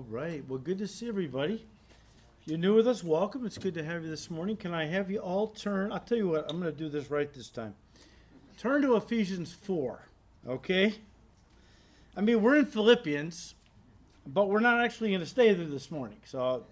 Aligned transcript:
All 0.00 0.06
right. 0.08 0.42
Well, 0.48 0.58
good 0.58 0.78
to 0.78 0.86
see 0.86 1.08
everybody. 1.08 1.66
If 2.40 2.48
you're 2.48 2.56
new 2.56 2.74
with 2.74 2.88
us, 2.88 3.04
welcome. 3.04 3.44
It's 3.44 3.58
good 3.58 3.74
to 3.74 3.84
have 3.84 4.02
you 4.02 4.08
this 4.08 4.30
morning. 4.30 4.56
Can 4.56 4.72
I 4.72 4.86
have 4.86 5.10
you 5.10 5.18
all 5.18 5.48
turn? 5.48 5.92
I'll 5.92 6.00
tell 6.00 6.16
you 6.16 6.26
what, 6.26 6.46
I'm 6.48 6.58
going 6.58 6.72
to 6.72 6.78
do 6.78 6.88
this 6.88 7.10
right 7.10 7.30
this 7.30 7.50
time. 7.50 7.74
Turn 8.56 8.80
to 8.80 8.96
Ephesians 8.96 9.52
4, 9.52 10.00
okay? 10.48 10.94
I 12.16 12.22
mean, 12.22 12.40
we're 12.40 12.56
in 12.56 12.64
Philippians, 12.64 13.56
but 14.26 14.48
we're 14.48 14.60
not 14.60 14.82
actually 14.82 15.10
going 15.10 15.20
to 15.20 15.26
stay 15.26 15.52
there 15.52 15.66
this 15.66 15.90
morning. 15.90 16.20
So 16.24 16.64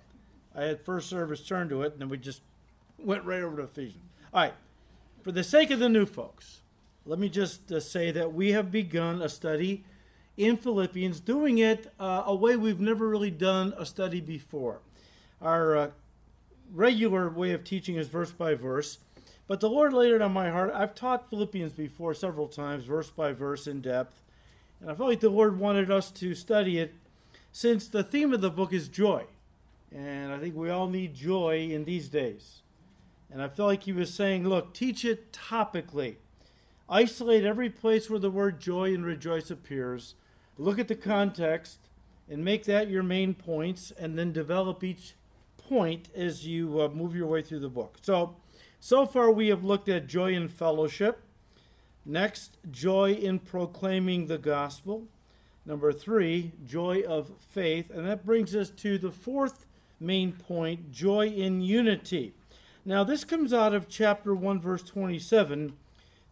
I 0.54 0.62
had 0.62 0.80
first 0.80 1.10
service 1.10 1.46
turn 1.46 1.68
to 1.68 1.82
it, 1.82 1.92
and 1.92 2.00
then 2.00 2.08
we 2.08 2.16
just 2.16 2.40
went 2.98 3.24
right 3.26 3.42
over 3.42 3.58
to 3.58 3.64
Ephesians. 3.64 4.08
All 4.32 4.44
right. 4.44 4.54
For 5.22 5.32
the 5.32 5.44
sake 5.44 5.70
of 5.70 5.80
the 5.80 5.90
new 5.90 6.06
folks, 6.06 6.62
let 7.04 7.18
me 7.18 7.28
just 7.28 7.70
uh, 7.70 7.78
say 7.78 8.10
that 8.10 8.32
we 8.32 8.52
have 8.52 8.72
begun 8.72 9.20
a 9.20 9.28
study 9.28 9.84
in 10.38 10.56
Philippians, 10.56 11.18
doing 11.18 11.58
it 11.58 11.92
uh, 11.98 12.22
a 12.24 12.34
way 12.34 12.54
we've 12.54 12.80
never 12.80 13.08
really 13.08 13.30
done 13.30 13.74
a 13.76 13.84
study 13.84 14.20
before. 14.20 14.80
Our 15.42 15.76
uh, 15.76 15.90
regular 16.72 17.28
way 17.28 17.50
of 17.50 17.64
teaching 17.64 17.96
is 17.96 18.06
verse 18.06 18.30
by 18.30 18.54
verse, 18.54 18.98
but 19.48 19.58
the 19.58 19.68
Lord 19.68 19.92
laid 19.92 20.12
it 20.12 20.22
on 20.22 20.32
my 20.32 20.48
heart. 20.50 20.72
I've 20.72 20.94
taught 20.94 21.28
Philippians 21.28 21.72
before 21.72 22.14
several 22.14 22.46
times, 22.46 22.84
verse 22.84 23.10
by 23.10 23.32
verse, 23.32 23.66
in 23.66 23.80
depth, 23.80 24.22
and 24.80 24.88
I 24.88 24.94
felt 24.94 25.08
like 25.08 25.20
the 25.20 25.28
Lord 25.28 25.58
wanted 25.58 25.90
us 25.90 26.10
to 26.12 26.36
study 26.36 26.78
it 26.78 26.94
since 27.50 27.88
the 27.88 28.04
theme 28.04 28.32
of 28.32 28.40
the 28.40 28.50
book 28.50 28.72
is 28.72 28.86
joy. 28.86 29.24
And 29.92 30.32
I 30.32 30.38
think 30.38 30.54
we 30.54 30.70
all 30.70 30.86
need 30.86 31.14
joy 31.14 31.68
in 31.72 31.84
these 31.84 32.08
days. 32.08 32.60
And 33.30 33.42
I 33.42 33.48
felt 33.48 33.68
like 33.68 33.82
he 33.82 33.92
was 33.92 34.14
saying, 34.14 34.48
look, 34.48 34.72
teach 34.72 35.04
it 35.04 35.32
topically. 35.32 36.16
Isolate 36.88 37.44
every 37.44 37.70
place 37.70 38.08
where 38.08 38.20
the 38.20 38.30
word 38.30 38.60
joy 38.60 38.94
and 38.94 39.04
rejoice 39.04 39.50
appears 39.50 40.14
look 40.58 40.78
at 40.78 40.88
the 40.88 40.94
context 40.94 41.78
and 42.28 42.44
make 42.44 42.64
that 42.64 42.90
your 42.90 43.02
main 43.02 43.34
points, 43.34 43.90
and 43.98 44.18
then 44.18 44.32
develop 44.32 44.84
each 44.84 45.14
point 45.56 46.08
as 46.14 46.46
you 46.46 46.80
uh, 46.80 46.88
move 46.88 47.14
your 47.14 47.26
way 47.26 47.40
through 47.40 47.60
the 47.60 47.68
book. 47.68 47.96
So, 48.02 48.36
so 48.80 49.06
far 49.06 49.30
we 49.30 49.48
have 49.48 49.64
looked 49.64 49.88
at 49.88 50.06
joy 50.06 50.34
in 50.34 50.48
fellowship. 50.48 51.22
Next, 52.04 52.58
joy 52.70 53.12
in 53.12 53.38
proclaiming 53.38 54.26
the 54.26 54.38
gospel. 54.38 55.06
Number 55.64 55.92
three, 55.92 56.52
joy 56.66 57.02
of 57.06 57.30
faith. 57.38 57.90
And 57.90 58.06
that 58.06 58.24
brings 58.24 58.54
us 58.54 58.70
to 58.70 58.98
the 58.98 59.10
fourth 59.10 59.66
main 60.00 60.32
point 60.32 60.90
joy 60.90 61.28
in 61.28 61.60
unity. 61.60 62.34
Now, 62.84 63.04
this 63.04 63.24
comes 63.24 63.52
out 63.52 63.74
of 63.74 63.88
chapter 63.88 64.34
1, 64.34 64.60
verse 64.60 64.82
27 64.82 65.74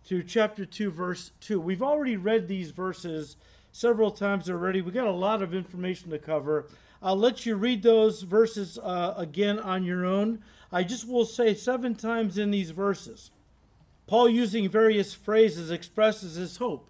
through 0.05 0.23
chapter 0.23 0.65
2, 0.65 0.91
verse 0.91 1.33
2. 1.41 1.61
We've 1.61 1.83
already 1.83 2.17
read 2.17 2.49
these 2.49 2.71
verses 2.71 3.37
several 3.77 4.11
times 4.11 4.49
already. 4.49 4.81
We 4.81 4.91
got 4.91 5.07
a 5.07 5.11
lot 5.11 5.43
of 5.43 5.55
information 5.55 6.11
to 6.11 6.19
cover. 6.19 6.67
I'll 7.03 7.17
let 7.17 7.45
you 7.45 7.57
read 7.57 7.83
those 7.83 8.23
verses 8.23 8.79
uh, 8.79 9.13
again 9.19 9.59
on 9.59 9.85
your 9.85 10.07
own. 10.07 10.43
I 10.73 10.83
just 10.83 11.07
will 11.07 11.27
say 11.27 11.53
seven 11.53 11.95
times 11.95 12.39
in 12.39 12.51
these 12.51 12.71
verses, 12.71 13.31
Paul, 14.07 14.31
using 14.31 14.71
various 14.71 15.13
phrases, 15.13 15.71
expresses 15.71 16.37
his 16.37 16.57
hope 16.57 16.89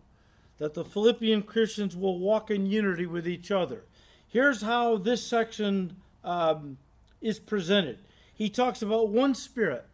that 0.59 0.75
the 0.75 0.85
Philippian 0.85 1.43
Christians 1.43 1.97
will 1.97 2.21
walk 2.21 2.53
in 2.53 2.67
unity 2.67 3.05
with 3.05 3.27
each 3.27 3.51
other. 3.51 3.83
Here's 4.29 4.63
how 4.63 4.97
this 4.97 5.27
section 5.27 5.97
um, 6.23 6.79
is 7.21 7.41
presented 7.41 7.99
he 8.33 8.49
talks 8.49 8.81
about 8.81 9.09
one 9.09 9.35
spirit. 9.35 9.87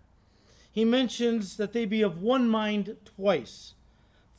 He 0.70 0.84
mentions 0.84 1.56
that 1.56 1.72
they 1.72 1.86
be 1.86 2.02
of 2.02 2.20
one 2.20 2.48
mind 2.48 2.96
twice 3.04 3.74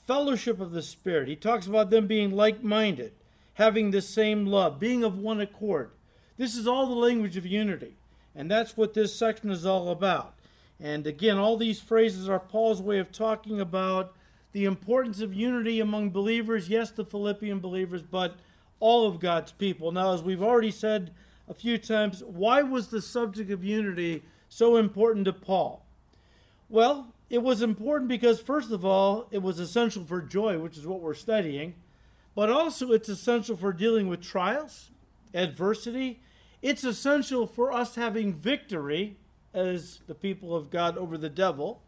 fellowship 0.05 0.59
of 0.59 0.71
the 0.71 0.81
Spirit. 0.81 1.27
He 1.27 1.35
talks 1.35 1.67
about 1.67 1.89
them 1.89 2.07
being 2.07 2.31
like 2.31 2.63
minded, 2.63 3.13
having 3.55 3.91
the 3.91 4.01
same 4.01 4.45
love, 4.45 4.79
being 4.79 5.03
of 5.03 5.17
one 5.17 5.39
accord. 5.39 5.91
This 6.37 6.55
is 6.55 6.67
all 6.67 6.87
the 6.87 6.95
language 6.95 7.37
of 7.37 7.45
unity. 7.45 7.95
And 8.35 8.49
that's 8.49 8.75
what 8.75 8.93
this 8.93 9.15
section 9.15 9.51
is 9.51 9.65
all 9.65 9.89
about. 9.89 10.33
And 10.79 11.05
again, 11.05 11.37
all 11.37 11.55
these 11.55 11.79
phrases 11.79 12.27
are 12.27 12.39
Paul's 12.39 12.81
way 12.81 12.99
of 12.99 13.11
talking 13.11 13.61
about 13.61 14.13
the 14.51 14.65
importance 14.65 15.21
of 15.21 15.33
unity 15.33 15.79
among 15.79 16.11
believers, 16.11 16.69
yes, 16.69 16.91
the 16.91 17.05
Philippian 17.05 17.59
believers, 17.59 18.01
but 18.01 18.35
all 18.79 19.07
of 19.07 19.19
God's 19.19 19.51
people. 19.51 19.91
Now, 19.91 20.13
as 20.13 20.21
we've 20.21 20.43
already 20.43 20.71
said 20.71 21.11
a 21.47 21.53
few 21.53 21.77
times, 21.77 22.23
why 22.23 22.61
was 22.61 22.87
the 22.87 23.01
subject 23.01 23.49
of 23.51 23.63
unity 23.63 24.23
so 24.49 24.75
important 24.75 25.25
to 25.25 25.33
Paul? 25.33 25.85
Well, 26.69 27.12
it 27.29 27.41
was 27.41 27.61
important 27.61 28.09
because, 28.09 28.39
first 28.39 28.71
of 28.71 28.85
all, 28.85 29.27
it 29.31 29.41
was 29.41 29.59
essential 29.59 30.03
for 30.03 30.21
joy, 30.21 30.59
which 30.59 30.77
is 30.77 30.85
what 30.85 31.01
we're 31.01 31.13
studying, 31.13 31.75
but 32.35 32.49
also 32.49 32.91
it's 32.91 33.09
essential 33.09 33.55
for 33.55 33.73
dealing 33.73 34.07
with 34.07 34.21
trials, 34.21 34.91
adversity. 35.33 36.21
It's 36.61 36.83
essential 36.83 37.47
for 37.47 37.71
us 37.71 37.95
having 37.95 38.33
victory 38.33 39.17
as 39.53 39.99
the 40.07 40.15
people 40.15 40.55
of 40.55 40.69
God 40.69 40.97
over 40.97 41.17
the 41.17 41.29
devil. 41.29 41.81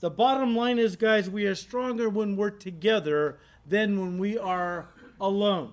The 0.00 0.10
bottom 0.10 0.56
line 0.56 0.78
is, 0.78 0.96
guys, 0.96 1.28
we 1.28 1.46
are 1.46 1.54
stronger 1.54 2.08
when 2.08 2.36
we're 2.36 2.50
together 2.50 3.38
than 3.66 4.00
when 4.00 4.18
we 4.18 4.38
are 4.38 4.88
alone. 5.20 5.72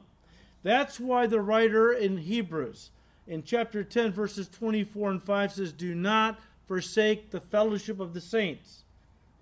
That's 0.63 0.99
why 0.99 1.27
the 1.27 1.39
writer 1.39 1.93
in 1.93 2.17
Hebrews, 2.17 2.91
in 3.25 3.43
chapter 3.43 3.83
10, 3.83 4.11
verses 4.11 4.49
24 4.49 5.11
and 5.11 5.23
5, 5.23 5.53
says, 5.53 5.71
Do 5.71 5.95
not 5.95 6.39
forsake 6.65 7.31
the 7.31 7.39
fellowship 7.39 8.01
of 8.01 8.13
the 8.13 8.19
saints. 8.21 8.83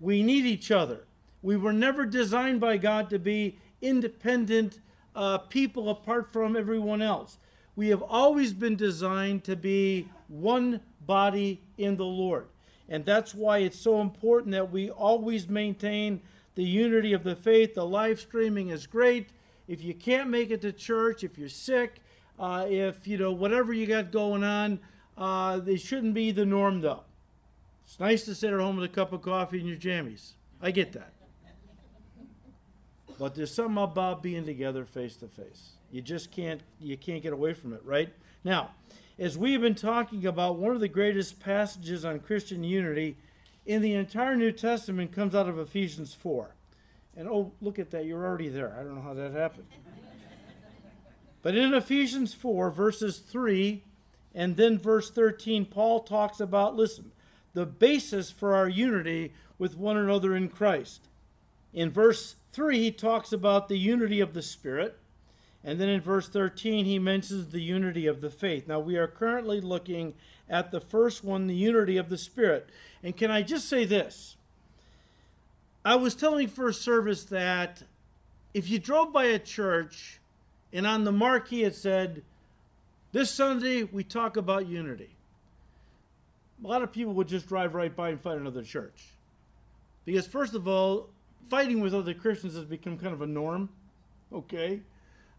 We 0.00 0.22
need 0.22 0.44
each 0.44 0.70
other. 0.70 1.04
We 1.42 1.56
were 1.56 1.72
never 1.72 2.04
designed 2.04 2.60
by 2.60 2.76
God 2.76 3.08
to 3.10 3.18
be 3.18 3.58
independent 3.80 4.80
uh, 5.14 5.38
people 5.38 5.88
apart 5.88 6.32
from 6.32 6.56
everyone 6.56 7.02
else. 7.02 7.38
We 7.76 7.88
have 7.88 8.02
always 8.02 8.52
been 8.52 8.76
designed 8.76 9.44
to 9.44 9.56
be 9.56 10.08
one 10.28 10.80
body 11.06 11.60
in 11.78 11.96
the 11.96 12.04
Lord. 12.04 12.46
And 12.88 13.04
that's 13.04 13.34
why 13.34 13.58
it's 13.58 13.78
so 13.78 14.00
important 14.00 14.52
that 14.52 14.70
we 14.70 14.90
always 14.90 15.48
maintain 15.48 16.20
the 16.54 16.64
unity 16.64 17.12
of 17.12 17.24
the 17.24 17.36
faith. 17.36 17.74
The 17.74 17.84
live 17.84 18.20
streaming 18.20 18.68
is 18.68 18.86
great. 18.86 19.28
If 19.68 19.82
you 19.82 19.94
can't 19.94 20.30
make 20.30 20.50
it 20.50 20.60
to 20.62 20.72
church, 20.72 21.24
if 21.24 21.36
you're 21.36 21.48
sick, 21.48 22.00
uh, 22.38 22.66
if 22.68 23.06
you 23.06 23.18
know 23.18 23.32
whatever 23.32 23.72
you 23.72 23.86
got 23.86 24.12
going 24.12 24.44
on, 24.44 24.78
uh, 25.18 25.58
they 25.58 25.76
shouldn't 25.76 26.14
be 26.14 26.30
the 26.30 26.44
norm 26.44 26.80
though. 26.80 27.02
It's 27.86 28.00
nice 28.00 28.24
to 28.24 28.34
sit 28.34 28.52
at 28.52 28.58
home 28.58 28.76
with 28.76 28.84
a 28.84 28.92
cup 28.92 29.12
of 29.12 29.22
coffee 29.22 29.60
and 29.60 29.68
your 29.68 29.76
jammies. 29.76 30.32
I 30.60 30.72
get 30.72 30.92
that. 30.92 31.12
But 33.18 33.34
there's 33.34 33.54
something 33.54 33.82
about 33.82 34.22
being 34.22 34.44
together 34.44 34.84
face 34.84 35.16
to 35.16 35.28
face. 35.28 35.76
You 35.90 36.02
just 36.02 36.32
can't 36.32 36.60
you 36.80 36.96
can't 36.96 37.22
get 37.22 37.32
away 37.32 37.54
from 37.54 37.72
it, 37.72 37.80
right? 37.84 38.12
Now, 38.44 38.72
as 39.18 39.38
we've 39.38 39.60
been 39.60 39.76
talking 39.76 40.26
about, 40.26 40.58
one 40.58 40.72
of 40.72 40.80
the 40.80 40.88
greatest 40.88 41.40
passages 41.40 42.04
on 42.04 42.18
Christian 42.18 42.64
unity 42.64 43.16
in 43.64 43.80
the 43.80 43.94
entire 43.94 44.36
New 44.36 44.52
Testament 44.52 45.12
comes 45.12 45.34
out 45.34 45.48
of 45.48 45.58
Ephesians 45.58 46.12
4. 46.12 46.54
And 47.16 47.28
oh, 47.28 47.52
look 47.62 47.78
at 47.78 47.90
that, 47.92 48.04
you're 48.04 48.24
already 48.24 48.48
there. 48.48 48.76
I 48.78 48.82
don't 48.82 48.96
know 48.96 49.00
how 49.00 49.14
that 49.14 49.32
happened. 49.32 49.68
but 51.40 51.56
in 51.56 51.72
Ephesians 51.72 52.34
4, 52.34 52.70
verses 52.70 53.18
3 53.18 53.82
and 54.34 54.56
then 54.56 54.78
verse 54.78 55.10
13, 55.10 55.64
Paul 55.64 56.00
talks 56.00 56.40
about 56.40 56.76
listen, 56.76 57.10
the 57.56 57.64
basis 57.64 58.30
for 58.30 58.54
our 58.54 58.68
unity 58.68 59.32
with 59.58 59.78
one 59.78 59.96
another 59.96 60.36
in 60.36 60.46
Christ. 60.46 61.08
In 61.72 61.90
verse 61.90 62.36
3, 62.52 62.78
he 62.78 62.90
talks 62.90 63.32
about 63.32 63.68
the 63.68 63.78
unity 63.78 64.20
of 64.20 64.34
the 64.34 64.42
Spirit. 64.42 64.98
And 65.64 65.80
then 65.80 65.88
in 65.88 66.02
verse 66.02 66.28
13, 66.28 66.84
he 66.84 66.98
mentions 66.98 67.48
the 67.48 67.62
unity 67.62 68.06
of 68.06 68.20
the 68.20 68.28
faith. 68.28 68.68
Now, 68.68 68.78
we 68.78 68.98
are 68.98 69.06
currently 69.06 69.62
looking 69.62 70.12
at 70.50 70.70
the 70.70 70.82
first 70.82 71.24
one, 71.24 71.46
the 71.46 71.54
unity 71.54 71.96
of 71.96 72.10
the 72.10 72.18
Spirit. 72.18 72.68
And 73.02 73.16
can 73.16 73.30
I 73.30 73.40
just 73.40 73.70
say 73.70 73.86
this? 73.86 74.36
I 75.82 75.96
was 75.96 76.14
telling 76.14 76.48
first 76.48 76.82
service 76.82 77.24
that 77.24 77.84
if 78.52 78.68
you 78.68 78.78
drove 78.78 79.14
by 79.14 79.24
a 79.24 79.38
church 79.38 80.20
and 80.74 80.86
on 80.86 81.04
the 81.04 81.12
marquee 81.12 81.64
it 81.64 81.74
said, 81.74 82.22
This 83.12 83.30
Sunday 83.30 83.84
we 83.84 84.04
talk 84.04 84.36
about 84.36 84.66
unity, 84.66 85.15
a 86.62 86.66
lot 86.66 86.82
of 86.82 86.92
people 86.92 87.12
would 87.14 87.28
just 87.28 87.46
drive 87.46 87.74
right 87.74 87.94
by 87.94 88.10
and 88.10 88.20
find 88.20 88.40
another 88.40 88.62
church. 88.62 89.04
Because, 90.04 90.26
first 90.26 90.54
of 90.54 90.66
all, 90.68 91.10
fighting 91.48 91.80
with 91.80 91.94
other 91.94 92.14
Christians 92.14 92.54
has 92.54 92.64
become 92.64 92.98
kind 92.98 93.12
of 93.12 93.22
a 93.22 93.26
norm, 93.26 93.68
okay? 94.32 94.80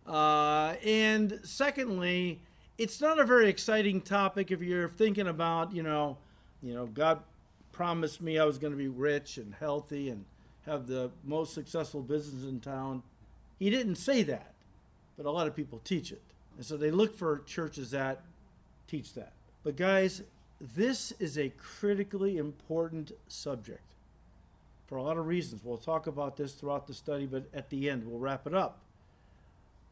Uh, 0.06 0.76
and 0.86 1.40
secondly, 1.44 2.40
it's 2.78 3.02
not 3.02 3.20
a 3.20 3.24
very 3.24 3.50
exciting 3.50 4.02
topic 4.02 4.52
if 4.52 4.62
you're 4.62 4.90
thinking 4.90 5.28
about, 5.28 5.74
you 5.74 5.84
know, 5.84 6.18
you 6.62 6.74
know, 6.74 6.86
God 6.86 7.22
promised 7.72 8.22
me 8.22 8.40
I 8.40 8.46
was 8.46 8.58
going 8.58 8.72
to 8.72 8.78
be 8.78 8.88
rich 8.88 9.38
and 9.38 9.54
healthy 9.54 10.10
and 10.10 10.26
have 10.66 10.88
the 10.88 11.12
most 11.24 11.54
successful 11.54 12.02
business 12.02 12.44
in 12.44 12.60
town. 12.60 13.04
He 13.60 13.70
didn't 13.70 13.96
say 13.96 14.24
that, 14.24 14.54
but 15.16 15.26
a 15.26 15.32
lot 15.32 15.48
of 15.48 15.56
people 15.56 15.80
teach 15.84 16.12
it. 16.12 16.22
And 16.58 16.66
so 16.66 16.78
they 16.78 16.92
look 16.92 17.16
for 17.16 17.40
churches 17.46 17.92
that 17.92 18.22
teach 18.88 19.14
that. 19.14 19.34
But 19.64 19.76
guys, 19.76 20.24
this 20.60 21.12
is 21.20 21.38
a 21.38 21.50
critically 21.50 22.38
important 22.38 23.12
subject 23.28 23.82
for 24.88 24.98
a 24.98 25.04
lot 25.04 25.18
of 25.18 25.28
reasons. 25.28 25.62
We'll 25.64 25.78
talk 25.78 26.08
about 26.08 26.38
this 26.38 26.54
throughout 26.54 26.88
the 26.88 26.94
study, 26.94 27.26
but 27.26 27.46
at 27.54 27.70
the 27.70 27.90
end, 27.90 28.06
we'll 28.06 28.20
wrap 28.20 28.48
it 28.48 28.54
up. 28.54 28.80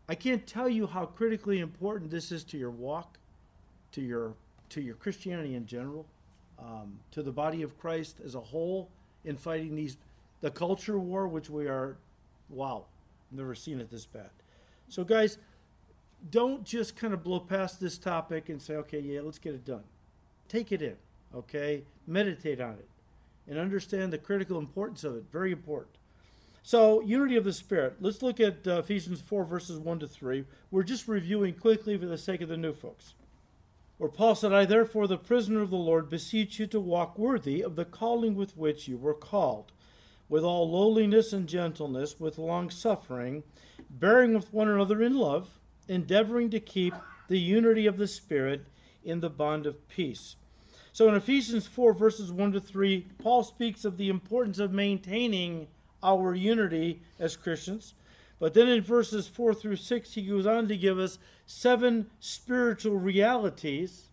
I 0.08 0.16
can't 0.16 0.46
tell 0.46 0.70
you 0.70 0.88
how 0.88 1.06
critically 1.06 1.60
important 1.60 2.12
this 2.12 2.32
is 2.32 2.44
to 2.46 2.58
your 2.58 2.72
walk, 2.72 3.18
to 3.92 4.02
your 4.02 4.34
to 4.70 4.82
your 4.82 4.96
Christianity 4.96 5.54
in 5.56 5.68
general, 5.68 6.06
um, 6.58 7.00
to 7.12 7.22
the 7.22 7.32
body 7.32 7.62
of 7.62 7.78
Christ 7.80 8.18
as 8.26 8.34
a 8.34 8.40
whole 8.40 8.90
in 9.24 9.38
fighting 9.38 9.76
these 9.76 9.98
the 10.42 10.52
culture 10.52 11.00
war, 11.00 11.28
which 11.28 11.50
we 11.50 11.68
are, 11.68 11.98
wow, 12.50 12.86
never 13.32 13.56
seen 13.56 13.80
it 13.80 13.90
this 13.90 14.06
bad. 14.06 14.30
So, 14.90 15.04
guys, 15.04 15.38
don't 16.30 16.64
just 16.64 16.96
kind 16.96 17.14
of 17.14 17.24
blow 17.24 17.40
past 17.40 17.80
this 17.80 17.98
topic 17.98 18.50
and 18.50 18.62
say, 18.62 18.76
okay, 18.76 19.00
yeah, 19.00 19.22
let's 19.22 19.40
get 19.40 19.56
it 19.56 19.66
done. 19.66 19.84
Take 20.48 20.72
it 20.72 20.82
in, 20.82 20.96
okay? 21.34 21.84
Meditate 22.08 22.62
on 22.62 22.74
it 22.74 22.90
and 23.48 23.60
understand 23.60 24.12
the 24.12 24.18
critical 24.18 24.58
importance 24.58 25.04
of 25.04 25.16
it. 25.16 25.26
Very 25.32 25.52
important. 25.52 25.96
So, 26.64 27.02
unity 27.02 27.36
of 27.36 27.44
the 27.44 27.54
Spirit. 27.54 27.98
Let's 28.00 28.24
look 28.24 28.40
at 28.40 28.68
uh, 28.68 28.80
Ephesians 28.80 29.22
4, 29.22 29.46
verses 29.46 29.78
1 29.78 30.00
to 30.00 30.08
3. 30.08 30.46
We're 30.72 30.84
just 30.84 31.08
reviewing 31.08 31.54
quickly 31.54 31.96
for 31.96 32.08
the 32.08 32.18
sake 32.18 32.42
of 32.42 32.50
the 32.50 32.58
new 32.58 32.74
folks. 32.74 33.14
Where 33.98 34.10
Paul 34.10 34.34
said, 34.34 34.52
I 34.52 34.66
therefore, 34.66 35.08
the 35.08 35.18
prisoner 35.18 35.62
of 35.62 35.70
the 35.70 35.76
Lord, 35.76 36.10
beseech 36.10 36.60
you 36.60 36.66
to 36.68 36.80
walk 36.80 37.20
worthy 37.20 37.62
of 37.62 37.76
the 37.76 37.86
calling 37.86 38.36
with 38.36 38.58
which 38.58 38.88
you 38.88 38.98
were 38.98 39.14
called, 39.14 39.72
with 40.28 40.44
all 40.44 40.70
lowliness 40.70 41.32
and 41.32 41.48
gentleness, 41.48 42.20
with 42.20 42.40
long 42.40 42.72
suffering, 42.72 43.44
bearing 43.90 44.34
with 44.34 44.52
one 44.52 44.68
another 44.68 45.04
in 45.04 45.16
love, 45.16 45.60
endeavoring 45.88 46.50
to 46.50 46.60
keep 46.60 46.96
the 47.28 47.40
unity 47.40 47.86
of 47.86 47.98
the 47.98 48.08
Spirit 48.08 48.66
in 49.06 49.20
the 49.22 49.30
bond 49.30 49.66
of 49.66 49.88
peace. 49.88 50.36
So 50.92 51.08
in 51.10 51.16
Ephesians 51.16 51.68
4, 51.68 51.94
verses 51.94 52.32
1 52.32 52.54
to 52.54 52.60
3, 52.60 53.08
Paul 53.22 53.44
speaks 53.44 53.86
of 53.86 53.98
the 53.98 54.10
importance 54.10 54.60
of 54.60 54.72
maintaining 54.72 55.68
our 56.02 56.34
unity 56.34 57.02
as 57.20 57.36
Christians. 57.36 57.94
But 58.40 58.54
then 58.54 58.68
in 58.68 58.82
verses 58.82 59.28
4 59.28 59.54
through 59.54 59.78
6, 59.78 60.14
he 60.14 60.22
goes 60.22 60.46
on 60.46 60.68
to 60.68 60.78
give 60.78 61.00
us 61.00 61.20
seven 61.46 62.08
spiritual 62.20 62.98
realities 62.98 64.10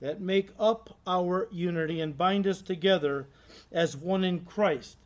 that 0.00 0.20
make 0.20 0.50
up 0.58 0.98
our 1.06 1.48
unity 1.50 2.00
and 2.00 2.18
bind 2.18 2.46
us 2.46 2.62
together 2.62 3.26
as 3.72 3.96
one 3.96 4.24
in 4.24 4.40
Christ. 4.40 4.96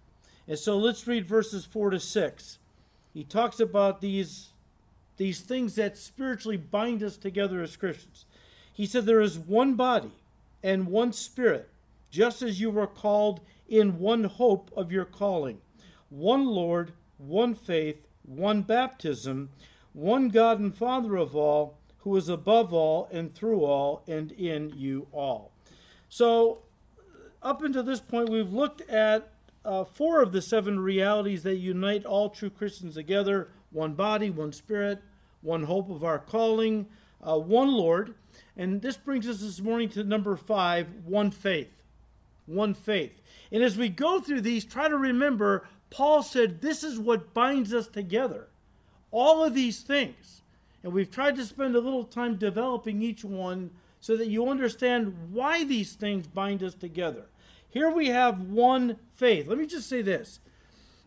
And 0.47 0.59
so 0.59 0.79
let's 0.79 1.07
read 1.07 1.27
verses 1.27 1.65
4 1.65 1.91
to 1.91 2.01
6. 2.01 2.59
He 3.15 3.25
talks 3.25 3.61
about 3.61 4.01
these, 4.01 4.49
these 5.17 5.41
things 5.41 5.75
that 5.75 5.99
spiritually 5.99 6.57
bind 6.57 7.03
us 7.03 7.17
together 7.17 7.63
as 7.63 7.77
Christians. 7.77 8.25
He 8.79 8.87
said, 8.87 9.05
There 9.05 9.21
is 9.21 9.39
one 9.39 9.75
body 9.75 10.13
and 10.63 10.87
one 10.87 11.13
spirit, 11.13 11.69
just 12.11 12.41
as 12.41 12.61
you 12.61 12.71
were 12.71 12.87
called 12.87 13.41
in 13.69 13.99
one 13.99 14.25
hope 14.25 14.71
of 14.75 14.91
your 14.91 15.05
calling, 15.05 15.61
one 16.09 16.47
Lord, 16.47 16.93
one 17.19 17.55
faith 17.55 18.09
one 18.29 18.63
baptism, 18.63 19.49
one 19.93 20.29
God 20.29 20.61
and 20.61 20.75
Father 20.75 21.17
of 21.17 21.35
all, 21.35 21.79
who 21.99 22.17
is 22.17 22.29
above 22.29 22.73
all 22.73 23.09
and 23.11 23.35
through 23.35 23.65
all 23.65 24.03
and 24.07 24.33
in 24.33 24.73
you 24.77 25.09
all. 25.13 25.53
So, 26.09 26.63
up 27.43 27.63
until 27.63 27.83
this 27.83 28.01
point, 28.01 28.29
we've 28.29 28.53
looked 28.53 28.83
at 28.83 29.33
uh, 29.65 29.85
four 29.85 30.23
of 30.23 30.33
the 30.33 30.43
seven 30.43 30.79
realities 30.81 31.43
that 31.43 31.57
unite 31.57 32.05
all 32.05 32.31
true 32.31 32.51
Christians 32.51 32.95
together 32.95 33.49
one 33.71 33.93
body, 33.95 34.31
one 34.31 34.53
spirit, 34.53 35.03
one 35.43 35.65
hope 35.65 35.91
of 35.91 36.03
our 36.03 36.19
calling, 36.19 36.87
uh, 37.23 37.39
one 37.39 37.71
Lord. 37.71 38.15
And 38.59 38.83
this 38.83 38.97
brings 38.97 39.29
us 39.29 39.41
this 39.41 39.61
morning 39.61 39.89
to 39.91 40.03
number 40.03 40.37
five 40.37 40.89
one 41.05 41.31
faith. 41.31 41.83
One 42.47 42.75
faith. 42.75 43.23
And 43.53 43.63
as 43.63 43.79
we 43.79 43.89
go 43.89 44.21
through 44.21 44.41
these, 44.41 44.65
try 44.65 44.89
to 44.89 44.99
remember 44.99 45.67
Paul 45.91 46.23
said 46.23 46.61
this 46.61 46.83
is 46.83 46.99
what 46.99 47.33
binds 47.33 47.73
us 47.73 47.87
together. 47.87 48.49
All 49.13 49.45
of 49.45 49.55
these 49.55 49.81
things. 49.81 50.43
And 50.83 50.93
we've 50.93 51.11
tried 51.11 51.37
to 51.37 51.45
spend 51.45 51.77
a 51.77 51.81
little 51.81 52.05
time 52.05 52.37
developing 52.37 53.01
each 53.01 53.25
one 53.25 53.71
so 54.01 54.17
that 54.17 54.29
you 54.29 54.49
understand 54.49 55.15
why 55.33 55.65
these 55.65 55.95
things 55.95 56.27
bind 56.27 56.63
us 56.63 56.75
together. 56.75 57.27
Here 57.69 57.91
we 57.91 58.09
have 58.09 58.41
one 58.41 58.97
faith. 59.11 59.47
Let 59.47 59.59
me 59.59 59.67
just 59.67 59.89
say 59.89 60.03
this. 60.03 60.41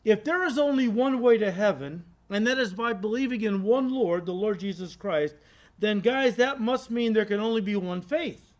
If 0.03 0.23
there 0.23 0.43
is 0.43 0.57
only 0.57 0.87
one 0.87 1.21
way 1.21 1.37
to 1.37 1.51
heaven, 1.51 2.03
and 2.29 2.45
that 2.47 2.57
is 2.57 2.73
by 2.73 2.93
believing 2.93 3.41
in 3.41 3.63
one 3.63 3.89
Lord, 3.89 4.25
the 4.25 4.33
Lord 4.33 4.59
Jesus 4.59 4.95
Christ, 4.95 5.35
then, 5.81 5.99
guys, 5.99 6.35
that 6.35 6.61
must 6.61 6.91
mean 6.91 7.13
there 7.13 7.25
can 7.25 7.39
only 7.39 7.59
be 7.59 7.75
one 7.75 8.01
faith. 8.01 8.53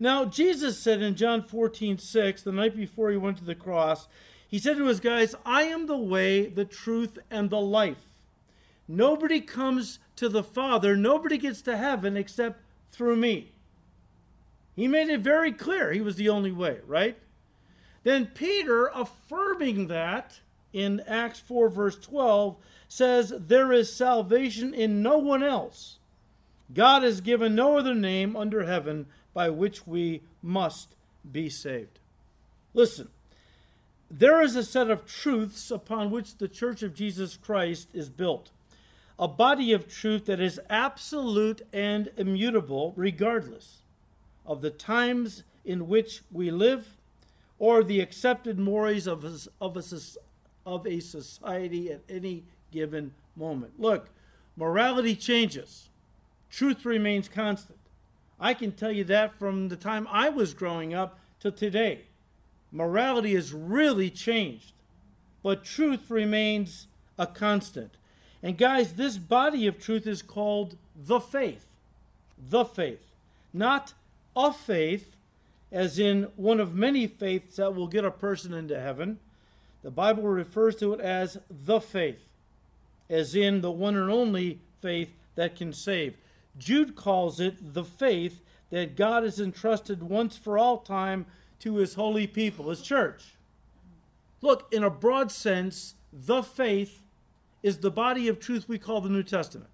Now, 0.00 0.24
Jesus 0.24 0.78
said 0.78 1.00
in 1.00 1.14
John 1.14 1.40
14, 1.40 1.98
6, 1.98 2.42
the 2.42 2.52
night 2.52 2.76
before 2.76 3.10
he 3.10 3.16
went 3.16 3.38
to 3.38 3.44
the 3.44 3.54
cross, 3.54 4.08
he 4.48 4.58
said 4.58 4.76
to 4.76 4.86
his 4.86 4.98
guys, 4.98 5.36
I 5.46 5.62
am 5.62 5.86
the 5.86 5.96
way, 5.96 6.46
the 6.46 6.64
truth, 6.64 7.16
and 7.30 7.48
the 7.48 7.60
life. 7.60 8.04
Nobody 8.88 9.40
comes 9.40 10.00
to 10.16 10.28
the 10.28 10.42
Father, 10.42 10.96
nobody 10.96 11.38
gets 11.38 11.62
to 11.62 11.76
heaven 11.76 12.16
except 12.16 12.60
through 12.90 13.16
me. 13.16 13.52
He 14.74 14.88
made 14.88 15.08
it 15.08 15.20
very 15.20 15.52
clear 15.52 15.92
he 15.92 16.00
was 16.00 16.16
the 16.16 16.28
only 16.28 16.52
way, 16.52 16.80
right? 16.86 17.16
Then 18.02 18.26
Peter, 18.26 18.90
affirming 18.92 19.86
that 19.86 20.40
in 20.72 21.00
Acts 21.06 21.38
4, 21.38 21.68
verse 21.68 21.96
12, 21.98 22.56
says, 22.94 23.32
There 23.36 23.72
is 23.72 23.92
salvation 23.92 24.72
in 24.72 25.02
no 25.02 25.18
one 25.18 25.42
else. 25.42 25.98
God 26.72 27.02
has 27.02 27.20
given 27.20 27.54
no 27.54 27.76
other 27.76 27.94
name 27.94 28.36
under 28.36 28.64
heaven 28.64 29.06
by 29.32 29.50
which 29.50 29.84
we 29.84 30.22
must 30.40 30.94
be 31.30 31.50
saved. 31.50 31.98
Listen, 32.72 33.08
there 34.08 34.40
is 34.40 34.54
a 34.54 34.62
set 34.62 34.90
of 34.90 35.06
truths 35.06 35.72
upon 35.72 36.12
which 36.12 36.36
the 36.36 36.46
Church 36.46 36.84
of 36.84 36.94
Jesus 36.94 37.36
Christ 37.36 37.88
is 37.92 38.08
built. 38.10 38.50
A 39.18 39.26
body 39.26 39.72
of 39.72 39.88
truth 39.88 40.26
that 40.26 40.40
is 40.40 40.60
absolute 40.70 41.62
and 41.72 42.10
immutable, 42.16 42.92
regardless 42.96 43.78
of 44.46 44.60
the 44.60 44.70
times 44.70 45.42
in 45.64 45.88
which 45.88 46.22
we 46.30 46.50
live 46.50 46.96
or 47.58 47.82
the 47.82 48.00
accepted 48.00 48.58
mores 48.58 49.08
of 49.08 49.24
a, 49.24 49.36
of 49.60 49.76
a, 49.76 49.82
of 50.64 50.86
a 50.86 51.00
society 51.00 51.90
at 51.90 52.02
any 52.08 52.44
given 52.74 53.12
moment. 53.34 53.80
Look, 53.80 54.10
morality 54.56 55.16
changes, 55.16 55.88
truth 56.50 56.84
remains 56.84 57.28
constant. 57.28 57.78
I 58.38 58.52
can 58.52 58.72
tell 58.72 58.92
you 58.92 59.04
that 59.04 59.32
from 59.32 59.68
the 59.68 59.76
time 59.76 60.06
I 60.10 60.28
was 60.28 60.52
growing 60.52 60.92
up 60.92 61.18
to 61.40 61.50
today 61.50 62.02
morality 62.74 63.34
has 63.34 63.54
really 63.54 64.10
changed, 64.10 64.72
but 65.42 65.64
truth 65.64 66.10
remains 66.10 66.88
a 67.16 67.26
constant. 67.26 67.96
And 68.42 68.58
guys, 68.58 68.94
this 68.94 69.16
body 69.16 69.66
of 69.66 69.78
truth 69.78 70.06
is 70.06 70.20
called 70.20 70.76
the 70.94 71.20
faith. 71.20 71.76
The 72.36 72.64
faith. 72.64 73.14
Not 73.52 73.94
a 74.36 74.52
faith, 74.52 75.16
as 75.70 75.98
in 75.98 76.24
one 76.36 76.58
of 76.60 76.74
many 76.74 77.06
faiths 77.06 77.56
that 77.56 77.74
will 77.74 77.86
get 77.86 78.04
a 78.04 78.10
person 78.10 78.52
into 78.52 78.78
heaven. 78.78 79.20
The 79.82 79.90
Bible 79.90 80.24
refers 80.24 80.76
to 80.76 80.94
it 80.94 81.00
as 81.00 81.38
the 81.48 81.80
faith, 81.80 82.28
as 83.08 83.34
in 83.34 83.60
the 83.60 83.70
one 83.70 83.96
and 83.96 84.10
only 84.10 84.60
faith 84.80 85.14
that 85.34 85.56
can 85.56 85.72
save. 85.72 86.16
Jude 86.56 86.94
calls 86.94 87.40
it 87.40 87.74
the 87.74 87.84
faith 87.84 88.42
that 88.70 88.96
God 88.96 89.22
has 89.22 89.40
entrusted 89.40 90.02
once 90.02 90.36
for 90.36 90.58
all 90.58 90.78
time 90.78 91.26
to 91.60 91.76
his 91.76 91.94
holy 91.94 92.26
people, 92.26 92.70
his 92.70 92.82
church. 92.82 93.34
Look, 94.40 94.68
in 94.72 94.84
a 94.84 94.90
broad 94.90 95.32
sense, 95.32 95.94
the 96.12 96.42
faith 96.42 97.02
is 97.62 97.78
the 97.78 97.90
body 97.90 98.28
of 98.28 98.38
truth 98.38 98.68
we 98.68 98.78
call 98.78 99.00
the 99.00 99.08
New 99.08 99.22
Testament. 99.22 99.70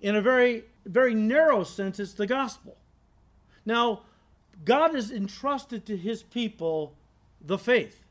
In 0.00 0.14
a 0.14 0.22
very, 0.22 0.64
very 0.86 1.14
narrow 1.14 1.64
sense, 1.64 1.98
it's 1.98 2.12
the 2.12 2.26
gospel. 2.26 2.76
Now, 3.66 4.02
God 4.64 4.94
has 4.94 5.10
entrusted 5.10 5.84
to 5.86 5.96
his 5.96 6.22
people 6.22 6.94
the 7.40 7.58
faith. 7.58 8.06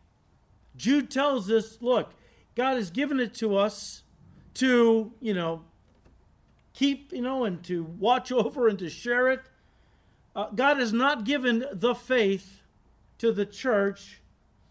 Jude 0.76 1.10
tells 1.10 1.50
us, 1.50 1.78
look, 1.82 2.14
God 2.56 2.76
has 2.76 2.92
given 2.92 3.20
it 3.20 3.34
to 3.36 3.56
us 3.56 4.03
to, 4.56 5.12
you 5.22 5.34
know, 5.34 5.64
keep, 6.74 7.12
you 7.12 7.22
know, 7.22 7.46
and 7.46 7.64
to 7.64 7.84
watch 7.84 8.32
over 8.32 8.68
and 8.68 8.80
to 8.80 8.90
share 8.90 9.30
it. 9.30 9.42
Uh, 10.36 10.50
God 10.50 10.78
has 10.80 10.92
not 10.92 11.26
given 11.26 11.66
the 11.72 11.94
faith 11.94 12.62
to 13.20 13.32
the 13.32 13.46
church 13.46 14.22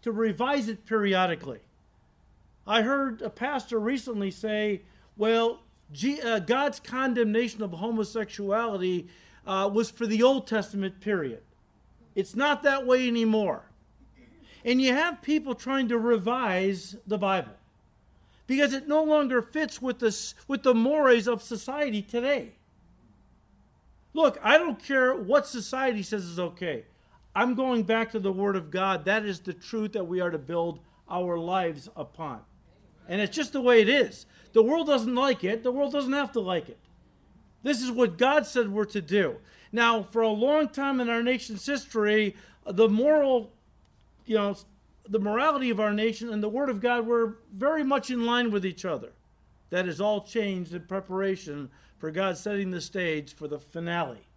to 0.01 0.11
revise 0.11 0.67
it 0.67 0.85
periodically. 0.85 1.59
I 2.67 2.81
heard 2.81 3.21
a 3.21 3.29
pastor 3.29 3.79
recently 3.79 4.31
say, 4.31 4.81
well, 5.17 5.61
G- 5.91 6.21
uh, 6.21 6.39
God's 6.39 6.79
condemnation 6.79 7.61
of 7.61 7.71
homosexuality 7.71 9.07
uh, 9.45 9.69
was 9.71 9.89
for 9.89 10.07
the 10.07 10.23
Old 10.23 10.47
Testament 10.47 10.99
period. 10.99 11.41
It's 12.15 12.35
not 12.35 12.63
that 12.63 12.85
way 12.85 13.07
anymore. 13.07 13.63
And 14.65 14.81
you 14.81 14.93
have 14.93 15.21
people 15.21 15.55
trying 15.55 15.89
to 15.89 15.97
revise 15.97 16.95
the 17.05 17.17
Bible 17.17 17.53
because 18.47 18.73
it 18.73 18.87
no 18.87 19.03
longer 19.03 19.41
fits 19.41 19.81
with 19.81 19.99
the, 19.99 20.33
with 20.47 20.63
the 20.63 20.73
mores 20.73 21.27
of 21.27 21.41
society 21.41 22.01
today. 22.01 22.53
Look, 24.13 24.37
I 24.43 24.57
don't 24.57 24.81
care 24.81 25.15
what 25.15 25.47
society 25.47 26.03
says 26.03 26.25
is 26.25 26.39
okay. 26.39 26.85
I'm 27.35 27.55
going 27.55 27.83
back 27.83 28.11
to 28.11 28.19
the 28.19 28.31
Word 28.31 28.55
of 28.55 28.69
God. 28.69 29.05
That 29.05 29.25
is 29.25 29.39
the 29.39 29.53
truth 29.53 29.93
that 29.93 30.07
we 30.07 30.21
are 30.21 30.29
to 30.29 30.37
build 30.37 30.79
our 31.09 31.37
lives 31.37 31.89
upon. 31.95 32.41
And 33.07 33.19
it's 33.19 33.35
just 33.35 33.53
the 33.53 33.61
way 33.61 33.81
it 33.81 33.89
is. 33.89 34.25
The 34.53 34.63
world 34.63 34.87
doesn't 34.87 35.15
like 35.15 35.43
it, 35.43 35.63
the 35.63 35.71
world 35.71 35.93
doesn't 35.93 36.13
have 36.13 36.31
to 36.33 36.39
like 36.39 36.69
it. 36.69 36.79
This 37.63 37.81
is 37.81 37.91
what 37.91 38.17
God 38.17 38.45
said 38.45 38.69
we're 38.69 38.85
to 38.85 39.01
do. 39.01 39.37
Now, 39.71 40.03
for 40.03 40.21
a 40.21 40.29
long 40.29 40.69
time 40.69 40.99
in 40.99 41.09
our 41.09 41.23
nation's 41.23 41.65
history, 41.65 42.35
the 42.65 42.87
moral, 42.87 43.51
you 44.25 44.35
know, 44.35 44.55
the 45.07 45.19
morality 45.19 45.69
of 45.69 45.79
our 45.79 45.93
nation 45.93 46.29
and 46.31 46.41
the 46.41 46.49
Word 46.49 46.69
of 46.69 46.81
God 46.81 47.05
were 47.05 47.37
very 47.53 47.83
much 47.83 48.09
in 48.09 48.25
line 48.25 48.51
with 48.51 48.65
each 48.65 48.85
other. 48.85 49.09
That 49.69 49.85
has 49.85 49.99
all 49.99 50.21
changed 50.21 50.73
in 50.73 50.83
preparation 50.83 51.69
for 51.97 52.11
God 52.11 52.37
setting 52.37 52.71
the 52.71 52.81
stage 52.81 53.33
for 53.33 53.47
the 53.47 53.59
finale. 53.59 54.27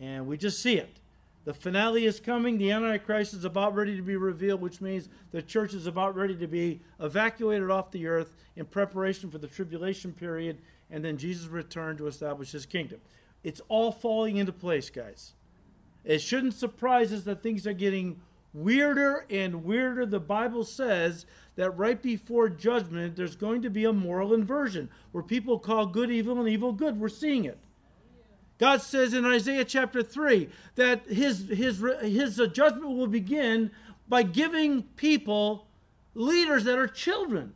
And 0.00 0.26
we 0.26 0.36
just 0.36 0.60
see 0.60 0.76
it. 0.76 0.98
The 1.44 1.54
finale 1.54 2.04
is 2.06 2.18
coming. 2.18 2.58
The 2.58 2.72
Antichrist 2.72 3.32
is 3.32 3.44
about 3.44 3.76
ready 3.76 3.96
to 3.96 4.02
be 4.02 4.16
revealed, 4.16 4.60
which 4.60 4.80
means 4.80 5.08
the 5.30 5.40
church 5.40 5.74
is 5.74 5.86
about 5.86 6.16
ready 6.16 6.34
to 6.34 6.48
be 6.48 6.80
evacuated 6.98 7.70
off 7.70 7.92
the 7.92 8.08
earth 8.08 8.34
in 8.56 8.66
preparation 8.66 9.30
for 9.30 9.38
the 9.38 9.46
tribulation 9.46 10.12
period 10.12 10.58
and 10.90 11.04
then 11.04 11.16
Jesus' 11.16 11.46
return 11.46 11.96
to 11.96 12.08
establish 12.08 12.50
his 12.50 12.66
kingdom. 12.66 13.00
It's 13.44 13.60
all 13.68 13.92
falling 13.92 14.38
into 14.38 14.52
place, 14.52 14.90
guys. 14.90 15.34
It 16.04 16.20
shouldn't 16.20 16.54
surprise 16.54 17.12
us 17.12 17.22
that 17.22 17.42
things 17.42 17.66
are 17.66 17.72
getting 17.72 18.20
weirder 18.56 19.26
and 19.30 19.64
weirder. 19.64 20.06
The 20.06 20.20
Bible 20.20 20.64
says 20.64 21.26
that 21.56 21.70
right 21.72 22.00
before 22.00 22.48
judgment, 22.48 23.16
there's 23.16 23.36
going 23.36 23.62
to 23.62 23.70
be 23.70 23.84
a 23.84 23.92
moral 23.92 24.34
inversion 24.34 24.88
where 25.12 25.22
people 25.22 25.58
call 25.58 25.86
good 25.86 26.10
evil 26.10 26.38
and 26.40 26.48
evil 26.48 26.72
good. 26.72 26.98
We're 26.98 27.08
seeing 27.08 27.44
it. 27.44 27.58
God 28.58 28.80
says 28.80 29.12
in 29.12 29.26
Isaiah 29.26 29.64
chapter 29.64 30.02
3 30.02 30.48
that 30.76 31.06
his, 31.06 31.48
his, 31.48 31.84
his 32.00 32.36
judgment 32.52 32.96
will 32.96 33.06
begin 33.06 33.70
by 34.08 34.22
giving 34.22 34.84
people 34.96 35.66
leaders 36.14 36.64
that 36.64 36.78
are 36.78 36.88
children. 36.88 37.52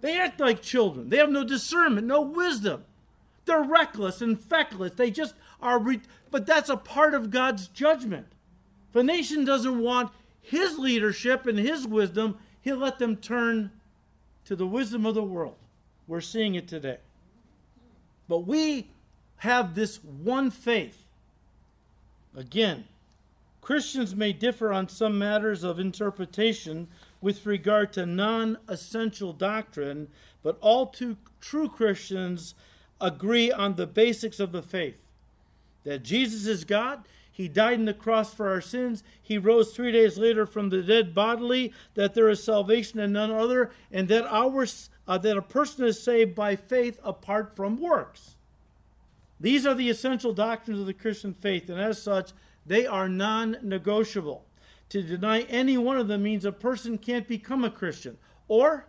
They 0.00 0.18
act 0.18 0.38
like 0.38 0.62
children. 0.62 1.08
They 1.08 1.16
have 1.16 1.30
no 1.30 1.44
discernment, 1.44 2.06
no 2.06 2.20
wisdom. 2.20 2.84
They're 3.44 3.62
reckless 3.62 4.20
and 4.20 4.40
feckless. 4.40 4.92
They 4.92 5.10
just 5.10 5.34
are, 5.60 5.78
re- 5.78 6.00
but 6.30 6.46
that's 6.46 6.68
a 6.68 6.76
part 6.76 7.14
of 7.14 7.30
God's 7.30 7.66
judgment. 7.66 8.26
If 8.92 8.96
a 8.96 9.02
nation 9.02 9.46
doesn't 9.46 9.80
want 9.80 10.10
his 10.42 10.78
leadership 10.78 11.46
and 11.46 11.58
his 11.58 11.86
wisdom, 11.86 12.36
he'll 12.60 12.76
let 12.76 12.98
them 12.98 13.16
turn 13.16 13.70
to 14.44 14.54
the 14.54 14.66
wisdom 14.66 15.06
of 15.06 15.14
the 15.14 15.22
world. 15.22 15.54
We're 16.06 16.20
seeing 16.20 16.56
it 16.56 16.68
today. 16.68 16.98
But 18.28 18.40
we 18.40 18.90
have 19.36 19.74
this 19.74 19.96
one 20.04 20.50
faith. 20.50 21.06
Again, 22.36 22.84
Christians 23.62 24.14
may 24.14 24.34
differ 24.34 24.74
on 24.74 24.90
some 24.90 25.18
matters 25.18 25.64
of 25.64 25.78
interpretation 25.80 26.86
with 27.22 27.46
regard 27.46 27.94
to 27.94 28.04
non 28.04 28.58
essential 28.68 29.32
doctrine, 29.32 30.08
but 30.42 30.58
all 30.60 30.84
two 30.88 31.16
true 31.40 31.70
Christians 31.70 32.54
agree 33.00 33.50
on 33.50 33.76
the 33.76 33.86
basics 33.86 34.38
of 34.38 34.52
the 34.52 34.62
faith 34.62 35.02
that 35.84 36.02
Jesus 36.02 36.46
is 36.46 36.64
God. 36.64 37.06
He 37.34 37.48
died 37.48 37.78
on 37.78 37.86
the 37.86 37.94
cross 37.94 38.34
for 38.34 38.50
our 38.50 38.60
sins. 38.60 39.02
He 39.20 39.38
rose 39.38 39.72
three 39.72 39.90
days 39.90 40.18
later 40.18 40.44
from 40.44 40.68
the 40.68 40.82
dead 40.82 41.14
bodily. 41.14 41.72
That 41.94 42.12
there 42.12 42.28
is 42.28 42.44
salvation 42.44 43.00
in 43.00 43.12
none 43.12 43.30
other, 43.30 43.70
and 43.90 44.06
that 44.08 44.26
our 44.26 44.66
uh, 45.08 45.18
that 45.18 45.36
a 45.36 45.42
person 45.42 45.86
is 45.86 46.00
saved 46.00 46.34
by 46.34 46.56
faith 46.56 47.00
apart 47.02 47.56
from 47.56 47.80
works. 47.80 48.36
These 49.40 49.66
are 49.66 49.74
the 49.74 49.88
essential 49.88 50.34
doctrines 50.34 50.78
of 50.78 50.86
the 50.86 50.92
Christian 50.92 51.32
faith, 51.32 51.68
and 51.70 51.80
as 51.80 52.00
such, 52.00 52.32
they 52.66 52.86
are 52.86 53.08
non 53.08 53.56
negotiable. 53.62 54.44
To 54.90 55.02
deny 55.02 55.40
any 55.42 55.78
one 55.78 55.96
of 55.96 56.06
them 56.06 56.22
means 56.22 56.44
a 56.44 56.52
person 56.52 56.98
can't 56.98 57.26
become 57.26 57.64
a 57.64 57.70
Christian, 57.70 58.18
or 58.46 58.86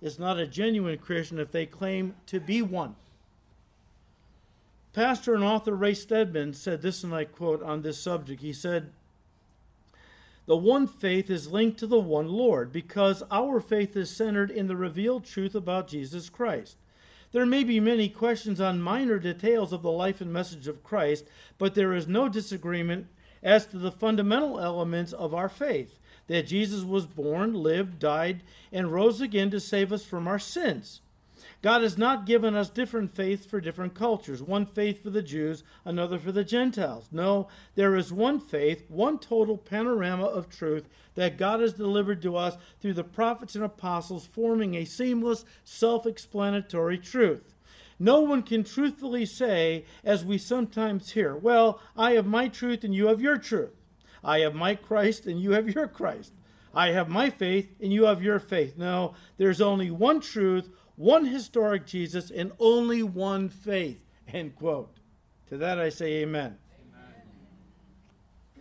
is 0.00 0.18
not 0.18 0.38
a 0.38 0.48
genuine 0.48 0.98
Christian 0.98 1.38
if 1.38 1.52
they 1.52 1.64
claim 1.64 2.16
to 2.26 2.40
be 2.40 2.60
one. 2.60 2.96
Pastor 4.92 5.34
and 5.34 5.42
author 5.42 5.74
Ray 5.74 5.94
Stedman 5.94 6.52
said 6.52 6.82
this, 6.82 7.02
and 7.02 7.14
I 7.14 7.24
quote 7.24 7.62
on 7.62 7.80
this 7.80 7.98
subject. 7.98 8.42
He 8.42 8.52
said, 8.52 8.92
The 10.46 10.56
one 10.56 10.86
faith 10.86 11.30
is 11.30 11.50
linked 11.50 11.78
to 11.78 11.86
the 11.86 11.98
one 12.00 12.28
Lord 12.28 12.72
because 12.72 13.22
our 13.30 13.58
faith 13.58 13.96
is 13.96 14.10
centered 14.10 14.50
in 14.50 14.66
the 14.66 14.76
revealed 14.76 15.24
truth 15.24 15.54
about 15.54 15.88
Jesus 15.88 16.28
Christ. 16.28 16.76
There 17.32 17.46
may 17.46 17.64
be 17.64 17.80
many 17.80 18.10
questions 18.10 18.60
on 18.60 18.82
minor 18.82 19.18
details 19.18 19.72
of 19.72 19.80
the 19.80 19.90
life 19.90 20.20
and 20.20 20.30
message 20.30 20.68
of 20.68 20.84
Christ, 20.84 21.24
but 21.56 21.74
there 21.74 21.94
is 21.94 22.06
no 22.06 22.28
disagreement 22.28 23.06
as 23.42 23.64
to 23.66 23.78
the 23.78 23.90
fundamental 23.90 24.60
elements 24.60 25.14
of 25.14 25.32
our 25.32 25.48
faith 25.48 25.98
that 26.26 26.46
Jesus 26.46 26.84
was 26.84 27.06
born, 27.06 27.54
lived, 27.54 27.98
died, 27.98 28.42
and 28.70 28.92
rose 28.92 29.22
again 29.22 29.50
to 29.50 29.60
save 29.60 29.92
us 29.92 30.04
from 30.04 30.28
our 30.28 30.38
sins. 30.38 31.00
God 31.62 31.82
has 31.82 31.96
not 31.96 32.26
given 32.26 32.56
us 32.56 32.68
different 32.68 33.14
faiths 33.14 33.46
for 33.46 33.60
different 33.60 33.94
cultures, 33.94 34.42
one 34.42 34.66
faith 34.66 35.00
for 35.00 35.10
the 35.10 35.22
Jews, 35.22 35.62
another 35.84 36.18
for 36.18 36.32
the 36.32 36.42
Gentiles. 36.42 37.08
No, 37.12 37.46
there 37.76 37.94
is 37.94 38.12
one 38.12 38.40
faith, 38.40 38.84
one 38.88 39.18
total 39.18 39.56
panorama 39.56 40.24
of 40.24 40.50
truth 40.50 40.88
that 41.14 41.38
God 41.38 41.60
has 41.60 41.72
delivered 41.74 42.20
to 42.22 42.36
us 42.36 42.56
through 42.80 42.94
the 42.94 43.04
prophets 43.04 43.54
and 43.54 43.64
apostles, 43.64 44.26
forming 44.26 44.74
a 44.74 44.84
seamless, 44.84 45.44
self 45.62 46.04
explanatory 46.04 46.98
truth. 46.98 47.54
No 47.96 48.20
one 48.20 48.42
can 48.42 48.64
truthfully 48.64 49.24
say, 49.24 49.84
as 50.02 50.24
we 50.24 50.38
sometimes 50.38 51.12
hear, 51.12 51.36
Well, 51.36 51.80
I 51.96 52.12
have 52.12 52.26
my 52.26 52.48
truth 52.48 52.82
and 52.82 52.92
you 52.92 53.06
have 53.06 53.20
your 53.20 53.38
truth. 53.38 53.70
I 54.24 54.40
have 54.40 54.56
my 54.56 54.74
Christ 54.74 55.26
and 55.26 55.40
you 55.40 55.52
have 55.52 55.70
your 55.70 55.86
Christ. 55.86 56.32
I 56.74 56.88
have 56.88 57.08
my 57.08 57.30
faith 57.30 57.72
and 57.80 57.92
you 57.92 58.04
have 58.04 58.22
your 58.22 58.40
faith. 58.40 58.76
No, 58.76 59.14
there's 59.36 59.60
only 59.60 59.90
one 59.90 60.20
truth, 60.20 60.70
one 61.02 61.26
historic 61.26 61.84
Jesus, 61.84 62.30
and 62.30 62.52
only 62.60 63.02
one 63.02 63.48
faith. 63.48 63.98
End 64.32 64.54
quote. 64.54 64.96
To 65.48 65.56
that 65.58 65.78
I 65.78 65.88
say 65.88 66.22
amen. 66.22 66.56
amen. 66.94 67.14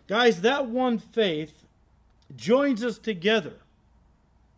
Guys, 0.07 0.41
that 0.41 0.65
one 0.65 0.97
faith 0.97 1.67
joins 2.35 2.83
us 2.83 2.97
together 2.97 3.53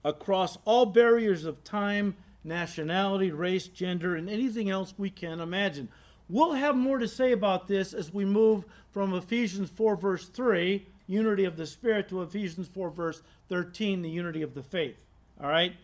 across 0.05 0.57
all 0.63 0.85
barriers 0.85 1.43
of 1.43 1.63
time, 1.65 2.15
nationality, 2.43 3.31
race, 3.31 3.67
gender, 3.67 4.15
and 4.15 4.29
anything 4.29 4.69
else 4.69 4.93
we 4.97 5.09
can 5.09 5.41
imagine. 5.41 5.89
We'll 6.29 6.53
have 6.53 6.77
more 6.77 6.99
to 6.99 7.07
say 7.07 7.33
about 7.33 7.67
this 7.67 7.93
as 7.93 8.13
we 8.13 8.23
move 8.23 8.63
from 8.91 9.13
Ephesians 9.13 9.69
4, 9.69 9.97
verse 9.97 10.29
3, 10.29 10.85
unity 11.07 11.43
of 11.43 11.57
the 11.57 11.67
Spirit, 11.67 12.07
to 12.09 12.21
Ephesians 12.21 12.67
4, 12.69 12.89
verse 12.89 13.21
13, 13.49 14.01
the 14.01 14.09
unity 14.09 14.41
of 14.41 14.53
the 14.53 14.63
faith. 14.63 14.95
All 15.41 15.49
right? 15.49 15.75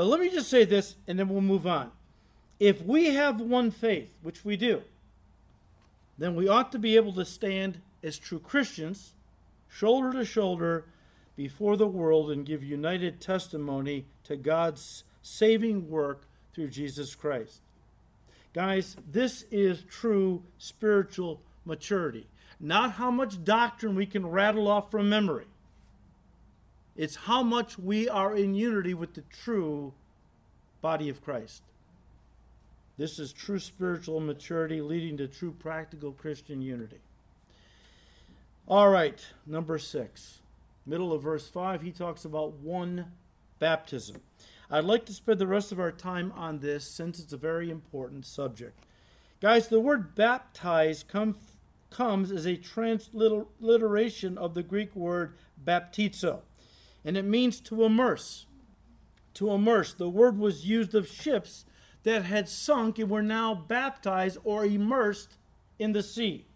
But 0.00 0.06
let 0.06 0.20
me 0.20 0.30
just 0.30 0.48
say 0.48 0.64
this, 0.64 0.96
and 1.06 1.18
then 1.18 1.28
we'll 1.28 1.42
move 1.42 1.66
on. 1.66 1.90
If 2.58 2.80
we 2.80 3.12
have 3.16 3.38
one 3.38 3.70
faith, 3.70 4.16
which 4.22 4.46
we 4.46 4.56
do, 4.56 4.80
then 6.16 6.34
we 6.34 6.48
ought 6.48 6.72
to 6.72 6.78
be 6.78 6.96
able 6.96 7.12
to 7.12 7.24
stand 7.26 7.82
as 8.02 8.18
true 8.18 8.38
Christians, 8.38 9.12
shoulder 9.68 10.10
to 10.14 10.24
shoulder, 10.24 10.86
before 11.36 11.76
the 11.76 11.86
world 11.86 12.30
and 12.30 12.46
give 12.46 12.64
united 12.64 13.20
testimony 13.20 14.06
to 14.24 14.36
God's 14.36 15.04
saving 15.20 15.90
work 15.90 16.22
through 16.54 16.68
Jesus 16.68 17.14
Christ. 17.14 17.60
Guys, 18.54 18.96
this 19.06 19.44
is 19.50 19.82
true 19.82 20.42
spiritual 20.56 21.42
maturity. 21.66 22.26
Not 22.58 22.92
how 22.92 23.10
much 23.10 23.44
doctrine 23.44 23.96
we 23.96 24.06
can 24.06 24.26
rattle 24.26 24.66
off 24.66 24.90
from 24.90 25.10
memory. 25.10 25.44
It's 26.96 27.16
how 27.16 27.42
much 27.42 27.78
we 27.78 28.08
are 28.08 28.36
in 28.36 28.54
unity 28.54 28.94
with 28.94 29.14
the 29.14 29.22
true 29.42 29.92
body 30.80 31.08
of 31.08 31.22
Christ. 31.22 31.62
This 32.96 33.18
is 33.18 33.32
true 33.32 33.58
spiritual 33.58 34.20
maturity 34.20 34.80
leading 34.80 35.16
to 35.18 35.28
true 35.28 35.52
practical 35.52 36.12
Christian 36.12 36.60
unity. 36.60 36.98
All 38.68 38.90
right, 38.90 39.18
number 39.46 39.78
six. 39.78 40.40
Middle 40.86 41.12
of 41.12 41.22
verse 41.22 41.48
5, 41.48 41.82
he 41.82 41.92
talks 41.92 42.24
about 42.24 42.54
one 42.54 43.12
baptism. 43.58 44.20
I'd 44.70 44.84
like 44.84 45.04
to 45.06 45.12
spend 45.12 45.38
the 45.38 45.46
rest 45.46 45.72
of 45.72 45.80
our 45.80 45.92
time 45.92 46.32
on 46.32 46.60
this 46.60 46.84
since 46.84 47.18
it's 47.18 47.32
a 47.32 47.36
very 47.38 47.70
important 47.70 48.26
subject. 48.26 48.78
Guys, 49.40 49.68
the 49.68 49.80
word 49.80 50.14
baptize 50.14 51.02
come, 51.02 51.36
comes 51.90 52.30
as 52.30 52.46
a 52.46 52.56
transliteration 52.56 54.36
of 54.36 54.54
the 54.54 54.62
Greek 54.62 54.94
word 54.94 55.34
baptizo 55.64 56.40
and 57.04 57.16
it 57.16 57.24
means 57.24 57.60
to 57.60 57.84
immerse. 57.84 58.46
To 59.34 59.50
immerse. 59.50 59.94
The 59.94 60.08
word 60.08 60.38
was 60.38 60.66
used 60.66 60.94
of 60.94 61.08
ships 61.08 61.64
that 62.02 62.24
had 62.24 62.48
sunk 62.48 62.98
and 62.98 63.10
were 63.10 63.22
now 63.22 63.54
baptized 63.54 64.38
or 64.44 64.64
immersed 64.64 65.36
in 65.78 65.92
the 65.92 66.02
sea. 66.02 66.46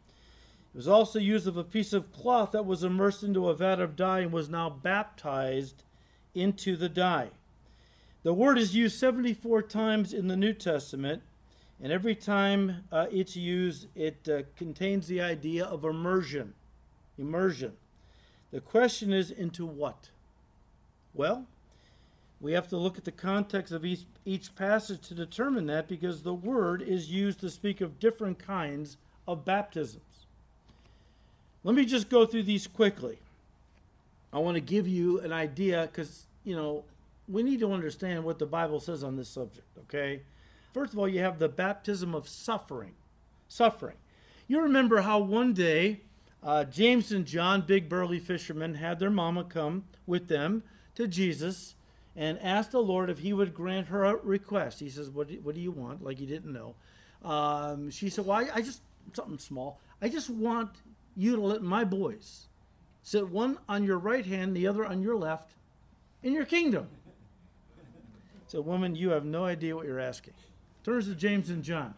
It 0.74 0.76
was 0.76 0.88
also 0.88 1.18
used 1.18 1.46
of 1.46 1.56
a 1.56 1.64
piece 1.64 1.92
of 1.92 2.12
cloth 2.12 2.52
that 2.52 2.66
was 2.66 2.82
immersed 2.82 3.22
into 3.22 3.48
a 3.48 3.54
vat 3.54 3.80
of 3.80 3.94
dye 3.94 4.20
and 4.20 4.32
was 4.32 4.48
now 4.48 4.68
baptized 4.70 5.84
into 6.34 6.76
the 6.76 6.88
dye. 6.88 7.30
The 8.24 8.34
word 8.34 8.58
is 8.58 8.74
used 8.74 8.98
74 8.98 9.62
times 9.62 10.12
in 10.12 10.28
the 10.28 10.36
New 10.36 10.54
Testament, 10.54 11.22
and 11.80 11.92
every 11.92 12.14
time 12.14 12.84
uh, 12.90 13.06
it's 13.12 13.36
used, 13.36 13.86
it 13.94 14.28
uh, 14.28 14.42
contains 14.56 15.06
the 15.06 15.20
idea 15.20 15.64
of 15.64 15.84
immersion. 15.84 16.54
Immersion. 17.18 17.72
The 18.50 18.60
question 18.60 19.12
is 19.12 19.30
into 19.30 19.66
what? 19.66 20.08
Well, 21.14 21.47
We 22.44 22.52
have 22.52 22.68
to 22.68 22.76
look 22.76 22.99
at 22.99 23.04
the 23.04 23.11
context 23.11 23.73
of 23.73 23.87
each, 23.87 24.02
each 24.26 24.54
passage 24.54 25.00
to 25.09 25.14
determine 25.14 25.66
that 25.68 25.88
because 25.88 26.23
the 26.23 26.35
word 26.35 26.83
is 26.83 27.11
used 27.11 27.40
to 27.40 27.49
speak 27.49 27.80
of 27.80 27.99
different 27.99 28.38
kinds 28.38 28.99
of 29.26 29.47
baptisms. 29.47 30.26
Let 31.62 31.75
me 31.75 31.87
just 31.87 32.11
go 32.11 32.26
through 32.26 32.42
these 32.42 32.66
quickly. 32.66 33.18
I 34.30 34.40
want 34.40 34.56
to 34.56 34.61
give 34.61 34.87
you 34.87 35.21
an 35.21 35.33
idea 35.33 35.88
because, 35.90 36.26
you 36.44 36.54
know, 36.54 36.85
we 37.28 37.42
need 37.42 37.61
to 37.61 37.73
understand 37.73 38.25
what 38.25 38.38
the 38.38 38.44
Bible 38.44 38.78
says 38.78 39.02
on 39.02 39.16
this 39.16 39.30
subject, 39.30 39.66
okay? 39.78 40.21
First 40.75 40.92
of 40.92 40.99
all, 40.99 41.09
you 41.09 41.21
have 41.21 41.38
the 41.38 41.49
baptism 41.49 42.14
of 42.14 42.28
suffering. 42.28 42.92
Suffering. 43.49 43.97
You 44.49 44.61
remember 44.61 45.00
how 45.00 45.21
one 45.21 45.54
day 45.54 46.00
uh, 46.42 46.64
James 46.64 47.11
and 47.11 47.25
John, 47.25 47.62
big 47.62 47.88
burly 47.88 48.18
fishermen, 48.18 48.75
had 48.75 48.99
their 48.99 49.09
mama 49.09 49.44
come 49.44 49.85
with 50.06 50.28
them 50.28 50.62
to 50.96 51.08
Jesus 51.08 51.74
and 52.16 52.38
asked 52.40 52.72
the 52.72 52.80
Lord 52.80 53.10
if 53.10 53.18
he 53.18 53.32
would 53.32 53.54
grant 53.54 53.88
her 53.88 54.04
a 54.04 54.16
request. 54.16 54.80
He 54.80 54.88
says, 54.88 55.10
What 55.10 55.28
do, 55.28 55.38
what 55.42 55.54
do 55.54 55.60
you 55.60 55.72
want? 55.72 56.02
Like 56.02 56.18
he 56.18 56.26
didn't 56.26 56.52
know. 56.52 56.74
Um, 57.22 57.90
she 57.90 58.10
said, 58.10 58.26
Well, 58.26 58.38
I, 58.38 58.48
I 58.54 58.62
just, 58.62 58.80
something 59.12 59.38
small. 59.38 59.80
I 60.00 60.08
just 60.08 60.30
want 60.30 60.70
you 61.16 61.36
to 61.36 61.42
let 61.42 61.62
my 61.62 61.84
boys 61.84 62.46
sit 63.02 63.28
one 63.28 63.58
on 63.68 63.84
your 63.84 63.98
right 63.98 64.24
hand, 64.24 64.56
the 64.56 64.66
other 64.66 64.84
on 64.84 65.02
your 65.02 65.16
left, 65.16 65.52
in 66.22 66.32
your 66.32 66.44
kingdom. 66.44 66.88
So, 68.46 68.60
woman, 68.60 68.94
you 68.94 69.10
have 69.10 69.24
no 69.24 69.46
idea 69.46 69.74
what 69.74 69.84
you're 69.84 69.98
asking. 69.98 70.34
Turns 70.84 71.08
to 71.08 71.16
James 71.16 71.50
and 71.50 71.64
John. 71.64 71.92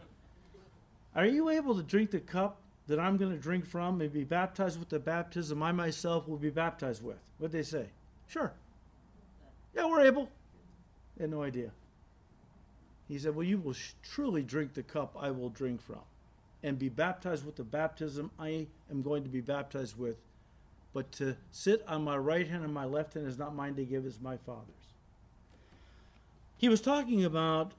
Are 1.13 1.25
you 1.25 1.49
able 1.49 1.75
to 1.75 1.83
drink 1.83 2.09
the 2.09 2.19
cup 2.19 2.61
that 2.87 2.99
I'm 2.99 3.17
going 3.17 3.31
to 3.31 3.37
drink 3.37 3.65
from 3.65 4.01
and 4.01 4.11
be 4.11 4.23
baptized 4.23 4.79
with 4.79 4.89
the 4.89 4.97
baptism 4.97 5.61
I 5.61 5.71
myself 5.71 6.27
will 6.27 6.37
be 6.37 6.49
baptized 6.49 7.03
with? 7.03 7.19
What'd 7.37 7.51
they 7.51 7.63
say? 7.63 7.87
Sure. 8.27 8.53
Yeah, 9.75 9.85
we're 9.85 10.05
able. 10.05 10.29
They 11.15 11.23
had 11.23 11.31
no 11.31 11.43
idea. 11.43 11.71
He 13.07 13.17
said, 13.17 13.35
Well, 13.35 13.45
you 13.45 13.57
will 13.57 13.75
truly 14.03 14.43
drink 14.43 14.73
the 14.73 14.83
cup 14.83 15.15
I 15.19 15.31
will 15.31 15.49
drink 15.49 15.81
from 15.81 16.01
and 16.63 16.77
be 16.77 16.89
baptized 16.89 17.45
with 17.45 17.55
the 17.55 17.63
baptism 17.63 18.31
I 18.39 18.67
am 18.91 19.01
going 19.01 19.23
to 19.23 19.29
be 19.29 19.41
baptized 19.41 19.97
with. 19.97 20.17
But 20.93 21.11
to 21.13 21.35
sit 21.51 21.83
on 21.87 22.03
my 22.03 22.17
right 22.17 22.47
hand 22.47 22.63
and 22.63 22.73
my 22.73 22.85
left 22.85 23.13
hand 23.13 23.27
is 23.27 23.37
not 23.37 23.55
mine 23.55 23.75
to 23.75 23.85
give, 23.85 24.05
is 24.05 24.19
my 24.19 24.37
Father's. 24.37 24.73
He 26.57 26.69
was 26.69 26.81
talking 26.81 27.23
about 27.23 27.73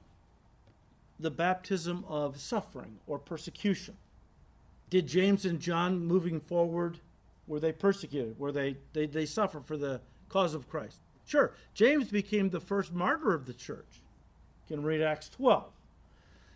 the 1.19 1.29
baptism 1.29 2.05
of 2.07 2.39
suffering 2.39 2.99
or 3.05 3.19
persecution. 3.19 3.97
Did 4.89 5.05
James 5.05 5.45
and 5.45 5.59
John 5.59 6.05
moving 6.05 6.39
forward, 6.39 6.99
were 7.45 7.59
they 7.59 7.73
persecuted? 7.73 8.39
Were 8.39 8.53
they, 8.53 8.77
they, 8.93 9.05
they 9.05 9.25
suffer 9.25 9.59
for 9.59 9.75
the 9.75 9.99
cause 10.29 10.53
of 10.53 10.69
Christ? 10.69 10.99
Sure. 11.29 11.51
James 11.75 12.09
became 12.09 12.49
the 12.49 12.59
first 12.59 12.91
martyr 12.91 13.35
of 13.35 13.45
the 13.45 13.53
church. 13.53 14.01
You 14.67 14.77
can 14.77 14.83
read 14.83 14.99
Acts 14.99 15.29
12. 15.29 15.71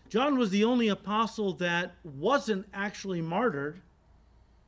John 0.09 0.35
was 0.35 0.49
the 0.49 0.63
only 0.63 0.87
apostle 0.87 1.53
that 1.53 1.93
wasn't 2.03 2.65
actually 2.73 3.21
martyred, 3.21 3.81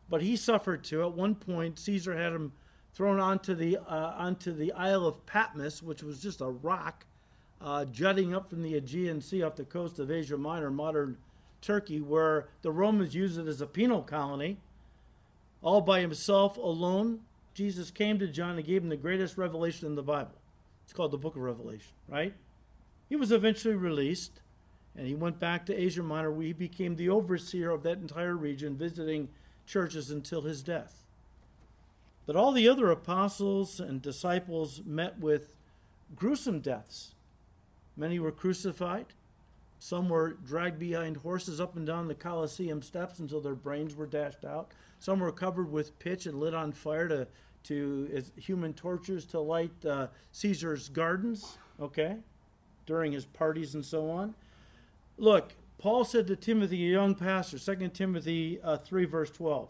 but 0.08 0.22
he 0.22 0.36
suffered 0.36 0.84
too. 0.84 1.02
At 1.02 1.14
one 1.14 1.34
point, 1.34 1.80
Caesar 1.80 2.16
had 2.16 2.34
him 2.34 2.54
thrown 2.94 3.20
onto 3.20 3.56
the, 3.56 3.78
uh, 3.78 4.14
onto 4.16 4.54
the 4.54 4.72
Isle 4.74 5.08
of 5.08 5.26
Patmos, 5.26 5.82
which 5.82 6.04
was 6.04 6.22
just 6.22 6.40
a 6.40 6.50
rock 6.50 7.08
uh, 7.60 7.86
jutting 7.86 8.36
up 8.36 8.52
from 8.52 8.62
the 8.62 8.76
Aegean 8.76 9.22
Sea 9.22 9.42
off 9.42 9.56
the 9.56 9.66
coast 9.66 9.98
of 9.98 10.12
Asia 10.12 10.38
Minor, 10.38 10.70
modern 10.70 11.18
Turkey, 11.62 12.00
where 12.00 12.48
the 12.62 12.72
Romans 12.72 13.16
used 13.16 13.40
it 13.40 13.48
as 13.48 13.60
a 13.60 13.66
penal 13.66 14.04
colony. 14.04 14.58
All 15.64 15.82
by 15.82 16.02
himself, 16.02 16.58
alone, 16.58 17.22
Jesus 17.56 17.90
came 17.90 18.20
to 18.20 18.28
John 18.28 18.58
and 18.58 18.66
gave 18.66 18.84
him 18.84 18.90
the 18.90 18.98
greatest 18.98 19.38
revelation 19.38 19.88
in 19.88 19.96
the 19.96 20.04
Bible. 20.04 20.36
It's 20.84 20.94
called 20.94 21.12
the 21.12 21.18
book 21.18 21.36
of 21.36 21.42
Revelation, 21.42 21.94
right? 22.08 22.34
He 23.10 23.16
was 23.16 23.32
eventually 23.32 23.76
released, 23.76 24.42
and 24.96 25.08
he 25.08 25.16
went 25.16 25.40
back 25.40 25.66
to 25.66 25.76
Asia 25.76 26.04
Minor, 26.04 26.32
where 26.32 26.46
he 26.46 26.54
became 26.54 26.96
the 26.96 27.10
overseer 27.10 27.72
of 27.72 27.82
that 27.84 27.98
entire 27.98 28.36
region, 28.36 28.76
visiting 28.76 29.30
churches 29.66 30.12
until 30.12 30.42
his 30.42 30.62
death. 30.62 31.06
But 32.26 32.36
all 32.36 32.52
the 32.52 32.68
other 32.68 32.92
apostles 32.92 33.80
and 33.80 34.02
disciples 34.02 34.82
met 34.86 35.20
with 35.20 35.54
gruesome 36.16 36.60
deaths. 36.60 37.14
Many 37.96 38.20
were 38.20 38.32
crucified. 38.32 39.08
Some 39.80 40.10
were 40.10 40.34
dragged 40.46 40.80
behind 40.80 41.18
horses 41.18 41.62
up 41.62 41.76
and 41.76 41.86
down 41.86 42.08
the 42.08 42.16
Colosseum 42.16 42.82
steps 42.82 43.20
until 43.20 43.42
their 43.42 43.56
brains 43.56 43.96
were 43.96 44.08
dashed 44.08 44.44
out. 44.44 44.72
Some 45.00 45.20
were 45.20 45.32
covered 45.32 45.72
with 45.72 45.98
pitch 46.00 46.26
and 46.26 46.40
lit 46.40 46.54
on 46.54 46.72
fire 46.72 47.08
to, 47.08 47.28
to 47.66 48.24
human 48.38 48.74
torches 48.74 49.26
to 49.26 49.40
light 49.40 49.86
uh, 49.86 50.08
Caesar's 50.32 50.90
gardens, 50.90 51.58
okay, 51.80 52.18
during 52.86 53.12
his 53.12 53.26
parties 53.26 53.76
and 53.76 53.84
so 53.84 54.10
on. 54.10 54.34
Look, 55.18 55.54
Paul 55.78 56.04
said 56.04 56.28
to 56.28 56.36
Timothy, 56.36 56.88
a 56.88 56.92
young 56.92 57.16
pastor, 57.16 57.60
2 57.60 57.90
Timothy 57.90 58.60
uh, 58.64 58.78
3, 58.78 59.06
verse 59.06 59.30
12, 59.32 59.70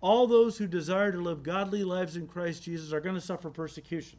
all 0.00 0.26
those 0.26 0.58
who 0.58 0.66
desire 0.66 1.12
to 1.12 1.18
live 1.18 1.42
godly 1.42 1.82
lives 1.82 2.16
in 2.16 2.26
Christ 2.26 2.62
Jesus 2.62 2.92
are 2.92 3.00
going 3.00 3.14
to 3.14 3.20
suffer 3.20 3.50
persecution. 3.50 4.18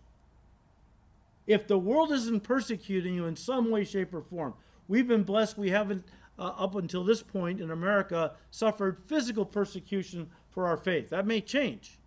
If 1.47 1.67
the 1.67 1.77
world 1.77 2.11
isn't 2.11 2.43
persecuting 2.43 3.13
you 3.13 3.25
in 3.25 3.35
some 3.35 3.69
way, 3.69 3.83
shape, 3.83 4.13
or 4.13 4.21
form, 4.21 4.55
we've 4.87 5.07
been 5.07 5.23
blessed. 5.23 5.57
We 5.57 5.69
haven't, 5.69 6.03
uh, 6.39 6.53
up 6.57 6.75
until 6.75 7.03
this 7.03 7.21
point 7.21 7.61
in 7.61 7.69
America, 7.69 8.33
suffered 8.49 8.97
physical 8.97 9.45
persecution 9.45 10.29
for 10.49 10.65
our 10.65 10.77
faith. 10.77 11.09
That 11.09 11.27
may 11.27 11.41
change. 11.41 11.99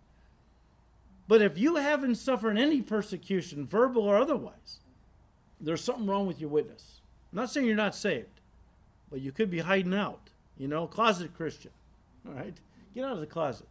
But 1.29 1.43
if 1.43 1.59
you 1.59 1.75
haven't 1.75 2.15
suffered 2.15 2.57
any 2.57 2.81
persecution, 2.81 3.67
verbal 3.67 4.01
or 4.01 4.17
otherwise, 4.17 4.79
there's 5.61 5.83
something 5.83 6.07
wrong 6.07 6.25
with 6.25 6.41
your 6.41 6.49
witness. 6.49 7.01
I'm 7.31 7.37
not 7.37 7.51
saying 7.51 7.67
you're 7.67 7.75
not 7.75 7.93
saved, 7.93 8.41
but 9.11 9.21
you 9.21 9.31
could 9.31 9.51
be 9.51 9.59
hiding 9.59 9.93
out, 9.93 10.31
you 10.57 10.67
know, 10.67 10.87
closet 10.87 11.35
Christian. 11.37 11.69
All 12.27 12.33
right? 12.33 12.55
Get 12.95 13.05
out 13.05 13.11
of 13.11 13.19
the 13.19 13.27
closet. 13.27 13.67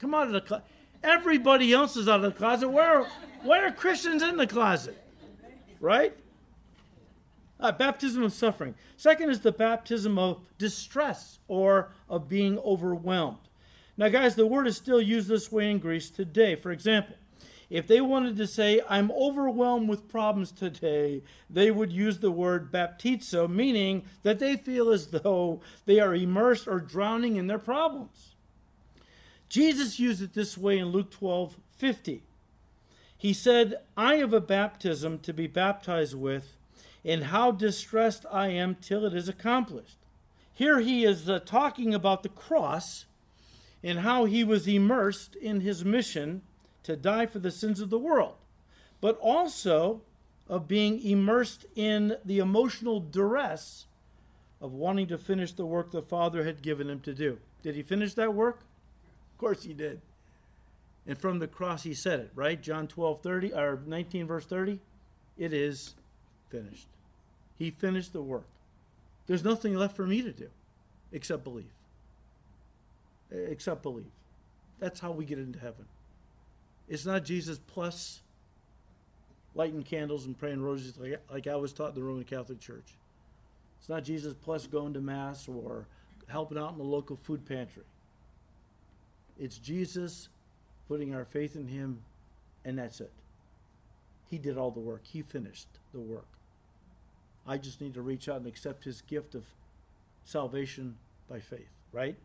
Come 0.00 0.16
out 0.16 0.26
of 0.26 0.32
the 0.32 0.40
closet. 0.40 0.64
Everybody 1.04 1.72
else 1.72 1.96
is 1.96 2.08
out 2.08 2.24
of 2.24 2.32
the 2.32 2.36
closet. 2.36 2.68
Where, 2.68 3.06
where 3.44 3.68
are 3.68 3.70
Christians 3.70 4.24
in 4.24 4.36
the 4.36 4.48
closet? 4.48 5.00
Right? 5.78 6.16
Uh, 7.60 7.70
baptism 7.70 8.24
of 8.24 8.32
suffering. 8.32 8.74
Second 8.96 9.30
is 9.30 9.42
the 9.42 9.52
baptism 9.52 10.18
of 10.18 10.40
distress 10.58 11.38
or 11.46 11.92
of 12.08 12.28
being 12.28 12.58
overwhelmed. 12.58 13.38
Now, 14.00 14.08
guys, 14.08 14.34
the 14.34 14.46
word 14.46 14.66
is 14.66 14.78
still 14.78 15.02
used 15.02 15.28
this 15.28 15.52
way 15.52 15.70
in 15.70 15.78
Greece 15.78 16.08
today. 16.08 16.54
For 16.54 16.70
example, 16.70 17.16
if 17.68 17.86
they 17.86 18.00
wanted 18.00 18.38
to 18.38 18.46
say, 18.46 18.80
I'm 18.88 19.10
overwhelmed 19.10 19.90
with 19.90 20.08
problems 20.08 20.52
today, 20.52 21.22
they 21.50 21.70
would 21.70 21.92
use 21.92 22.18
the 22.18 22.30
word 22.30 22.72
baptizo, 22.72 23.46
meaning 23.46 24.04
that 24.22 24.38
they 24.38 24.56
feel 24.56 24.88
as 24.88 25.08
though 25.08 25.60
they 25.84 26.00
are 26.00 26.14
immersed 26.14 26.66
or 26.66 26.80
drowning 26.80 27.36
in 27.36 27.46
their 27.46 27.58
problems. 27.58 28.36
Jesus 29.50 30.00
used 30.00 30.22
it 30.22 30.32
this 30.32 30.56
way 30.56 30.78
in 30.78 30.86
Luke 30.86 31.10
12 31.10 31.58
50. 31.76 32.22
He 33.18 33.34
said, 33.34 33.80
I 33.98 34.14
have 34.14 34.32
a 34.32 34.40
baptism 34.40 35.18
to 35.18 35.34
be 35.34 35.46
baptized 35.46 36.14
with, 36.14 36.56
and 37.04 37.24
how 37.24 37.50
distressed 37.50 38.24
I 38.32 38.48
am 38.48 38.76
till 38.76 39.04
it 39.04 39.12
is 39.12 39.28
accomplished. 39.28 39.98
Here 40.54 40.80
he 40.80 41.04
is 41.04 41.28
uh, 41.28 41.40
talking 41.40 41.92
about 41.92 42.22
the 42.22 42.30
cross 42.30 43.04
and 43.82 44.00
how 44.00 44.24
he 44.24 44.44
was 44.44 44.68
immersed 44.68 45.36
in 45.36 45.60
his 45.60 45.84
mission 45.84 46.42
to 46.82 46.96
die 46.96 47.26
for 47.26 47.38
the 47.38 47.50
sins 47.50 47.80
of 47.80 47.90
the 47.90 47.98
world, 47.98 48.34
but 49.00 49.18
also 49.18 50.02
of 50.48 50.68
being 50.68 51.00
immersed 51.04 51.66
in 51.76 52.16
the 52.24 52.38
emotional 52.38 53.00
duress 53.00 53.86
of 54.60 54.72
wanting 54.72 55.06
to 55.06 55.16
finish 55.16 55.52
the 55.52 55.64
work 55.64 55.90
the 55.90 56.02
Father 56.02 56.44
had 56.44 56.60
given 56.60 56.90
him 56.90 57.00
to 57.00 57.14
do. 57.14 57.38
Did 57.62 57.74
he 57.74 57.82
finish 57.82 58.14
that 58.14 58.34
work? 58.34 58.60
Of 59.32 59.38
course 59.38 59.62
he 59.62 59.72
did. 59.72 60.00
And 61.06 61.16
from 61.16 61.38
the 61.38 61.46
cross 61.46 61.82
he 61.82 61.94
said 61.94 62.20
it, 62.20 62.30
right? 62.34 62.60
John 62.60 62.86
12, 62.86 63.22
30, 63.22 63.54
or 63.54 63.80
19, 63.86 64.26
verse 64.26 64.44
30. 64.44 64.78
It 65.38 65.54
is 65.54 65.94
finished. 66.50 66.88
He 67.58 67.70
finished 67.70 68.12
the 68.12 68.22
work. 68.22 68.46
There's 69.26 69.44
nothing 69.44 69.74
left 69.74 69.96
for 69.96 70.06
me 70.06 70.22
to 70.22 70.32
do 70.32 70.48
except 71.12 71.44
believe. 71.44 71.70
Eh, 73.32 73.36
Except 73.50 73.82
believe. 73.82 74.10
That's 74.78 75.00
how 75.00 75.10
we 75.12 75.24
get 75.24 75.38
into 75.38 75.58
heaven. 75.58 75.84
It's 76.88 77.06
not 77.06 77.24
Jesus 77.24 77.58
plus 77.66 78.20
lighting 79.54 79.82
candles 79.82 80.26
and 80.26 80.38
praying 80.38 80.62
roses 80.62 80.96
like, 80.98 81.20
like 81.30 81.46
I 81.46 81.56
was 81.56 81.72
taught 81.72 81.90
in 81.90 81.94
the 81.94 82.02
Roman 82.02 82.24
Catholic 82.24 82.60
Church. 82.60 82.94
It's 83.78 83.88
not 83.88 84.04
Jesus 84.04 84.34
plus 84.34 84.66
going 84.66 84.94
to 84.94 85.00
Mass 85.00 85.48
or 85.48 85.86
helping 86.28 86.58
out 86.58 86.72
in 86.72 86.78
the 86.78 86.84
local 86.84 87.16
food 87.16 87.44
pantry. 87.46 87.82
It's 89.38 89.58
Jesus 89.58 90.28
putting 90.88 91.14
our 91.14 91.24
faith 91.24 91.56
in 91.56 91.66
Him, 91.66 92.02
and 92.64 92.78
that's 92.78 93.00
it. 93.00 93.12
He 94.28 94.38
did 94.38 94.58
all 94.58 94.70
the 94.70 94.80
work, 94.80 95.02
He 95.04 95.22
finished 95.22 95.68
the 95.92 96.00
work. 96.00 96.26
I 97.46 97.56
just 97.56 97.80
need 97.80 97.94
to 97.94 98.02
reach 98.02 98.28
out 98.28 98.36
and 98.36 98.46
accept 98.46 98.84
His 98.84 99.00
gift 99.00 99.34
of 99.34 99.44
salvation 100.24 100.96
by 101.28 101.40
faith, 101.40 101.70
right? 101.92 102.16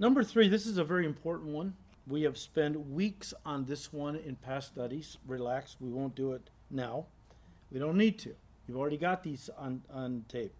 Number 0.00 0.24
three, 0.24 0.48
this 0.48 0.64
is 0.64 0.78
a 0.78 0.84
very 0.84 1.04
important 1.04 1.50
one. 1.50 1.74
We 2.08 2.22
have 2.22 2.38
spent 2.38 2.88
weeks 2.88 3.34
on 3.44 3.66
this 3.66 3.92
one 3.92 4.16
in 4.16 4.34
past 4.34 4.68
studies. 4.68 5.18
Relax, 5.26 5.76
we 5.78 5.90
won't 5.90 6.14
do 6.14 6.32
it 6.32 6.48
now. 6.70 7.04
We 7.70 7.78
don't 7.78 7.98
need 7.98 8.18
to. 8.20 8.34
You've 8.66 8.78
already 8.78 8.96
got 8.96 9.22
these 9.22 9.50
on, 9.58 9.82
on 9.92 10.24
tape. 10.26 10.54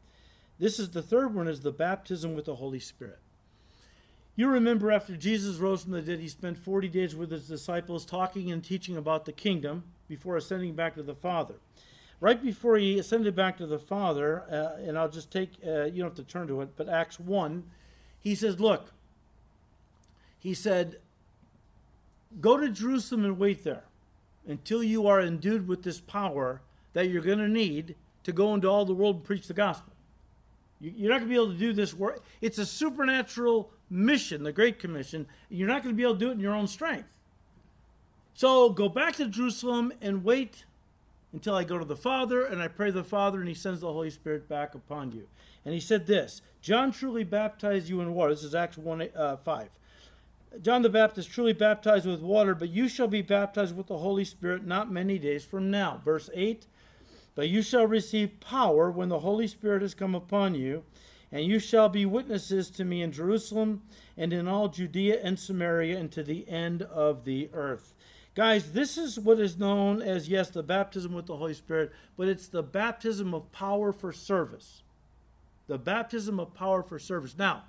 This 0.59 0.79
is 0.79 0.90
the 0.90 1.00
third 1.00 1.35
one 1.35 1.48
is 1.48 1.62
the 1.62 1.72
baptism 1.72 2.35
with 2.35 2.44
the 2.44 2.57
Holy 2.57 2.81
Spirit. 2.81 3.18
You 4.37 4.46
remember 4.48 4.92
after 4.92 5.16
Jesus 5.16 5.57
rose 5.57 5.85
from 5.85 5.92
the 5.92 6.03
dead, 6.03 6.20
he 6.20 6.29
spent 6.29 6.59
40 6.59 6.88
days 6.88 7.16
with 7.16 7.31
his 7.31 7.48
disciples 7.48 8.05
talking 8.05 8.53
and 8.53 8.62
teaching 8.62 8.98
about 8.98 9.24
the 9.24 9.33
kingdom 9.33 9.85
before 10.07 10.37
ascending 10.37 10.74
back 10.74 10.96
to 10.96 11.03
the 11.03 11.14
Father. 11.14 11.55
Right 12.20 12.42
before 12.42 12.76
he 12.76 12.98
ascended 12.98 13.35
back 13.35 13.57
to 13.57 13.66
the 13.66 13.79
Father, 13.79 14.42
uh, 14.50 14.83
and 14.87 14.98
I'll 14.98 15.09
just 15.09 15.31
take, 15.31 15.53
uh, 15.66 15.85
you 15.85 16.03
don't 16.03 16.14
have 16.14 16.26
to 16.26 16.31
turn 16.31 16.46
to 16.48 16.61
it, 16.61 16.76
but 16.76 16.90
Acts 16.90 17.18
1, 17.18 17.64
he 18.20 18.35
says, 18.35 18.61
Look, 18.61 18.92
he 20.40 20.55
said, 20.55 20.96
Go 22.40 22.57
to 22.57 22.68
Jerusalem 22.68 23.24
and 23.24 23.38
wait 23.38 23.64
there 23.64 23.85
until 24.46 24.83
you 24.83 25.07
are 25.07 25.20
endued 25.20 25.68
with 25.68 25.83
this 25.83 26.00
power 26.00 26.61
that 26.92 27.09
you're 27.09 27.22
going 27.22 27.38
to 27.38 27.48
need 27.48 27.94
to 28.24 28.33
go 28.33 28.55
into 28.55 28.68
all 28.68 28.85
the 28.85 28.94
world 28.94 29.16
and 29.16 29.24
preach 29.24 29.46
the 29.46 29.55
gospel. 29.55 29.92
You're 30.81 31.11
not 31.11 31.18
going 31.18 31.29
to 31.29 31.35
be 31.35 31.35
able 31.35 31.53
to 31.53 31.59
do 31.59 31.72
this 31.72 31.92
work. 31.92 32.22
It's 32.40 32.59
a 32.59 32.64
supernatural 32.64 33.70
mission, 33.90 34.42
the 34.42 34.53
Great 34.53 34.79
Commission. 34.79 35.26
You're 35.50 35.68
not 35.68 35.83
going 35.83 35.94
to 35.94 35.96
be 35.96 36.03
able 36.03 36.14
to 36.14 36.20
do 36.20 36.31
it 36.31 36.35
in 36.35 36.40
your 36.40 36.55
own 36.55 36.66
strength. 36.66 37.16
So 38.35 38.70
go 38.70 38.88
back 38.88 39.16
to 39.16 39.26
Jerusalem 39.26 39.92
and 40.00 40.24
wait 40.24 40.64
until 41.33 41.55
I 41.55 41.64
go 41.64 41.79
to 41.79 41.85
the 41.85 41.96
Father 41.96 42.46
and 42.46 42.62
I 42.62 42.68
pray 42.68 42.90
the 42.90 43.05
Father 43.05 43.40
and 43.40 43.48
He 43.48 43.55
sends 43.55 43.81
the 43.81 43.92
Holy 43.92 44.11
Spirit 44.11 44.48
back 44.48 44.74
upon 44.74 45.12
you. 45.12 45.26
And 45.64 45.74
He 45.74 45.81
said 45.81 46.07
this 46.07 46.40
John 46.62 46.92
truly 46.92 47.24
baptized 47.24 47.88
you 47.88 48.00
in 48.00 48.14
water. 48.14 48.33
This 48.33 48.44
is 48.44 48.55
Acts 48.55 48.79
1 48.79 49.09
uh, 49.14 49.37
5. 49.37 49.68
John 50.61 50.83
the 50.83 50.89
Baptist 50.89 51.31
truly 51.31 51.53
baptized 51.53 52.07
with 52.07 52.21
water, 52.21 52.55
but 52.57 52.71
you 52.71 52.89
shall 52.89 53.07
be 53.07 53.23
baptized 53.23 53.77
with 53.77 53.87
the 53.87 53.99
Holy 53.99 54.25
Spirit 54.25 54.67
not 54.67 54.91
many 54.91 55.19
days 55.19 55.45
from 55.45 55.71
now. 55.71 56.01
Verse 56.05 56.29
8 56.35 56.67
But 57.37 57.49
you 57.49 57.63
shall 57.63 57.87
receive 57.87 58.41
power 58.41 58.91
when 58.91 59.09
the 59.09 59.21
Holy 59.21 59.47
Spirit 59.47 59.83
has 59.83 59.95
come 59.95 60.15
upon 60.15 60.57
you, 60.57 60.83
and 61.31 61.47
you 61.47 61.61
shall 61.61 61.89
be 61.89 62.05
witnesses 62.05 62.69
to 62.71 62.85
me 62.85 63.01
in 63.01 63.13
Jerusalem 63.13 63.83
and 64.17 64.33
in 64.33 64.49
all 64.49 64.69
Judea 64.69 65.21
and 65.23 65.39
Samaria 65.39 65.97
and 65.97 66.11
to 66.13 66.25
the 66.25 66.49
end 66.49 66.83
of 66.83 67.25
the 67.25 67.49
earth. 67.55 67.95
Guys, 68.35 68.73
this 68.73 68.99
is 68.99 69.19
what 69.19 69.39
is 69.39 69.59
known 69.59 70.03
as, 70.03 70.29
yes, 70.29 70.51
the 70.51 70.63
baptism 70.63 71.13
with 71.13 71.27
the 71.27 71.37
Holy 71.37 71.55
Spirit, 71.55 71.93
but 72.17 72.29
it's 72.29 72.49
the 72.49 72.63
baptism 72.63 73.35
of 73.35 73.51
power 73.53 73.93
for 73.93 74.13
service. 74.13 74.83
The 75.69 75.79
baptism 75.79 76.41
of 76.41 76.55
power 76.55 76.83
for 76.83 76.99
service. 76.99 77.37
Now, 77.39 77.65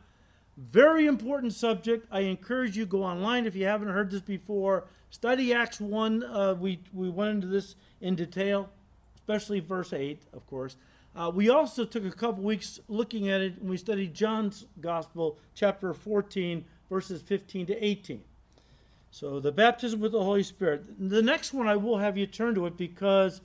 very 0.58 1.06
important 1.06 1.54
subject. 1.54 2.08
I 2.12 2.22
encourage 2.22 2.78
you 2.78 2.86
go 2.86 3.04
online 3.04 3.46
if 3.46 3.56
you 3.56 3.66
haven't 3.66 3.90
heard 3.90 4.12
this 4.12 4.22
before. 4.22 4.86
Study 5.10 5.54
Acts 5.54 5.80
1. 5.80 6.24
Uh, 6.24 6.56
we, 6.60 6.80
we 6.94 7.10
went 7.10 7.32
into 7.32 7.48
this 7.48 7.76
in 8.00 8.16
detail, 8.16 8.70
especially 9.16 9.60
verse 9.60 9.94
8, 9.94 10.22
of 10.34 10.46
course. 10.48 10.78
Uh, 11.16 11.32
we 11.34 11.50
also 11.50 11.84
took 11.84 12.06
a 12.06 12.12
couple 12.12 12.44
weeks 12.44 12.80
looking 12.88 13.30
at 13.30 13.42
it, 13.42 13.58
and 13.60 13.70
we 13.70 13.78
studied 13.78 14.14
John's 14.14 14.66
Gospel, 14.80 15.38
chapter 15.54 15.94
14, 15.94 16.64
verses 16.90 17.22
15 17.22 17.66
to 17.68 17.86
18. 17.86 18.24
So, 19.14 19.42
the 19.42 19.52
baptism 19.52 20.00
with 20.00 20.14
the 20.14 20.24
Holy 20.24 20.44
Spirit. 20.44 20.84
The 20.98 21.22
next 21.22 21.54
one, 21.54 21.68
I 21.68 21.76
will 21.76 21.98
have 21.98 22.18
you 22.18 22.26
turn 22.26 22.56
to 22.56 22.66
it 22.66 22.78
because 22.78 23.42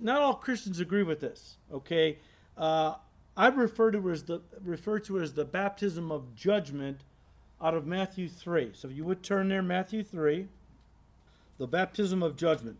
not 0.00 0.22
all 0.22 0.34
Christians 0.34 0.80
agree 0.80 1.02
with 1.02 1.20
this, 1.20 1.58
okay? 1.70 2.18
Uh, 2.56 2.94
I 3.36 3.48
refer 3.48 3.90
to 3.90 4.10
as 4.10 4.24
the 4.24 4.40
refer 4.62 4.98
to 5.00 5.20
as 5.20 5.32
the 5.32 5.44
baptism 5.44 6.12
of 6.12 6.34
judgment 6.36 7.00
out 7.60 7.74
of 7.74 7.86
Matthew 7.86 8.28
3. 8.28 8.70
So 8.74 8.88
if 8.88 8.96
you 8.96 9.04
would 9.04 9.22
turn 9.22 9.48
there, 9.48 9.62
Matthew 9.62 10.04
3, 10.04 10.46
the 11.58 11.66
baptism 11.66 12.22
of 12.22 12.36
judgment. 12.36 12.76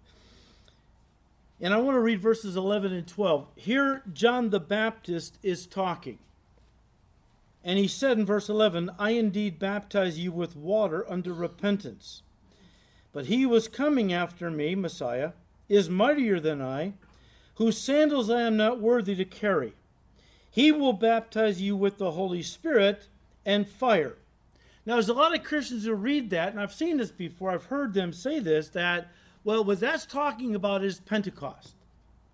And 1.60 1.72
I 1.72 1.78
want 1.78 1.94
to 1.96 2.00
read 2.00 2.20
verses 2.20 2.56
11 2.56 2.92
and 2.92 3.06
12. 3.06 3.46
Here, 3.56 4.02
John 4.12 4.50
the 4.50 4.60
Baptist 4.60 5.38
is 5.42 5.66
talking. 5.66 6.18
And 7.64 7.78
he 7.78 7.88
said 7.88 8.18
in 8.18 8.26
verse 8.26 8.48
11, 8.48 8.90
I 8.98 9.10
indeed 9.10 9.58
baptize 9.58 10.18
you 10.18 10.30
with 10.32 10.56
water 10.56 11.10
under 11.10 11.32
repentance. 11.32 12.22
But 13.12 13.26
he 13.26 13.46
was 13.46 13.68
coming 13.68 14.12
after 14.12 14.50
me, 14.50 14.74
Messiah, 14.74 15.32
is 15.68 15.88
mightier 15.88 16.40
than 16.40 16.60
I, 16.60 16.92
whose 17.54 17.78
sandals 17.78 18.28
I 18.28 18.42
am 18.42 18.56
not 18.56 18.80
worthy 18.80 19.14
to 19.14 19.24
carry. 19.24 19.72
He 20.54 20.70
will 20.70 20.92
baptize 20.92 21.60
you 21.60 21.74
with 21.74 21.98
the 21.98 22.12
Holy 22.12 22.40
Spirit 22.40 23.08
and 23.44 23.66
fire. 23.66 24.14
Now, 24.86 24.92
there's 24.92 25.08
a 25.08 25.12
lot 25.12 25.34
of 25.34 25.42
Christians 25.42 25.84
who 25.84 25.94
read 25.94 26.30
that, 26.30 26.50
and 26.50 26.60
I've 26.60 26.72
seen 26.72 26.98
this 26.98 27.10
before. 27.10 27.50
I've 27.50 27.64
heard 27.64 27.92
them 27.92 28.12
say 28.12 28.38
this 28.38 28.68
that, 28.68 29.08
well, 29.42 29.64
what 29.64 29.80
that's 29.80 30.06
talking 30.06 30.54
about 30.54 30.84
is 30.84 31.00
Pentecost, 31.00 31.74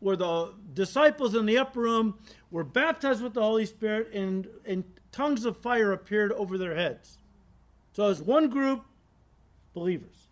where 0.00 0.16
the 0.16 0.52
disciples 0.74 1.34
in 1.34 1.46
the 1.46 1.56
upper 1.56 1.80
room 1.80 2.18
were 2.50 2.62
baptized 2.62 3.22
with 3.22 3.32
the 3.32 3.40
Holy 3.40 3.64
Spirit 3.64 4.12
and, 4.12 4.46
and 4.66 4.84
tongues 5.12 5.46
of 5.46 5.56
fire 5.56 5.90
appeared 5.90 6.32
over 6.32 6.58
their 6.58 6.76
heads. 6.76 7.16
So, 7.94 8.06
as 8.10 8.20
one 8.20 8.50
group, 8.50 8.84
believers. 9.72 10.26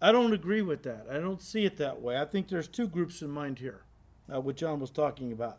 I 0.00 0.12
don't 0.12 0.32
agree 0.32 0.62
with 0.62 0.84
that. 0.84 1.08
I 1.10 1.14
don't 1.14 1.42
see 1.42 1.64
it 1.64 1.76
that 1.78 2.00
way. 2.00 2.20
I 2.20 2.24
think 2.24 2.46
there's 2.46 2.68
two 2.68 2.86
groups 2.86 3.20
in 3.20 3.30
mind 3.30 3.58
here, 3.58 3.80
uh, 4.32 4.40
what 4.40 4.54
John 4.54 4.78
was 4.78 4.90
talking 4.90 5.32
about. 5.32 5.58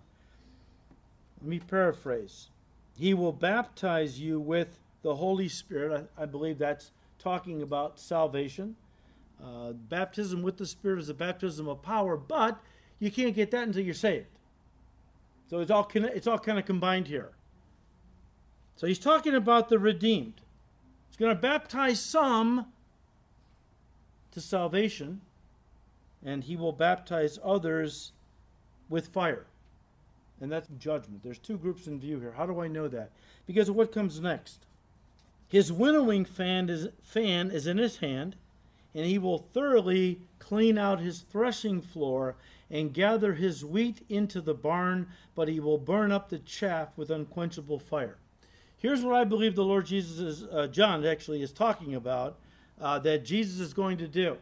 Let 1.42 1.50
me 1.50 1.60
paraphrase. 1.60 2.50
He 2.98 3.14
will 3.14 3.32
baptize 3.32 4.20
you 4.20 4.40
with 4.40 4.80
the 5.04 5.16
Holy 5.16 5.48
Spirit. 5.48 6.10
I, 6.18 6.24
I 6.24 6.26
believe 6.26 6.58
that's 6.58 6.92
talking 7.18 7.62
about 7.62 8.00
salvation. 8.00 8.76
Uh, 9.42 9.72
baptism 9.72 10.42
with 10.42 10.58
the 10.58 10.66
Spirit 10.66 11.00
is 11.00 11.08
a 11.08 11.14
baptism 11.14 11.68
of 11.70 11.82
power, 11.82 12.18
but 12.18 12.60
you 13.00 13.10
can't 13.10 13.34
get 13.34 13.52
that 13.52 13.68
until 13.68 13.84
you're 13.84 13.94
saved. 13.94 14.28
So 15.50 15.60
it's 15.60 15.72
all 15.72 15.90
it's 15.94 16.28
all 16.28 16.38
kind 16.38 16.60
of 16.60 16.66
combined 16.66 17.08
here. 17.08 17.32
So 18.76 18.86
he's 18.86 19.00
talking 19.00 19.34
about 19.34 19.70
the 19.70 19.80
redeemed. 19.80 20.42
He's 21.08 21.18
going 21.18 21.34
to 21.34 21.42
baptize 21.42 22.02
some 22.02 22.68
to 24.32 24.42
salvation, 24.42 25.22
and 26.24 26.44
he 26.44 26.58
will 26.58 26.74
baptize 26.74 27.40
others 27.44 28.12
with 28.90 29.08
fire 29.08 29.46
and 30.42 30.52
that's 30.52 30.68
judgment. 30.78 31.24
There's 31.24 31.38
two 31.38 31.58
groups 31.58 31.88
in 31.88 32.00
view 32.00 32.20
here. 32.20 32.34
How 32.38 32.46
do 32.46 32.60
I 32.62 32.68
know 32.68 32.88
that? 32.88 33.12
Because 33.46 33.70
of 33.70 33.76
what 33.76 33.92
comes 33.92 34.20
next. 34.20 34.66
His 35.48 35.72
winnowing 35.72 36.26
fan 36.26 36.70
is, 36.70 36.90
fan 37.02 37.50
is 37.52 37.66
in 37.66 37.78
his 37.78 37.98
hand, 37.98 38.36
and 38.94 39.06
he 39.06 39.18
will 39.18 39.40
thoroughly 39.40 40.22
clean 40.38 40.78
out 40.78 41.00
his 41.00 41.22
threshing 41.22 41.82
floor 41.82 42.36
and 42.70 42.94
gather 42.94 43.34
his 43.34 43.66
wheat 43.66 44.06
into 44.10 44.42
the 44.42 44.54
barn, 44.54 45.08
but 45.36 45.48
he 45.48 45.60
will 45.60 45.78
burn 45.78 46.12
up 46.12 46.30
the 46.30 46.40
chaff 46.40 46.98
with 46.98 47.10
unquenchable 47.10 47.80
fire. 47.80 48.18
Here's 48.78 49.02
what 49.02 49.16
I 49.16 49.24
believe 49.24 49.56
the 49.56 49.66
Lord 49.66 49.88
Jesus 49.88 50.20
is, 50.20 50.44
uh, 50.44 50.68
John 50.68 51.06
actually 51.06 51.42
is 51.42 51.52
talking 51.52 51.96
about 51.96 52.38
uh, 52.80 53.00
that 53.00 53.26
Jesus 53.26 53.60
is 53.60 53.74
going 53.74 53.98
to 53.98 54.08
do. 54.08 54.38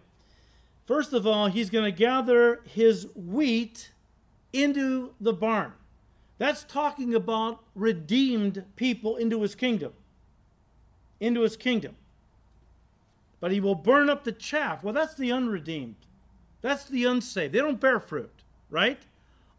First 0.86 1.13
of 1.13 1.25
all, 1.25 1.47
he's 1.47 1.69
going 1.69 1.86
to 1.86 1.91
gather 1.91 2.62
his 2.65 3.07
wheat 3.15 3.91
into 4.53 5.13
the 5.19 5.33
barn. 5.33 5.73
That's 6.38 6.63
talking 6.63 7.15
about 7.15 7.63
redeemed 7.76 8.63
people 8.76 9.15
into 9.15 9.41
his 9.41 9.56
kingdom. 9.56 9.93
Into 11.19 11.41
his 11.41 11.58
kingdom. 11.58 11.95
But 13.39 13.52
he 13.52 13.60
will 13.60 13.76
burn 13.76 14.10
up 14.10 14.23
the 14.23 14.32
chaff. 14.32 14.84
Well, 14.84 14.93
that's 14.93 15.15
the 15.15 15.32
unredeemed. 15.32 15.95
That's 16.62 16.86
the 16.86 17.06
unsaved. 17.06 17.54
They 17.54 17.60
don't 17.60 17.80
bear 17.80 18.00
fruit, 18.00 18.43
right? 18.69 19.00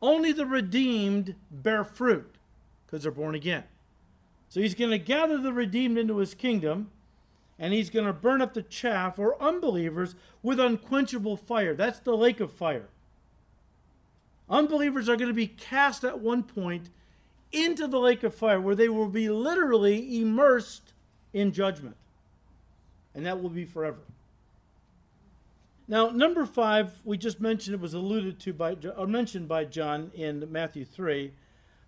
Only 0.00 0.32
the 0.32 0.46
redeemed 0.46 1.34
bear 1.50 1.84
fruit 1.84 2.34
because 2.86 3.02
they're 3.02 3.12
born 3.12 3.34
again. 3.34 3.64
So 4.48 4.60
he's 4.60 4.74
going 4.74 4.90
to 4.90 4.98
gather 4.98 5.38
the 5.38 5.52
redeemed 5.52 5.98
into 5.98 6.18
his 6.18 6.34
kingdom 6.34 6.90
and 7.58 7.72
he's 7.74 7.90
going 7.90 8.06
to 8.06 8.12
burn 8.12 8.40
up 8.40 8.54
the 8.54 8.62
chaff 8.62 9.18
or 9.18 9.40
unbelievers 9.42 10.14
with 10.42 10.60
unquenchable 10.60 11.36
fire. 11.36 11.74
That's 11.74 11.98
the 11.98 12.16
lake 12.16 12.40
of 12.40 12.52
fire. 12.52 12.88
Unbelievers 14.50 15.08
are 15.08 15.16
going 15.16 15.28
to 15.28 15.34
be 15.34 15.46
cast 15.46 16.04
at 16.04 16.20
one 16.20 16.42
point 16.42 16.90
into 17.52 17.86
the 17.86 17.98
lake 17.98 18.22
of 18.22 18.34
fire 18.34 18.60
where 18.60 18.74
they 18.74 18.88
will 18.88 19.08
be 19.08 19.28
literally 19.28 20.20
immersed 20.20 20.92
in 21.32 21.52
judgment. 21.52 21.96
And 23.14 23.26
that 23.26 23.42
will 23.42 23.50
be 23.50 23.64
forever. 23.64 24.00
Now, 25.86 26.10
number 26.10 26.44
five, 26.44 26.92
we 27.04 27.16
just 27.16 27.40
mentioned 27.40 27.74
it 27.74 27.80
was 27.80 27.94
alluded 27.94 28.38
to 28.40 28.52
by, 28.52 28.76
or 28.96 29.06
mentioned 29.06 29.48
by 29.48 29.64
John 29.64 30.10
in 30.14 30.46
Matthew 30.52 30.84
3. 30.84 31.32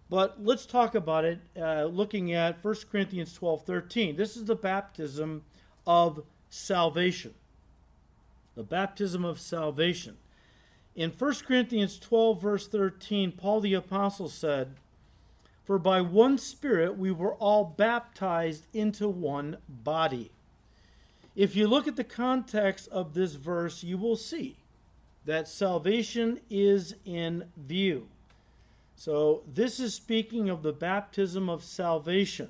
But 0.08 0.42
let's 0.42 0.66
talk 0.66 0.94
about 0.94 1.24
it 1.24 1.40
uh, 1.56 1.84
looking 1.84 2.32
at 2.32 2.64
1 2.64 2.74
Corinthians 2.90 3.34
12 3.34 3.62
13. 3.62 4.16
This 4.16 4.36
is 4.36 4.46
the 4.46 4.56
baptism 4.56 5.44
of 5.86 6.24
salvation. 6.48 7.34
The 8.56 8.64
baptism 8.64 9.24
of 9.24 9.38
salvation. 9.38 10.16
In 10.96 11.10
1 11.10 11.34
Corinthians 11.46 11.98
12, 11.98 12.42
verse 12.42 12.66
13, 12.66 13.32
Paul 13.32 13.60
the 13.60 13.74
Apostle 13.74 14.28
said, 14.28 14.74
For 15.64 15.78
by 15.78 16.00
one 16.00 16.36
Spirit 16.36 16.98
we 16.98 17.10
were 17.10 17.34
all 17.34 17.64
baptized 17.64 18.66
into 18.72 19.08
one 19.08 19.58
body. 19.68 20.30
If 21.36 21.54
you 21.54 21.68
look 21.68 21.86
at 21.86 21.96
the 21.96 22.04
context 22.04 22.88
of 22.88 23.14
this 23.14 23.34
verse, 23.34 23.84
you 23.84 23.96
will 23.96 24.16
see 24.16 24.56
that 25.26 25.48
salvation 25.48 26.40
is 26.50 26.94
in 27.04 27.44
view. 27.56 28.08
So, 28.96 29.42
this 29.46 29.80
is 29.80 29.94
speaking 29.94 30.50
of 30.50 30.62
the 30.62 30.72
baptism 30.72 31.48
of 31.48 31.64
salvation. 31.64 32.48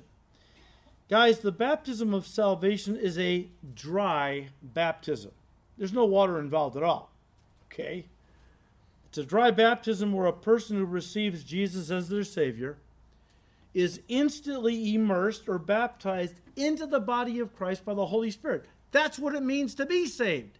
Guys, 1.09 1.39
the 1.39 1.51
baptism 1.51 2.13
of 2.13 2.25
salvation 2.25 2.97
is 2.97 3.17
a 3.17 3.47
dry 3.75 4.49
baptism. 4.61 5.31
There's 5.77 5.93
no 5.93 6.05
water 6.05 6.39
involved 6.39 6.75
at 6.75 6.83
all. 6.83 7.11
Okay? 7.71 8.05
A 9.17 9.23
dry 9.23 9.51
baptism 9.51 10.13
where 10.13 10.27
a 10.27 10.33
person 10.33 10.77
who 10.77 10.85
receives 10.85 11.43
Jesus 11.43 11.91
as 11.91 12.09
their 12.09 12.23
Savior 12.23 12.77
is 13.73 14.01
instantly 14.07 14.93
immersed 14.93 15.47
or 15.47 15.57
baptized 15.57 16.35
into 16.55 16.85
the 16.85 16.99
body 16.99 17.39
of 17.39 17.55
Christ 17.55 17.85
by 17.85 17.93
the 17.93 18.05
Holy 18.05 18.31
Spirit. 18.31 18.65
That's 18.91 19.19
what 19.19 19.35
it 19.35 19.43
means 19.43 19.75
to 19.75 19.85
be 19.85 20.05
saved. 20.05 20.57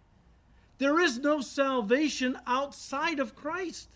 There 0.77 0.99
is 0.99 1.19
no 1.19 1.41
salvation 1.41 2.37
outside 2.47 3.19
of 3.19 3.35
Christ. 3.35 3.89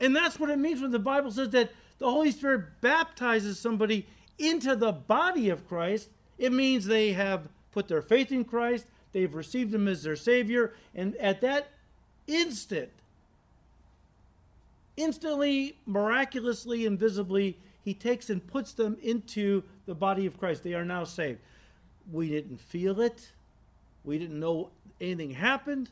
And 0.00 0.14
that's 0.14 0.38
what 0.38 0.50
it 0.50 0.58
means 0.58 0.80
when 0.80 0.90
the 0.90 0.98
Bible 0.98 1.30
says 1.30 1.50
that 1.50 1.72
the 1.98 2.10
Holy 2.10 2.30
Spirit 2.30 2.80
baptizes 2.80 3.58
somebody 3.58 4.06
into 4.38 4.74
the 4.74 4.92
body 4.92 5.48
of 5.48 5.68
Christ. 5.68 6.08
It 6.38 6.52
means 6.52 6.84
they 6.86 7.12
have 7.12 7.48
put 7.72 7.88
their 7.88 8.02
faith 8.02 8.32
in 8.32 8.44
Christ, 8.44 8.86
they've 9.12 9.34
received 9.34 9.72
Him 9.72 9.86
as 9.86 10.02
their 10.02 10.16
Savior, 10.16 10.74
and 10.94 11.14
at 11.16 11.40
that 11.42 11.68
instant, 12.26 12.90
instantly, 15.00 15.76
miraculously, 15.86 16.86
invisibly, 16.86 17.56
he 17.82 17.94
takes 17.94 18.28
and 18.28 18.46
puts 18.46 18.72
them 18.72 18.96
into 19.02 19.62
the 19.86 19.94
body 19.94 20.26
of 20.26 20.38
Christ. 20.38 20.62
They 20.62 20.74
are 20.74 20.84
now 20.84 21.04
saved. 21.04 21.40
We 22.12 22.28
didn't 22.28 22.60
feel 22.60 23.00
it. 23.00 23.32
We 24.04 24.18
didn't 24.18 24.38
know 24.38 24.70
anything 25.00 25.30
happened, 25.30 25.90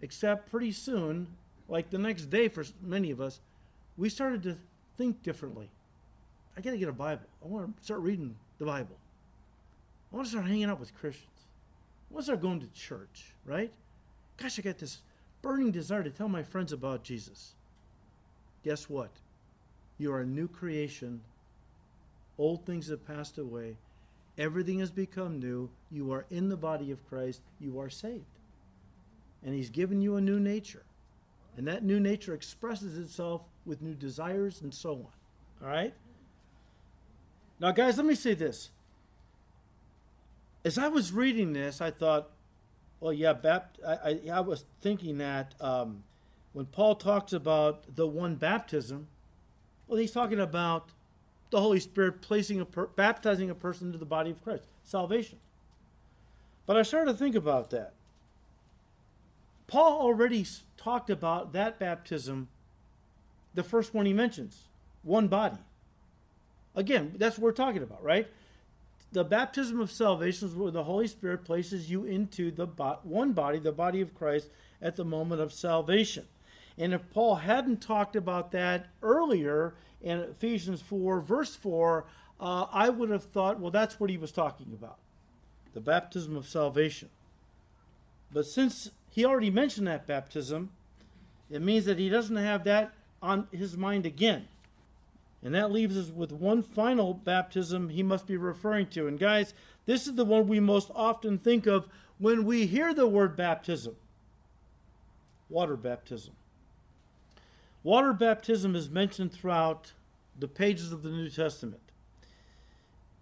except 0.00 0.50
pretty 0.50 0.72
soon, 0.72 1.26
like 1.68 1.90
the 1.90 1.98
next 1.98 2.26
day 2.26 2.48
for 2.48 2.64
many 2.82 3.10
of 3.10 3.20
us, 3.20 3.40
we 3.96 4.08
started 4.08 4.42
to 4.44 4.56
think 4.96 5.22
differently. 5.22 5.70
I 6.56 6.60
got 6.60 6.72
to 6.72 6.78
get 6.78 6.88
a 6.88 6.92
Bible. 6.92 7.26
I 7.44 7.48
want 7.48 7.76
to 7.76 7.84
start 7.84 8.00
reading 8.00 8.36
the 8.58 8.66
Bible. 8.66 8.96
I 10.12 10.16
want 10.16 10.26
to 10.26 10.30
start 10.30 10.46
hanging 10.46 10.64
out 10.64 10.80
with 10.80 10.94
Christians. 10.94 11.28
I 12.10 12.14
want 12.14 12.22
to 12.22 12.24
start 12.24 12.42
going 12.42 12.60
to 12.60 12.66
church, 12.68 13.32
right? 13.46 13.72
Gosh, 14.36 14.58
I 14.58 14.62
got 14.62 14.78
this 14.78 14.98
burning 15.40 15.70
desire 15.70 16.02
to 16.02 16.10
tell 16.10 16.28
my 16.28 16.42
friends 16.42 16.72
about 16.72 17.02
Jesus. 17.04 17.54
Guess 18.64 18.88
what? 18.88 19.10
You 19.98 20.12
are 20.12 20.20
a 20.20 20.26
new 20.26 20.48
creation. 20.48 21.20
Old 22.38 22.64
things 22.64 22.88
have 22.88 23.06
passed 23.06 23.38
away. 23.38 23.76
Everything 24.38 24.78
has 24.78 24.90
become 24.90 25.38
new. 25.38 25.68
You 25.90 26.12
are 26.12 26.24
in 26.30 26.48
the 26.48 26.56
body 26.56 26.90
of 26.90 27.06
Christ. 27.08 27.42
You 27.60 27.78
are 27.80 27.90
saved. 27.90 28.24
And 29.44 29.54
He's 29.54 29.70
given 29.70 30.00
you 30.00 30.16
a 30.16 30.20
new 30.20 30.40
nature. 30.40 30.84
And 31.56 31.66
that 31.68 31.84
new 31.84 32.00
nature 32.00 32.32
expresses 32.32 32.96
itself 32.96 33.42
with 33.66 33.82
new 33.82 33.94
desires 33.94 34.62
and 34.62 34.72
so 34.72 34.92
on. 34.92 35.66
All 35.66 35.68
right? 35.68 35.92
Now, 37.60 37.72
guys, 37.72 37.96
let 37.96 38.06
me 38.06 38.14
say 38.14 38.34
this. 38.34 38.70
As 40.64 40.78
I 40.78 40.88
was 40.88 41.12
reading 41.12 41.52
this, 41.52 41.80
I 41.80 41.90
thought, 41.90 42.30
well, 43.00 43.12
yeah, 43.12 43.34
Bapt- 43.34 43.84
I, 43.86 44.10
I, 44.30 44.36
I 44.38 44.40
was 44.40 44.64
thinking 44.80 45.18
that 45.18 45.54
um, 45.60 46.04
when 46.52 46.66
Paul 46.66 46.94
talks 46.96 47.32
about 47.32 47.96
the 47.96 48.06
one 48.06 48.36
baptism, 48.36 49.08
well, 49.86 49.98
he's 49.98 50.12
talking 50.12 50.40
about 50.40 50.90
the 51.50 51.60
Holy 51.60 51.80
Spirit 51.80 52.20
placing 52.20 52.60
a 52.60 52.64
per- 52.64 52.86
baptizing 52.86 53.50
a 53.50 53.54
person 53.54 53.88
into 53.88 53.98
the 53.98 54.04
body 54.04 54.30
of 54.30 54.42
Christ, 54.42 54.64
salvation. 54.84 55.38
But 56.66 56.76
I 56.76 56.82
started 56.82 57.12
to 57.12 57.18
think 57.18 57.34
about 57.34 57.70
that. 57.70 57.92
Paul 59.66 60.00
already 60.00 60.46
talked 60.76 61.10
about 61.10 61.52
that 61.52 61.78
baptism, 61.78 62.48
the 63.54 63.62
first 63.62 63.94
one 63.94 64.06
he 64.06 64.12
mentions, 64.12 64.64
one 65.02 65.28
body. 65.28 65.58
Again, 66.74 67.14
that's 67.16 67.38
what 67.38 67.44
we're 67.44 67.52
talking 67.52 67.82
about, 67.82 68.02
right? 68.02 68.28
The 69.12 69.24
baptism 69.24 69.80
of 69.80 69.90
salvation 69.90 70.48
is 70.48 70.54
where 70.54 70.70
the 70.70 70.84
Holy 70.84 71.06
Spirit 71.06 71.44
places 71.44 71.90
you 71.90 72.04
into 72.04 72.50
the 72.50 72.66
bo- 72.66 72.98
one 73.02 73.32
body, 73.32 73.58
the 73.58 73.72
body 73.72 74.00
of 74.00 74.14
Christ, 74.14 74.48
at 74.80 74.96
the 74.96 75.04
moment 75.04 75.40
of 75.40 75.52
salvation. 75.52 76.26
And 76.78 76.94
if 76.94 77.08
Paul 77.10 77.36
hadn't 77.36 77.82
talked 77.82 78.16
about 78.16 78.52
that 78.52 78.86
earlier 79.02 79.74
in 80.00 80.18
Ephesians 80.18 80.80
4, 80.82 81.20
verse 81.20 81.54
4, 81.54 82.04
uh, 82.40 82.66
I 82.72 82.88
would 82.88 83.10
have 83.10 83.24
thought, 83.24 83.60
well, 83.60 83.70
that's 83.70 84.00
what 84.00 84.10
he 84.10 84.18
was 84.18 84.32
talking 84.32 84.72
about 84.72 84.98
the 85.74 85.80
baptism 85.80 86.36
of 86.36 86.46
salvation. 86.46 87.08
But 88.30 88.44
since 88.44 88.90
he 89.10 89.24
already 89.24 89.50
mentioned 89.50 89.86
that 89.86 90.06
baptism, 90.06 90.70
it 91.50 91.62
means 91.62 91.86
that 91.86 91.98
he 91.98 92.10
doesn't 92.10 92.36
have 92.36 92.64
that 92.64 92.92
on 93.22 93.48
his 93.52 93.74
mind 93.74 94.04
again. 94.04 94.48
And 95.42 95.54
that 95.54 95.72
leaves 95.72 95.96
us 95.96 96.10
with 96.10 96.30
one 96.30 96.62
final 96.62 97.14
baptism 97.14 97.88
he 97.88 98.02
must 98.02 98.26
be 98.26 98.36
referring 98.36 98.88
to. 98.88 99.06
And 99.06 99.18
guys, 99.18 99.54
this 99.86 100.06
is 100.06 100.14
the 100.14 100.26
one 100.26 100.46
we 100.46 100.60
most 100.60 100.90
often 100.94 101.38
think 101.38 101.66
of 101.66 101.88
when 102.18 102.44
we 102.44 102.66
hear 102.66 102.92
the 102.92 103.06
word 103.06 103.34
baptism 103.34 103.96
water 105.52 105.76
baptism. 105.76 106.32
Water 107.82 108.12
baptism 108.12 108.76
is 108.76 108.88
mentioned 108.88 109.32
throughout 109.32 109.92
the 110.38 110.48
pages 110.48 110.92
of 110.92 111.02
the 111.02 111.10
New 111.10 111.28
Testament. 111.28 111.82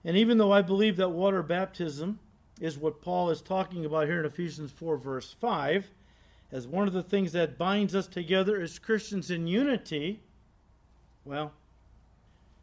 And 0.05 0.17
even 0.17 0.39
though 0.39 0.53
I 0.53 0.63
believe 0.63 0.97
that 0.97 1.11
water 1.11 1.43
baptism 1.43 2.19
is 2.61 2.79
what 2.79 3.01
Paul 3.01 3.31
is 3.31 3.41
talking 3.41 3.85
about 3.85 4.07
here 4.07 4.21
in 4.21 4.27
Ephesians 4.27 4.71
4, 4.71 4.97
verse 4.97 5.35
5, 5.39 5.91
as 6.53 6.67
one 6.67 6.87
of 6.87 6.95
the 6.95 7.03
things 7.03 7.33
that 7.33 7.59
binds 7.59 7.95
us 7.95 8.07
together 8.07 8.61
as 8.61 8.79
Christians 8.79 9.31
in 9.31 9.47
unity, 9.47 10.21
well, 11.25 11.53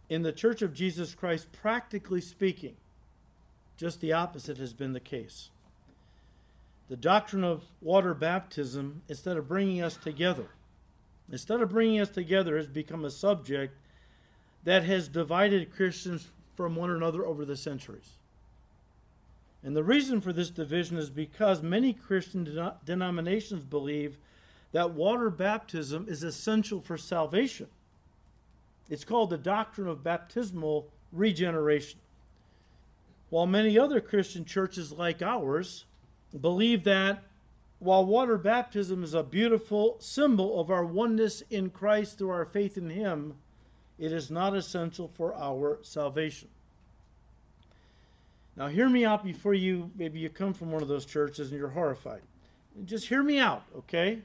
in 0.10 0.22
the 0.22 0.32
Church 0.32 0.62
of 0.62 0.74
Jesus 0.74 1.14
Christ, 1.16 1.52
practically 1.52 2.22
speaking, 2.22 2.76
just 3.76 4.02
the 4.02 4.14
opposite 4.14 4.58
has 4.58 4.74
been 4.74 4.94
the 4.94 5.00
case. 5.00 5.50
The 6.90 6.96
doctrine 6.96 7.44
of 7.44 7.64
water 7.82 8.14
baptism, 8.14 9.02
instead 9.10 9.38
of 9.38 9.48
bringing 9.48 9.82
us 9.82 9.98
together, 9.98 10.48
instead 11.32 11.62
of 11.62 11.70
bringing 11.70 12.00
us 12.00 12.10
together, 12.10 12.58
has 12.58 12.68
become 12.68 13.06
a 13.06 13.10
subject 13.10 13.76
that 14.64 14.84
has 14.84 15.08
divided 15.08 15.74
Christians 15.74 16.28
from 16.56 16.76
one 16.76 16.92
another 16.92 17.26
over 17.26 17.46
the 17.46 17.56
centuries. 17.56 18.18
And 19.64 19.76
the 19.76 19.84
reason 19.84 20.22
for 20.22 20.34
this 20.34 20.50
division 20.50 20.98
is 20.98 21.10
because 21.10 21.62
many 21.62 21.94
Christian 21.94 22.44
de- 22.44 22.76
denominations 22.86 23.64
believe 23.64 24.18
that 24.72 24.92
water 24.92 25.30
baptism 25.30 26.06
is 26.08 26.24
essential 26.24 26.82
for 26.82 26.98
salvation. 26.98 27.68
It's 28.90 29.04
called 29.04 29.30
the 29.30 29.38
doctrine 29.38 29.88
of 29.88 30.04
baptismal 30.04 30.88
regeneration. 31.12 32.00
While 33.30 33.46
many 33.46 33.78
other 33.78 34.00
Christian 34.00 34.46
churches 34.46 34.92
like 34.92 35.22
ours 35.22 35.86
believe 36.40 36.84
that 36.86 37.24
while 37.80 38.06
water 38.06 38.38
baptism 38.38 39.04
is 39.04 39.14
a 39.14 39.24
beautiful 39.24 39.98
symbol 40.00 40.60
of 40.60 40.72
our 40.72 40.86
oneness 40.86 41.44
in 41.50 41.70
Christ 41.70 42.18
through 42.18 42.32
our 42.32 42.46
faith 42.46 42.78
in 42.78 42.90
Him, 42.90 43.36
it 44.00 44.12
is 44.12 44.32
not 44.32 44.56
essential 44.56 45.08
for 45.08 45.36
our 45.36 45.80
salvation. 45.84 46.50
Now, 48.56 48.68
hear 48.68 48.90
me 48.90 49.06
out 49.06 49.24
before 49.24 49.54
you, 49.54 49.92
maybe 49.96 50.20
you 50.20 50.30
come 50.30 50.54
from 50.54 50.72
one 50.72 50.82
of 50.82 50.88
those 50.88 51.06
churches 51.06 51.52
and 51.52 51.60
you're 51.60 51.70
horrified. 51.70 52.22
Just 52.86 53.08
hear 53.08 53.22
me 53.22 53.38
out, 53.38 53.64
okay? 53.76 54.20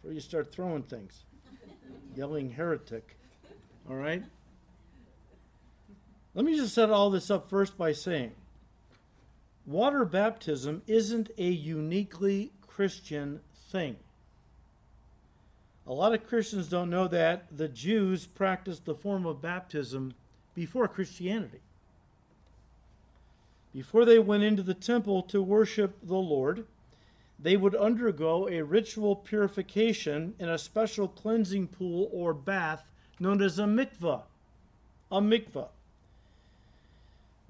Before 0.00 0.14
you 0.14 0.20
start 0.20 0.52
throwing 0.52 0.82
things, 0.82 1.24
yelling 2.16 2.50
heretic, 2.50 3.16
all 3.90 3.96
right? 3.96 4.22
Let 6.34 6.44
me 6.44 6.56
just 6.56 6.74
set 6.74 6.90
all 6.90 7.10
this 7.10 7.30
up 7.30 7.50
first 7.50 7.76
by 7.76 7.92
saying 7.92 8.32
water 9.66 10.04
baptism 10.04 10.82
isn't 10.86 11.30
a 11.38 11.48
uniquely 11.48 12.52
Christian 12.66 13.40
thing. 13.54 13.96
A 15.86 15.92
lot 15.92 16.14
of 16.14 16.26
Christians 16.26 16.68
don't 16.68 16.90
know 16.90 17.08
that 17.08 17.56
the 17.56 17.68
Jews 17.68 18.26
practiced 18.26 18.84
the 18.84 18.94
form 18.94 19.26
of 19.26 19.42
baptism 19.42 20.14
before 20.54 20.86
Christianity. 20.86 21.60
Before 23.72 24.04
they 24.04 24.18
went 24.18 24.42
into 24.42 24.62
the 24.62 24.74
temple 24.74 25.22
to 25.24 25.42
worship 25.42 25.96
the 26.02 26.14
Lord, 26.14 26.66
they 27.38 27.56
would 27.56 27.74
undergo 27.74 28.48
a 28.48 28.62
ritual 28.62 29.16
purification 29.16 30.34
in 30.38 30.48
a 30.48 30.58
special 30.58 31.08
cleansing 31.08 31.68
pool 31.68 32.08
or 32.12 32.34
bath 32.34 32.92
known 33.18 33.42
as 33.42 33.58
a 33.58 33.64
mikvah. 33.64 34.22
A 35.10 35.20
mikvah. 35.20 35.68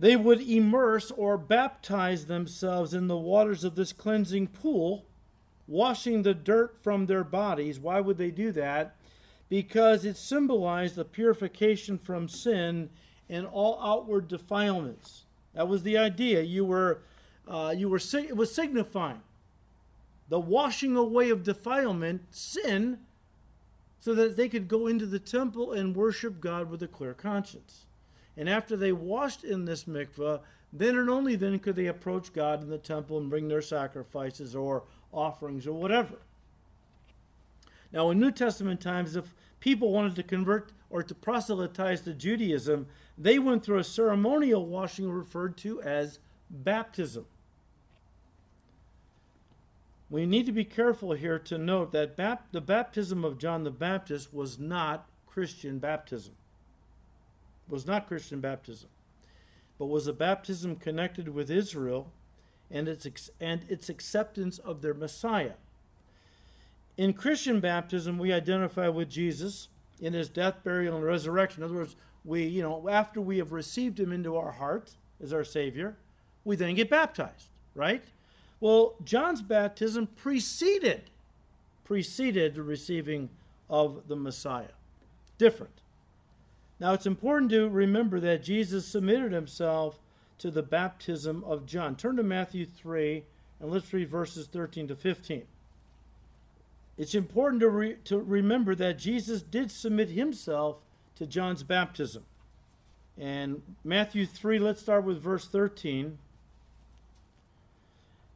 They 0.02 0.16
would 0.16 0.40
immerse 0.40 1.12
or 1.12 1.38
baptize 1.38 2.26
themselves 2.26 2.92
in 2.92 3.06
the 3.06 3.16
waters 3.16 3.62
of 3.62 3.76
this 3.76 3.92
cleansing 3.92 4.48
pool, 4.48 5.06
washing 5.68 6.24
the 6.24 6.34
dirt 6.34 6.76
from 6.82 7.06
their 7.06 7.22
bodies. 7.22 7.78
Why 7.78 8.00
would 8.00 8.18
they 8.18 8.32
do 8.32 8.50
that? 8.50 8.96
Because 9.48 10.04
it 10.04 10.16
symbolized 10.16 10.96
the 10.96 11.04
purification 11.04 11.98
from 11.98 12.26
sin 12.26 12.90
and 13.28 13.46
all 13.46 13.80
outward 13.80 14.26
defilements. 14.26 15.26
That 15.54 15.68
was 15.68 15.84
the 15.84 15.98
idea. 15.98 16.42
You 16.42 16.64
were, 16.64 17.02
uh, 17.46 17.72
you 17.76 17.88
were, 17.88 18.00
it 18.12 18.36
was 18.36 18.52
signifying 18.52 19.22
the 20.28 20.40
washing 20.40 20.96
away 20.96 21.30
of 21.30 21.44
defilement, 21.44 22.22
sin, 22.32 22.98
so 24.00 24.16
that 24.16 24.36
they 24.36 24.48
could 24.48 24.66
go 24.66 24.88
into 24.88 25.06
the 25.06 25.20
temple 25.20 25.70
and 25.70 25.94
worship 25.94 26.40
God 26.40 26.68
with 26.68 26.82
a 26.82 26.88
clear 26.88 27.14
conscience. 27.14 27.86
And 28.36 28.48
after 28.48 28.76
they 28.76 28.92
washed 28.92 29.44
in 29.44 29.64
this 29.64 29.84
mikveh, 29.84 30.40
then 30.72 30.96
and 30.96 31.10
only 31.10 31.36
then 31.36 31.58
could 31.58 31.76
they 31.76 31.86
approach 31.86 32.32
God 32.32 32.62
in 32.62 32.70
the 32.70 32.78
temple 32.78 33.18
and 33.18 33.28
bring 33.28 33.48
their 33.48 33.60
sacrifices 33.60 34.56
or 34.56 34.84
offerings 35.12 35.66
or 35.66 35.72
whatever. 35.72 36.16
Now, 37.92 38.10
in 38.10 38.18
New 38.18 38.30
Testament 38.30 38.80
times, 38.80 39.16
if 39.16 39.34
people 39.60 39.92
wanted 39.92 40.16
to 40.16 40.22
convert 40.22 40.72
or 40.88 41.02
to 41.02 41.14
proselytize 41.14 42.00
to 42.02 42.14
Judaism, 42.14 42.86
they 43.18 43.38
went 43.38 43.64
through 43.64 43.78
a 43.78 43.84
ceremonial 43.84 44.64
washing 44.66 45.10
referred 45.10 45.58
to 45.58 45.82
as 45.82 46.18
baptism. 46.48 47.26
We 50.08 50.26
need 50.26 50.46
to 50.46 50.52
be 50.52 50.64
careful 50.64 51.12
here 51.12 51.38
to 51.38 51.58
note 51.58 51.92
that 51.92 52.16
bap- 52.16 52.52
the 52.52 52.60
baptism 52.60 53.24
of 53.24 53.38
John 53.38 53.64
the 53.64 53.70
Baptist 53.70 54.32
was 54.32 54.58
not 54.58 55.06
Christian 55.26 55.78
baptism. 55.78 56.34
Was 57.68 57.86
not 57.86 58.08
Christian 58.08 58.40
baptism 58.40 58.88
but 59.82 59.86
was 59.86 60.06
a 60.06 60.12
baptism 60.12 60.76
connected 60.76 61.28
with 61.28 61.50
Israel 61.50 62.12
and 62.70 62.86
its, 62.86 63.30
and 63.40 63.64
its 63.68 63.88
acceptance 63.88 64.58
of 64.58 64.80
their 64.80 64.94
Messiah. 64.94 65.54
In 66.96 67.12
Christian 67.12 67.58
baptism, 67.58 68.16
we 68.16 68.32
identify 68.32 68.86
with 68.86 69.10
Jesus 69.10 69.66
in 70.00 70.12
his 70.12 70.28
death, 70.28 70.62
burial, 70.62 70.94
and 70.94 71.04
resurrection. 71.04 71.64
In 71.64 71.68
other 71.68 71.78
words, 71.78 71.96
we, 72.24 72.44
you 72.44 72.62
know, 72.62 72.88
after 72.88 73.20
we 73.20 73.38
have 73.38 73.50
received 73.50 73.98
him 73.98 74.12
into 74.12 74.36
our 74.36 74.52
heart 74.52 74.92
as 75.20 75.32
our 75.32 75.42
Savior, 75.42 75.96
we 76.44 76.54
then 76.54 76.76
get 76.76 76.88
baptized, 76.88 77.48
right? 77.74 78.04
Well, 78.60 78.94
John's 79.04 79.42
baptism 79.42 80.06
preceded 80.06 81.10
preceded 81.82 82.54
the 82.54 82.62
receiving 82.62 83.30
of 83.68 84.06
the 84.06 84.14
Messiah. 84.14 84.76
Different. 85.38 85.81
Now, 86.82 86.94
it's 86.94 87.06
important 87.06 87.52
to 87.52 87.68
remember 87.68 88.18
that 88.18 88.42
Jesus 88.42 88.84
submitted 88.84 89.30
himself 89.30 90.00
to 90.38 90.50
the 90.50 90.64
baptism 90.64 91.44
of 91.44 91.64
John. 91.64 91.94
Turn 91.94 92.16
to 92.16 92.24
Matthew 92.24 92.66
3 92.66 93.22
and 93.60 93.70
let's 93.70 93.92
read 93.92 94.08
verses 94.08 94.48
13 94.48 94.88
to 94.88 94.96
15. 94.96 95.44
It's 96.98 97.14
important 97.14 97.60
to, 97.60 97.68
re- 97.68 97.98
to 98.06 98.18
remember 98.18 98.74
that 98.74 98.98
Jesus 98.98 99.42
did 99.42 99.70
submit 99.70 100.08
himself 100.08 100.78
to 101.14 101.24
John's 101.24 101.62
baptism. 101.62 102.24
And 103.16 103.62
Matthew 103.84 104.26
3, 104.26 104.58
let's 104.58 104.80
start 104.80 105.04
with 105.04 105.22
verse 105.22 105.46
13. 105.46 106.18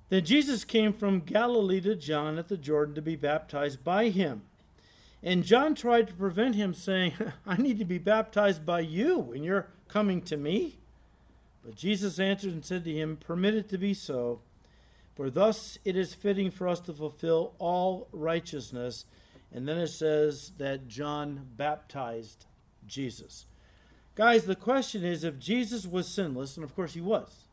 Then 0.08 0.24
Jesus 0.24 0.62
came 0.62 0.92
from 0.92 1.18
Galilee 1.18 1.80
to 1.80 1.96
John 1.96 2.38
at 2.38 2.46
the 2.46 2.56
Jordan 2.56 2.94
to 2.94 3.02
be 3.02 3.16
baptized 3.16 3.82
by 3.82 4.10
him. 4.10 4.42
And 5.26 5.42
John 5.42 5.74
tried 5.74 6.06
to 6.06 6.14
prevent 6.14 6.54
him, 6.54 6.72
saying, 6.72 7.14
I 7.46 7.56
need 7.56 7.80
to 7.80 7.84
be 7.84 7.98
baptized 7.98 8.64
by 8.64 8.80
you, 8.80 9.32
and 9.32 9.44
you're 9.44 9.66
coming 9.88 10.22
to 10.22 10.36
me? 10.36 10.78
But 11.64 11.74
Jesus 11.74 12.20
answered 12.20 12.52
and 12.52 12.64
said 12.64 12.84
to 12.84 12.92
him, 12.92 13.16
Permit 13.16 13.56
it 13.56 13.68
to 13.70 13.76
be 13.76 13.92
so, 13.92 14.38
for 15.16 15.28
thus 15.28 15.78
it 15.84 15.96
is 15.96 16.14
fitting 16.14 16.52
for 16.52 16.68
us 16.68 16.78
to 16.82 16.92
fulfill 16.92 17.54
all 17.58 18.06
righteousness. 18.12 19.04
And 19.52 19.66
then 19.66 19.78
it 19.78 19.88
says 19.88 20.52
that 20.58 20.86
John 20.86 21.48
baptized 21.56 22.46
Jesus. 22.86 23.46
Guys, 24.14 24.44
the 24.44 24.54
question 24.54 25.04
is 25.04 25.24
if 25.24 25.40
Jesus 25.40 25.88
was 25.88 26.06
sinless, 26.06 26.56
and 26.56 26.62
of 26.62 26.72
course 26.76 26.94
he 26.94 27.00
was, 27.00 27.46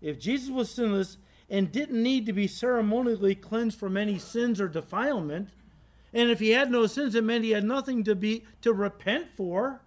if 0.00 0.20
Jesus 0.20 0.48
was 0.48 0.70
sinless 0.70 1.16
and 1.50 1.72
didn't 1.72 2.00
need 2.00 2.24
to 2.26 2.32
be 2.32 2.46
ceremonially 2.46 3.34
cleansed 3.34 3.80
from 3.80 3.96
any 3.96 4.20
sins 4.20 4.60
or 4.60 4.68
defilement, 4.68 5.48
and 6.14 6.30
if 6.30 6.38
he 6.38 6.50
had 6.50 6.70
no 6.70 6.86
sins, 6.86 7.16
it 7.16 7.24
meant 7.24 7.44
he 7.44 7.50
had 7.50 7.64
nothing 7.64 8.04
to 8.04 8.14
be 8.14 8.44
to 8.62 8.72
repent 8.72 9.34
for. 9.36 9.82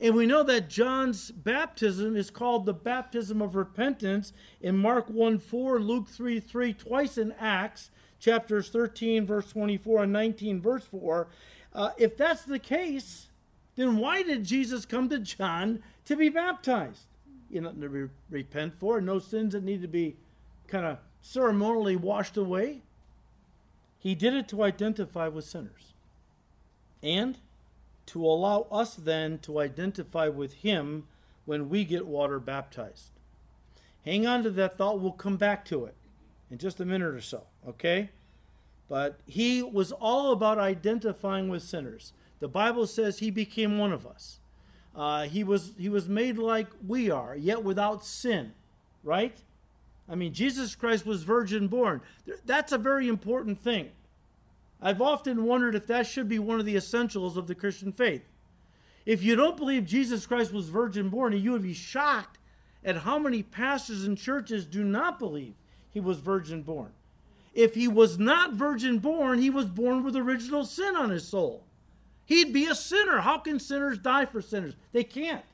And 0.00 0.14
we 0.14 0.26
know 0.26 0.42
that 0.44 0.70
John's 0.70 1.30
baptism 1.30 2.16
is 2.16 2.30
called 2.30 2.64
the 2.64 2.72
baptism 2.72 3.42
of 3.42 3.54
repentance 3.54 4.32
in 4.60 4.78
Mark 4.78 5.10
1 5.10 5.38
4, 5.38 5.78
Luke 5.80 6.08
3 6.08 6.40
3, 6.40 6.72
twice 6.72 7.18
in 7.18 7.32
Acts, 7.32 7.90
chapters 8.18 8.70
13, 8.70 9.26
verse 9.26 9.50
24, 9.50 10.04
and 10.04 10.12
19, 10.12 10.62
verse 10.62 10.86
4. 10.86 11.28
Uh, 11.74 11.90
if 11.98 12.16
that's 12.16 12.44
the 12.44 12.58
case, 12.58 13.28
then 13.76 13.98
why 13.98 14.22
did 14.22 14.44
Jesus 14.44 14.86
come 14.86 15.08
to 15.10 15.18
John 15.18 15.82
to 16.06 16.16
be 16.16 16.30
baptized? 16.30 17.06
You 17.50 17.60
know, 17.60 17.72
to 17.72 17.88
re- 17.88 18.08
repent 18.30 18.78
for, 18.78 19.00
no 19.00 19.18
sins 19.18 19.52
that 19.52 19.64
need 19.64 19.82
to 19.82 19.88
be 19.88 20.16
kind 20.66 20.86
of 20.86 20.98
ceremonially 21.20 21.96
washed 21.96 22.36
away. 22.36 22.82
He 23.98 24.14
did 24.14 24.34
it 24.34 24.48
to 24.48 24.62
identify 24.62 25.28
with 25.28 25.44
sinners 25.44 25.92
and 27.02 27.38
to 28.06 28.24
allow 28.24 28.66
us 28.70 28.94
then 28.94 29.38
to 29.40 29.60
identify 29.60 30.28
with 30.28 30.54
Him 30.54 31.06
when 31.44 31.68
we 31.68 31.84
get 31.84 32.06
water 32.06 32.38
baptized. 32.38 33.10
Hang 34.04 34.26
on 34.26 34.42
to 34.44 34.50
that 34.50 34.78
thought. 34.78 35.00
We'll 35.00 35.12
come 35.12 35.36
back 35.36 35.64
to 35.66 35.84
it 35.84 35.94
in 36.50 36.58
just 36.58 36.80
a 36.80 36.84
minute 36.84 37.14
or 37.14 37.20
so, 37.20 37.42
okay? 37.66 38.10
But 38.88 39.18
He 39.26 39.62
was 39.62 39.92
all 39.92 40.32
about 40.32 40.58
identifying 40.58 41.48
with 41.48 41.62
sinners. 41.62 42.12
The 42.40 42.48
Bible 42.48 42.86
says 42.86 43.18
He 43.18 43.30
became 43.30 43.78
one 43.78 43.92
of 43.92 44.06
us. 44.06 44.38
Uh, 44.98 45.28
he 45.28 45.44
was 45.44 45.74
he 45.78 45.88
was 45.88 46.08
made 46.08 46.38
like 46.38 46.66
we 46.84 47.08
are, 47.08 47.36
yet 47.36 47.62
without 47.62 48.04
sin, 48.04 48.52
right? 49.04 49.36
I 50.08 50.14
mean, 50.14 50.32
Jesus 50.32 50.74
Christ 50.74 51.04
was 51.04 51.22
virgin 51.22 51.68
born. 51.68 52.00
That's 52.46 52.72
a 52.72 52.78
very 52.78 53.08
important 53.08 53.60
thing. 53.60 53.90
I've 54.80 55.02
often 55.02 55.44
wondered 55.44 55.74
if 55.74 55.86
that 55.88 56.06
should 56.06 56.28
be 56.28 56.38
one 56.38 56.60
of 56.60 56.66
the 56.66 56.76
essentials 56.76 57.36
of 57.36 57.46
the 57.46 57.54
Christian 57.54 57.92
faith. 57.92 58.22
If 59.04 59.22
you 59.22 59.36
don't 59.36 59.56
believe 59.56 59.86
Jesus 59.86 60.26
Christ 60.26 60.52
was 60.52 60.68
virgin 60.68 61.08
born, 61.08 61.32
you 61.32 61.52
would 61.52 61.62
be 61.62 61.74
shocked 61.74 62.38
at 62.84 62.98
how 62.98 63.18
many 63.18 63.42
pastors 63.42 64.04
and 64.04 64.16
churches 64.16 64.64
do 64.64 64.84
not 64.84 65.18
believe 65.18 65.54
he 65.90 66.00
was 66.00 66.20
virgin 66.20 66.62
born. 66.62 66.92
If 67.54 67.74
he 67.74 67.88
was 67.88 68.18
not 68.18 68.52
virgin 68.52 68.98
born, 68.98 69.40
he 69.40 69.50
was 69.50 69.66
born 69.66 70.04
with 70.04 70.14
original 70.14 70.64
sin 70.64 70.94
on 70.94 71.10
his 71.10 71.26
soul. 71.26 71.64
He'd 72.24 72.52
be 72.52 72.66
a 72.66 72.74
sinner. 72.74 73.20
How 73.20 73.38
can 73.38 73.58
sinners 73.58 73.98
die 73.98 74.26
for 74.26 74.40
sinners? 74.40 74.74
They 74.92 75.04
can't. 75.04 75.44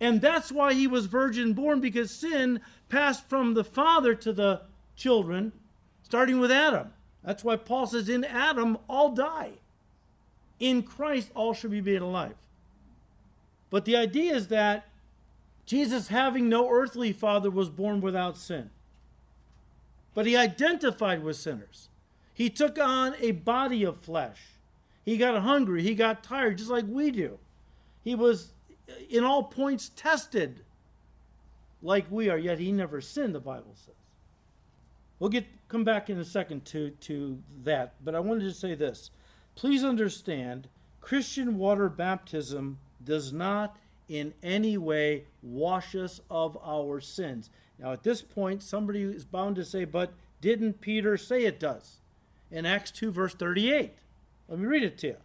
And 0.00 0.20
that's 0.20 0.50
why 0.50 0.72
he 0.72 0.86
was 0.86 1.06
virgin 1.06 1.52
born, 1.52 1.80
because 1.80 2.10
sin 2.10 2.60
passed 2.88 3.28
from 3.28 3.54
the 3.54 3.64
father 3.64 4.14
to 4.14 4.32
the 4.32 4.62
children, 4.96 5.52
starting 6.02 6.40
with 6.40 6.50
Adam. 6.50 6.92
That's 7.22 7.44
why 7.44 7.56
Paul 7.56 7.86
says, 7.86 8.08
In 8.08 8.24
Adam, 8.24 8.78
all 8.88 9.10
die. 9.10 9.52
In 10.58 10.82
Christ, 10.82 11.30
all 11.34 11.54
should 11.54 11.70
be 11.70 11.82
made 11.82 12.02
alive. 12.02 12.34
But 13.68 13.84
the 13.84 13.96
idea 13.96 14.34
is 14.34 14.48
that 14.48 14.88
Jesus, 15.66 16.08
having 16.08 16.48
no 16.48 16.68
earthly 16.68 17.12
father, 17.12 17.50
was 17.50 17.68
born 17.68 18.00
without 18.00 18.36
sin. 18.36 18.70
But 20.14 20.26
he 20.26 20.36
identified 20.36 21.22
with 21.22 21.36
sinners. 21.36 21.88
He 22.34 22.50
took 22.50 22.78
on 22.78 23.14
a 23.20 23.32
body 23.32 23.84
of 23.84 23.98
flesh. 23.98 24.40
He 25.04 25.16
got 25.16 25.40
hungry. 25.42 25.82
He 25.82 25.94
got 25.94 26.24
tired, 26.24 26.58
just 26.58 26.70
like 26.70 26.86
we 26.88 27.10
do. 27.10 27.38
He 28.02 28.14
was, 28.14 28.52
in 29.08 29.24
all 29.24 29.42
points, 29.42 29.90
tested 29.94 30.62
like 31.82 32.10
we 32.10 32.28
are, 32.28 32.38
yet 32.38 32.58
he 32.58 32.72
never 32.72 33.00
sinned, 33.00 33.34
the 33.34 33.40
Bible 33.40 33.74
says. 33.74 33.94
We'll 35.18 35.30
get 35.30 35.46
come 35.68 35.84
back 35.84 36.10
in 36.10 36.18
a 36.18 36.24
second 36.24 36.64
to, 36.66 36.90
to 36.90 37.38
that, 37.62 37.94
but 38.04 38.14
I 38.14 38.20
wanted 38.20 38.44
to 38.44 38.52
say 38.52 38.74
this. 38.74 39.10
Please 39.54 39.84
understand, 39.84 40.68
Christian 41.00 41.58
water 41.58 41.88
baptism 41.88 42.78
does 43.04 43.32
not 43.32 43.76
in 44.08 44.34
any 44.42 44.76
way 44.76 45.24
wash 45.42 45.94
us 45.94 46.20
of 46.28 46.58
our 46.64 47.00
sins. 47.00 47.50
Now, 47.78 47.92
at 47.92 48.02
this 48.02 48.20
point, 48.20 48.62
somebody 48.62 49.02
is 49.02 49.24
bound 49.24 49.56
to 49.56 49.64
say, 49.64 49.84
but 49.84 50.12
didn't 50.40 50.80
Peter 50.80 51.16
say 51.16 51.44
it 51.44 51.60
does? 51.60 52.00
In 52.50 52.66
Acts 52.66 52.90
2, 52.90 53.12
verse 53.12 53.34
38. 53.34 53.92
Let 54.48 54.58
me 54.58 54.66
read 54.66 54.82
it 54.82 54.98
to 54.98 55.06
you. 55.08 55.16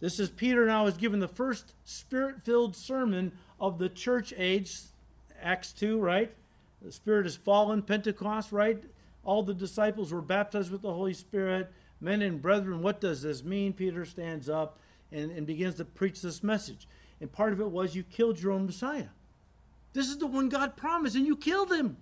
This 0.00 0.18
is 0.18 0.30
Peter 0.30 0.66
now 0.66 0.86
is 0.86 0.96
given 0.96 1.20
the 1.20 1.28
first 1.28 1.74
spirit 1.84 2.42
filled 2.42 2.74
sermon 2.74 3.32
of 3.60 3.78
the 3.78 3.88
church 3.88 4.32
age, 4.36 4.78
Acts 5.42 5.72
2, 5.72 5.98
right? 5.98 6.32
The 6.82 6.90
Spirit 6.90 7.26
has 7.26 7.36
fallen, 7.36 7.82
Pentecost, 7.82 8.52
right? 8.52 8.82
All 9.22 9.42
the 9.42 9.54
disciples 9.54 10.12
were 10.12 10.22
baptized 10.22 10.70
with 10.70 10.80
the 10.80 10.92
Holy 10.92 11.12
Spirit. 11.12 11.70
Men 12.00 12.22
and 12.22 12.40
brethren, 12.40 12.80
what 12.82 13.00
does 13.00 13.20
this 13.20 13.44
mean? 13.44 13.74
Peter 13.74 14.06
stands 14.06 14.48
up 14.48 14.78
and, 15.12 15.30
and 15.30 15.46
begins 15.46 15.74
to 15.74 15.84
preach 15.84 16.22
this 16.22 16.42
message. 16.42 16.88
And 17.20 17.30
part 17.30 17.52
of 17.52 17.60
it 17.60 17.70
was 17.70 17.94
you 17.94 18.02
killed 18.02 18.40
your 18.40 18.52
own 18.52 18.64
Messiah. 18.64 19.08
This 19.92 20.08
is 20.08 20.16
the 20.16 20.26
one 20.26 20.48
God 20.48 20.76
promised, 20.76 21.16
and 21.16 21.26
you 21.26 21.36
killed 21.36 21.70
him. 21.70 21.98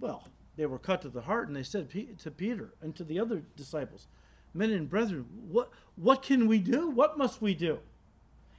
Well, 0.00 0.26
they 0.56 0.66
were 0.66 0.78
cut 0.78 1.02
to 1.02 1.08
the 1.08 1.20
heart, 1.20 1.46
and 1.46 1.56
they 1.56 1.62
said 1.62 1.88
to 2.18 2.30
Peter 2.32 2.72
and 2.80 2.96
to 2.96 3.04
the 3.04 3.20
other 3.20 3.42
disciples, 3.56 4.08
Men 4.54 4.70
and 4.70 4.88
brethren, 4.88 5.26
what, 5.48 5.70
what 5.96 6.22
can 6.22 6.46
we 6.46 6.58
do? 6.58 6.88
What 6.88 7.18
must 7.18 7.40
we 7.40 7.54
do? 7.54 7.78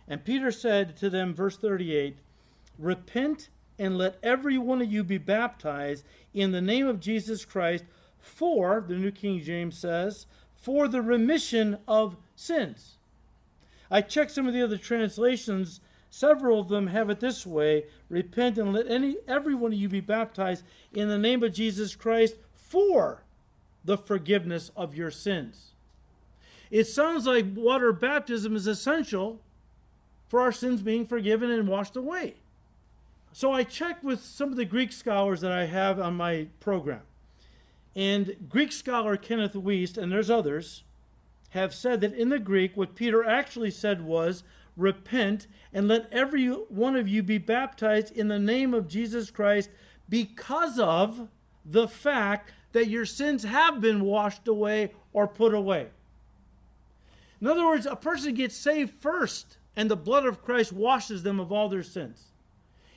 And 0.08 0.26
Peter 0.26 0.52
said 0.52 0.98
to 0.98 1.10
them, 1.10 1.34
verse 1.34 1.58
38, 1.58 2.18
Repent 2.78 3.50
and 3.80 3.98
let 3.98 4.18
every 4.24 4.58
one 4.58 4.82
of 4.82 4.92
you 4.92 5.04
be 5.04 5.18
baptized 5.18 6.06
in 6.34 6.52
the 6.52 6.62
name 6.62 6.88
of 6.88 7.00
Jesus 7.00 7.46
Christ 7.46 7.84
for, 8.20 8.84
the 8.88 8.96
New 8.96 9.12
King 9.12 9.42
James 9.42 9.78
says, 9.78 10.26
for 10.56 10.88
the 10.88 11.02
remission 11.02 11.78
of 11.88 12.16
sins. 12.36 12.98
I 13.92 14.02
checked 14.02 14.32
some 14.32 14.48
of 14.48 14.54
the 14.54 14.64
other 14.64 14.78
translations. 14.78 15.82
Several 16.10 16.60
of 16.60 16.70
them 16.70 16.88
have 16.88 17.10
it 17.10 17.20
this 17.20 17.46
way 17.46 17.86
repent 18.10 18.58
and 18.58 18.74
let 18.74 18.90
any 18.90 19.18
every 19.28 19.56
one 19.56 19.74
of 19.74 19.78
you 19.78 19.90
be 19.90 20.00
baptized 20.00 20.64
in 20.94 21.10
the 21.10 21.18
name 21.18 21.44
of 21.44 21.54
Jesus 21.54 21.96
Christ 21.96 22.36
for 22.54 23.24
the 23.84 23.98
forgiveness 23.98 24.72
of 24.76 24.96
your 24.96 25.12
sins. 25.12 25.73
It 26.74 26.88
sounds 26.88 27.28
like 27.28 27.46
water 27.54 27.94
baptism 27.94 28.56
is 28.56 28.66
essential 28.66 29.40
for 30.28 30.42
our 30.42 30.52
sins 30.52 30.82
being 30.82 31.06
forgiven 31.06 31.52
and 31.52 31.68
washed 31.68 31.96
away. 31.96 32.34
So 33.32 33.52
I 33.52 33.64
checked 33.64 34.04
with 34.04 34.24
some 34.24 34.50
of 34.50 34.56
the 34.56 34.66
Greek 34.66 34.92
scholars 34.92 35.42
that 35.42 35.52
I 35.52 35.68
have 35.68 36.00
on 36.00 36.16
my 36.16 36.48
program. 36.60 37.02
And 37.96 38.48
Greek 38.50 38.72
scholar 38.72 39.18
Kenneth 39.18 39.54
Wuest, 39.54 40.00
and 40.00 40.12
there's 40.12 40.32
others, 40.32 40.82
have 41.50 41.76
said 41.76 42.02
that 42.02 42.16
in 42.16 42.30
the 42.30 42.40
Greek, 42.40 42.76
what 42.76 42.96
Peter 42.96 43.24
actually 43.24 43.70
said 43.70 44.04
was, 44.04 44.44
Repent 44.76 45.46
and 45.74 45.88
let 45.88 46.12
every 46.12 46.48
one 46.48 46.96
of 46.96 47.08
you 47.08 47.22
be 47.22 47.38
baptized 47.38 48.18
in 48.18 48.30
the 48.30 48.40
name 48.40 48.74
of 48.74 48.88
Jesus 48.88 49.30
Christ 49.30 49.70
because 50.10 50.80
of 50.80 51.28
the 51.64 51.88
fact 51.88 52.52
that 52.72 52.88
your 52.88 53.06
sins 53.06 53.44
have 53.44 53.80
been 53.80 54.04
washed 54.04 54.48
away 54.48 54.94
or 55.14 55.28
put 55.28 55.54
away. 55.54 55.90
In 57.44 57.50
other 57.50 57.66
words, 57.66 57.86
a 57.86 57.98
person 57.98 58.36
gets 58.36 58.56
saved 58.56 58.94
first, 59.02 59.58
and 59.76 59.92
the 59.92 59.98
blood 59.98 60.26
of 60.26 60.42
Christ 60.42 60.72
washes 60.72 61.24
them 61.24 61.42
of 61.42 61.52
all 61.52 61.68
their 61.68 61.84
sins. 61.84 62.28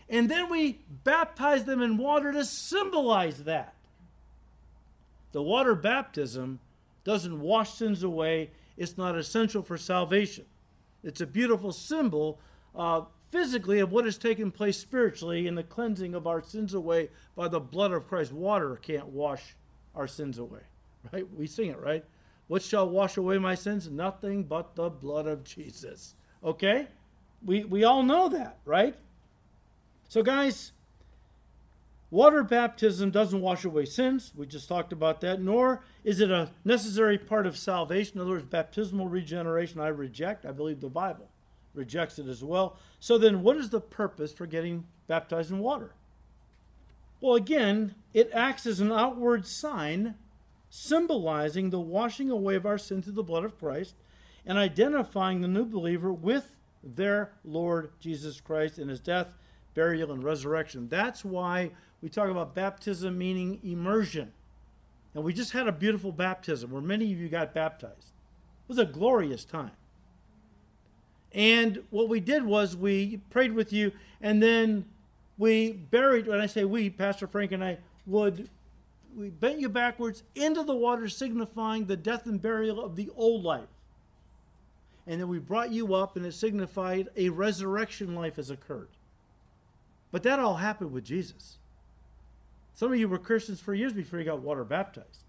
And 0.09 0.30
then 0.30 0.49
we 0.49 0.82
baptize 1.03 1.64
them 1.64 1.82
in 1.82 1.97
water 1.97 2.30
to 2.30 2.44
symbolize 2.44 3.42
that. 3.42 3.74
The 5.32 5.42
water 5.42 5.74
baptism 5.74 6.61
doesn't 7.03 7.40
wash 7.40 7.72
sins 7.74 8.05
away, 8.05 8.53
it's 8.76 8.97
not 8.97 9.18
essential 9.18 9.62
for 9.62 9.76
salvation. 9.76 10.44
It's 11.03 11.20
a 11.20 11.26
beautiful 11.26 11.72
symbol 11.72 12.38
uh, 12.72 13.01
physically 13.32 13.80
of 13.80 13.90
what 13.90 14.05
has 14.05 14.16
taken 14.16 14.53
place 14.53 14.78
spiritually 14.78 15.49
in 15.49 15.57
the 15.57 15.64
cleansing 15.64 16.14
of 16.14 16.28
our 16.28 16.40
sins 16.40 16.72
away 16.72 17.11
by 17.34 17.49
the 17.49 17.59
blood 17.59 17.90
of 17.90 18.07
Christ. 18.07 18.32
Water 18.32 18.76
can't 18.76 19.09
wash 19.09 19.57
our 19.92 20.07
sins 20.07 20.38
away, 20.38 20.62
right? 21.12 21.26
We 21.34 21.49
sing 21.49 21.70
it, 21.70 21.80
right? 21.80 22.05
What 22.49 22.62
shall 22.62 22.88
wash 22.88 23.16
away 23.16 23.38
my 23.38 23.55
sins? 23.55 23.90
Nothing 23.90 24.44
but 24.44 24.76
the 24.76 24.88
blood 24.88 25.26
of 25.26 25.44
Jesus. 25.44 26.14
Okay? 26.44 26.86
We, 27.44 27.64
we 27.64 27.84
all 27.84 28.03
know 28.03 28.28
that, 28.28 28.59
right? 28.64 28.94
So, 30.09 30.22
guys, 30.22 30.72
water 32.11 32.44
baptism 32.44 33.11
doesn't 33.11 33.40
wash 33.40 33.64
away 33.64 33.84
sins. 33.84 34.32
We 34.36 34.47
just 34.47 34.68
talked 34.68 34.92
about 34.92 35.20
that. 35.22 35.40
Nor 35.40 35.82
is 36.05 36.20
it 36.20 36.30
a 36.30 36.51
necessary 36.64 37.18
part 37.18 37.47
of 37.47 37.57
salvation. 37.57 38.16
In 38.16 38.22
other 38.22 38.30
words, 38.30 38.44
baptismal 38.44 39.09
regeneration, 39.09 39.80
I 39.80 39.88
reject. 39.88 40.47
I 40.47 40.53
believe 40.53 40.80
the 40.80 40.88
Bible 40.88 41.28
rejects 41.74 42.18
it 42.18 42.28
as 42.28 42.44
well. 42.44 42.78
So, 43.01 43.18
then 43.18 43.42
what 43.42 43.57
is 43.57 43.70
the 43.70 43.80
purpose 43.80 44.32
for 44.32 44.47
getting 44.47 44.84
baptized 45.09 45.51
in 45.51 45.59
water? 45.59 45.92
Well, 47.20 47.34
again, 47.34 47.97
it 48.14 48.30
acts 48.32 48.66
as 48.66 48.78
an 48.78 48.92
outward 48.92 49.47
sign 49.47 50.14
symbolizing 50.68 51.70
the 51.70 51.80
washing 51.80 52.30
away 52.30 52.54
of 52.54 52.66
our 52.66 52.78
sin 52.78 53.02
through 53.02 53.12
the 53.12 53.22
blood 53.22 53.44
of 53.44 53.58
Christ 53.58 53.94
and 54.44 54.58
identifying 54.58 55.40
the 55.40 55.48
new 55.48 55.64
believer 55.64 56.12
with 56.12 56.56
their 56.82 57.32
Lord 57.44 57.90
Jesus 58.00 58.40
Christ 58.40 58.78
in 58.78 58.88
his 58.88 59.00
death 59.00 59.28
burial, 59.76 60.10
and 60.10 60.24
resurrection. 60.24 60.88
That's 60.88 61.24
why 61.24 61.70
we 62.02 62.08
talk 62.08 62.30
about 62.30 62.54
baptism 62.54 63.16
meaning 63.16 63.60
immersion. 63.62 64.32
And 65.14 65.22
we 65.22 65.32
just 65.32 65.52
had 65.52 65.68
a 65.68 65.72
beautiful 65.72 66.10
baptism 66.10 66.70
where 66.70 66.82
many 66.82 67.12
of 67.12 67.20
you 67.20 67.28
got 67.28 67.54
baptized. 67.54 68.12
It 68.64 68.68
was 68.68 68.78
a 68.78 68.84
glorious 68.84 69.44
time. 69.44 69.70
And 71.32 71.82
what 71.90 72.08
we 72.08 72.20
did 72.20 72.44
was 72.44 72.74
we 72.74 73.20
prayed 73.30 73.52
with 73.52 73.72
you, 73.72 73.92
and 74.22 74.42
then 74.42 74.86
we 75.36 75.72
buried, 75.72 76.26
when 76.26 76.40
I 76.40 76.46
say 76.46 76.64
we, 76.64 76.88
Pastor 76.88 77.26
Frank 77.26 77.52
and 77.52 77.62
I 77.62 77.78
would, 78.06 78.48
we 79.16 79.30
bent 79.30 79.58
you 79.58 79.68
backwards 79.68 80.22
into 80.34 80.62
the 80.62 80.74
water, 80.74 81.08
signifying 81.08 81.86
the 81.86 81.96
death 81.96 82.26
and 82.26 82.40
burial 82.40 82.84
of 82.84 82.96
the 82.96 83.10
old 83.16 83.42
life. 83.42 83.68
And 85.06 85.20
then 85.20 85.28
we 85.28 85.38
brought 85.38 85.72
you 85.72 85.94
up, 85.94 86.16
and 86.16 86.26
it 86.26 86.34
signified 86.34 87.08
a 87.16 87.30
resurrection 87.30 88.14
life 88.14 88.36
has 88.36 88.50
occurred. 88.50 88.88
But 90.10 90.22
that 90.24 90.38
all 90.38 90.56
happened 90.56 90.92
with 90.92 91.04
Jesus. 91.04 91.58
Some 92.74 92.92
of 92.92 92.98
you 92.98 93.08
were 93.08 93.18
Christians 93.18 93.60
for 93.60 93.72
years 93.72 93.92
before 93.92 94.18
you 94.18 94.24
got 94.24 94.40
water 94.40 94.64
baptized. 94.64 95.24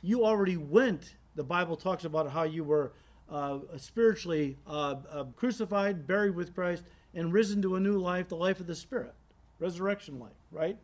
You 0.00 0.24
already 0.24 0.56
went, 0.56 1.16
the 1.34 1.44
Bible 1.44 1.76
talks 1.76 2.04
about 2.04 2.30
how 2.30 2.44
you 2.44 2.64
were 2.64 2.92
uh, 3.30 3.58
spiritually 3.76 4.56
uh, 4.66 4.96
uh, 5.10 5.24
crucified, 5.36 6.06
buried 6.06 6.34
with 6.34 6.54
Christ, 6.54 6.84
and 7.14 7.32
risen 7.32 7.60
to 7.62 7.76
a 7.76 7.80
new 7.80 7.98
life, 7.98 8.28
the 8.28 8.36
life 8.36 8.60
of 8.60 8.66
the 8.66 8.74
Spirit, 8.74 9.14
resurrection 9.58 10.18
life, 10.18 10.32
right? 10.50 10.76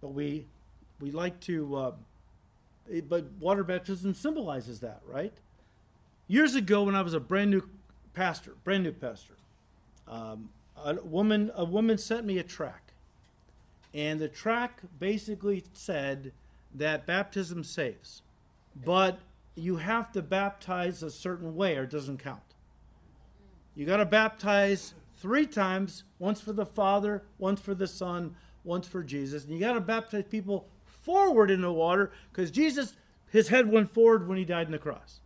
But 0.00 0.08
we 0.08 0.46
we 1.00 1.10
like 1.10 1.38
to, 1.40 1.76
uh, 1.76 1.92
but 3.08 3.26
water 3.40 3.64
baptism 3.64 4.14
symbolizes 4.14 4.80
that, 4.80 5.00
right? 5.06 5.32
Years 6.26 6.54
ago, 6.54 6.84
when 6.84 6.94
I 6.94 7.02
was 7.02 7.14
a 7.14 7.20
brand 7.20 7.50
new 7.50 7.62
pastor, 8.14 8.54
brand 8.64 8.84
new 8.84 8.92
pastor, 8.92 9.34
um, 10.06 10.50
a 10.76 10.94
woman 10.94 11.50
a 11.54 11.64
woman 11.64 11.98
sent 11.98 12.24
me 12.24 12.38
a 12.38 12.42
track, 12.42 12.92
and 13.94 14.20
the 14.20 14.28
track 14.28 14.80
basically 14.98 15.64
said 15.72 16.32
that 16.74 17.06
baptism 17.06 17.64
saves, 17.64 18.22
but 18.84 19.18
you 19.54 19.76
have 19.76 20.12
to 20.12 20.22
baptize 20.22 21.02
a 21.02 21.10
certain 21.10 21.56
way 21.56 21.76
or 21.76 21.82
it 21.82 21.90
doesn't 21.90 22.18
count. 22.18 22.40
You 23.74 23.86
got 23.86 23.96
to 23.98 24.04
baptize 24.04 24.94
three 25.16 25.46
times 25.46 26.04
once 26.18 26.40
for 26.40 26.52
the 26.52 26.66
Father, 26.66 27.22
once 27.38 27.60
for 27.60 27.74
the 27.74 27.86
Son, 27.86 28.34
once 28.64 28.86
for 28.86 29.02
Jesus. 29.02 29.44
And 29.44 29.52
you 29.52 29.60
got 29.60 29.72
to 29.72 29.80
baptize 29.80 30.24
people 30.30 30.66
forward 31.08 31.50
in 31.50 31.62
the 31.62 31.72
water 31.72 32.12
because 32.30 32.50
Jesus, 32.50 32.94
his 33.30 33.48
head 33.48 33.72
went 33.72 33.90
forward 33.90 34.28
when 34.28 34.36
he 34.36 34.44
died 34.44 34.66
on 34.66 34.72
the 34.72 34.78
cross. 34.78 35.20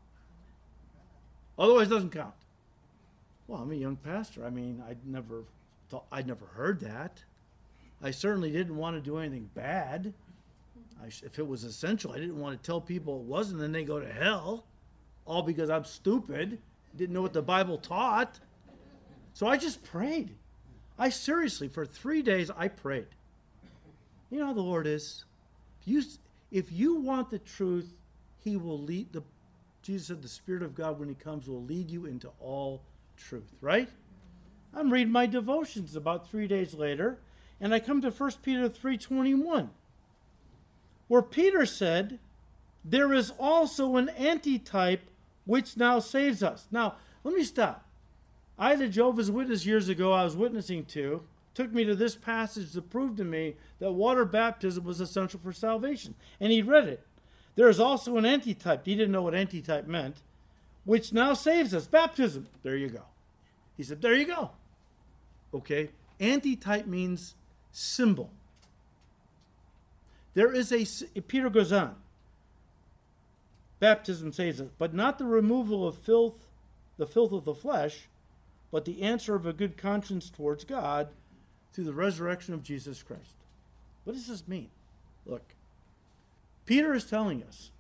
Otherwise, 1.59 1.89
doesn't 1.89 2.13
count. 2.13 2.35
Well, 3.49 3.61
I'm 3.61 3.73
a 3.73 3.75
young 3.75 3.97
pastor. 3.97 4.47
I 4.47 4.51
mean, 4.51 4.81
I'd 4.89 5.05
never 5.05 5.43
thought 5.91 6.05
I'd 6.13 6.29
never 6.29 6.47
heard 6.55 6.79
that. 6.83 7.25
I 8.01 8.13
certainly 8.13 8.53
didn't 8.53 8.77
want 8.77 8.95
to 8.95 9.01
do 9.01 9.19
anything 9.19 9.51
bad. 9.57 10.15
I, 11.03 11.07
if 11.07 11.41
it 11.41 11.47
was 11.47 11.65
essential, 11.65 12.13
I 12.13 12.21
didn't 12.21 12.39
want 12.39 12.57
to 12.57 12.65
tell 12.65 12.81
people 12.81 13.19
it 13.19 13.25
wasn't, 13.25 13.61
and 13.63 13.75
they 13.75 13.83
go 13.83 13.99
to 13.99 14.09
hell, 14.09 14.65
all 15.25 15.43
because 15.43 15.69
I'm 15.69 15.85
stupid, 15.85 16.61
didn't 16.97 17.13
know 17.13 17.23
what 17.23 17.33
the 17.33 17.43
Bible 17.43 17.79
taught. 17.79 18.39
So 19.35 19.49
I 19.49 19.57
just 19.57 19.83
prayed. 19.83 20.37
I 20.97 21.09
seriously, 21.09 21.67
for 21.67 21.85
three 21.85 22.23
days, 22.23 22.53
I 22.57 22.69
prayed. 22.69 23.09
You 24.31 24.39
know 24.39 24.47
how 24.47 24.53
the 24.53 24.61
Lord 24.61 24.87
is. 24.87 25.25
If 25.83 25.89
you, 25.89 26.03
if 26.51 26.73
you 26.73 26.95
want 26.95 27.31
the 27.31 27.39
truth, 27.39 27.93
He 28.43 28.57
will 28.57 28.79
lead 28.79 29.13
the. 29.13 29.23
Jesus 29.83 30.07
said, 30.07 30.23
"The 30.23 30.29
Spirit 30.29 30.63
of 30.63 30.75
God, 30.75 30.99
when 30.99 31.09
He 31.09 31.15
comes, 31.15 31.49
will 31.49 31.63
lead 31.63 31.91
you 31.91 32.07
into 32.07 32.31
all 32.41 32.83
truth." 33.17 33.53
Right? 33.61 33.89
I'm 34.75 34.93
reading 34.93 35.13
my 35.13 35.27
devotions 35.27 35.95
about 35.95 36.29
three 36.29 36.47
days 36.47 36.73
later, 36.73 37.19
and 37.61 37.75
I 37.75 37.79
come 37.79 38.01
to 38.01 38.11
1 38.11 38.31
Peter 38.43 38.69
3.21, 38.69 39.69
where 41.09 41.23
Peter 41.23 41.67
said, 41.67 42.19
There 42.85 43.13
is 43.13 43.33
also 43.39 43.97
an 43.97 44.09
antitype 44.11 45.03
which 45.45 45.77
now 45.77 45.99
saves 45.99 46.43
us. 46.43 46.67
Now, 46.71 46.95
let 47.23 47.35
me 47.35 47.45
stop. 47.45 47.87
I 48.59 48.73
a 48.73 48.89
Jehovah's 48.89 49.31
Witness 49.31 49.67
years 49.67 49.89
ago 49.89 50.13
I 50.13 50.25
was 50.25 50.37
witnessing 50.37 50.85
to, 50.87 51.23
took 51.55 51.73
me 51.73 51.85
to 51.85 51.95
this 51.95 52.17
passage 52.17 52.73
to 52.73 52.83
prove 52.83 53.17
to 53.17 53.25
me 53.25 53.57
that 53.79 53.93
water 53.93 54.25
baptism 54.25 54.85
was 54.85 55.01
essential 55.01 55.41
for 55.43 55.53
salvation. 55.53 56.15
And 56.41 56.53
he 56.53 56.63
read 56.63 56.89
it. 56.89 57.07
There 57.55 57.69
is 57.69 57.81
also 57.81 58.17
an 58.17 58.25
antitype. 58.25 58.87
He 58.87 58.95
didn't 58.95 59.13
know 59.13 59.23
what 59.23 59.35
antitype 59.35 59.87
meant, 59.87 60.17
which 60.85 61.13
now 61.13 61.35
saves 61.35 61.75
us. 61.75 61.87
Baptism. 61.87 62.49
There 62.63 62.77
you 62.77 62.89
go. 62.89 63.03
He 63.77 63.83
said, 63.83 64.01
There 64.01 64.15
you 64.15 64.27
go. 64.27 64.51
Okay? 65.53 65.91
Antitype 66.19 66.87
means 66.87 67.35
symbol. 67.71 68.31
There 70.35 70.53
is 70.53 70.73
a, 70.73 71.21
Peter 71.23 71.51
goes 71.51 71.73
on. 71.73 71.97
Baptism 73.81 74.33
saves 74.33 74.61
us, 74.61 74.71
but 74.79 74.95
not 74.95 75.19
the 75.19 75.25
removal 75.25 75.87
of 75.87 75.99
filth, 75.99 76.47
the 76.97 77.07
filth 77.07 77.33
of 77.33 77.45
the 77.45 77.55
flesh, 77.55 78.09
but 78.71 78.85
the 78.85 79.03
answer 79.03 79.35
of 79.35 79.45
a 79.45 79.53
good 79.53 79.77
conscience 79.77 80.31
towards 80.31 80.65
God 80.65 81.09
through 81.73 81.85
the 81.85 81.93
resurrection 81.93 82.55
of 82.55 82.63
Jesus 82.63 83.03
Christ. 83.03 83.35
What 84.05 84.15
does 84.15 84.27
this 84.27 84.47
mean? 84.47 84.69
Look, 85.27 85.55
Peter 86.67 86.93
is 86.95 87.05
telling 87.05 87.43
us 87.43 87.71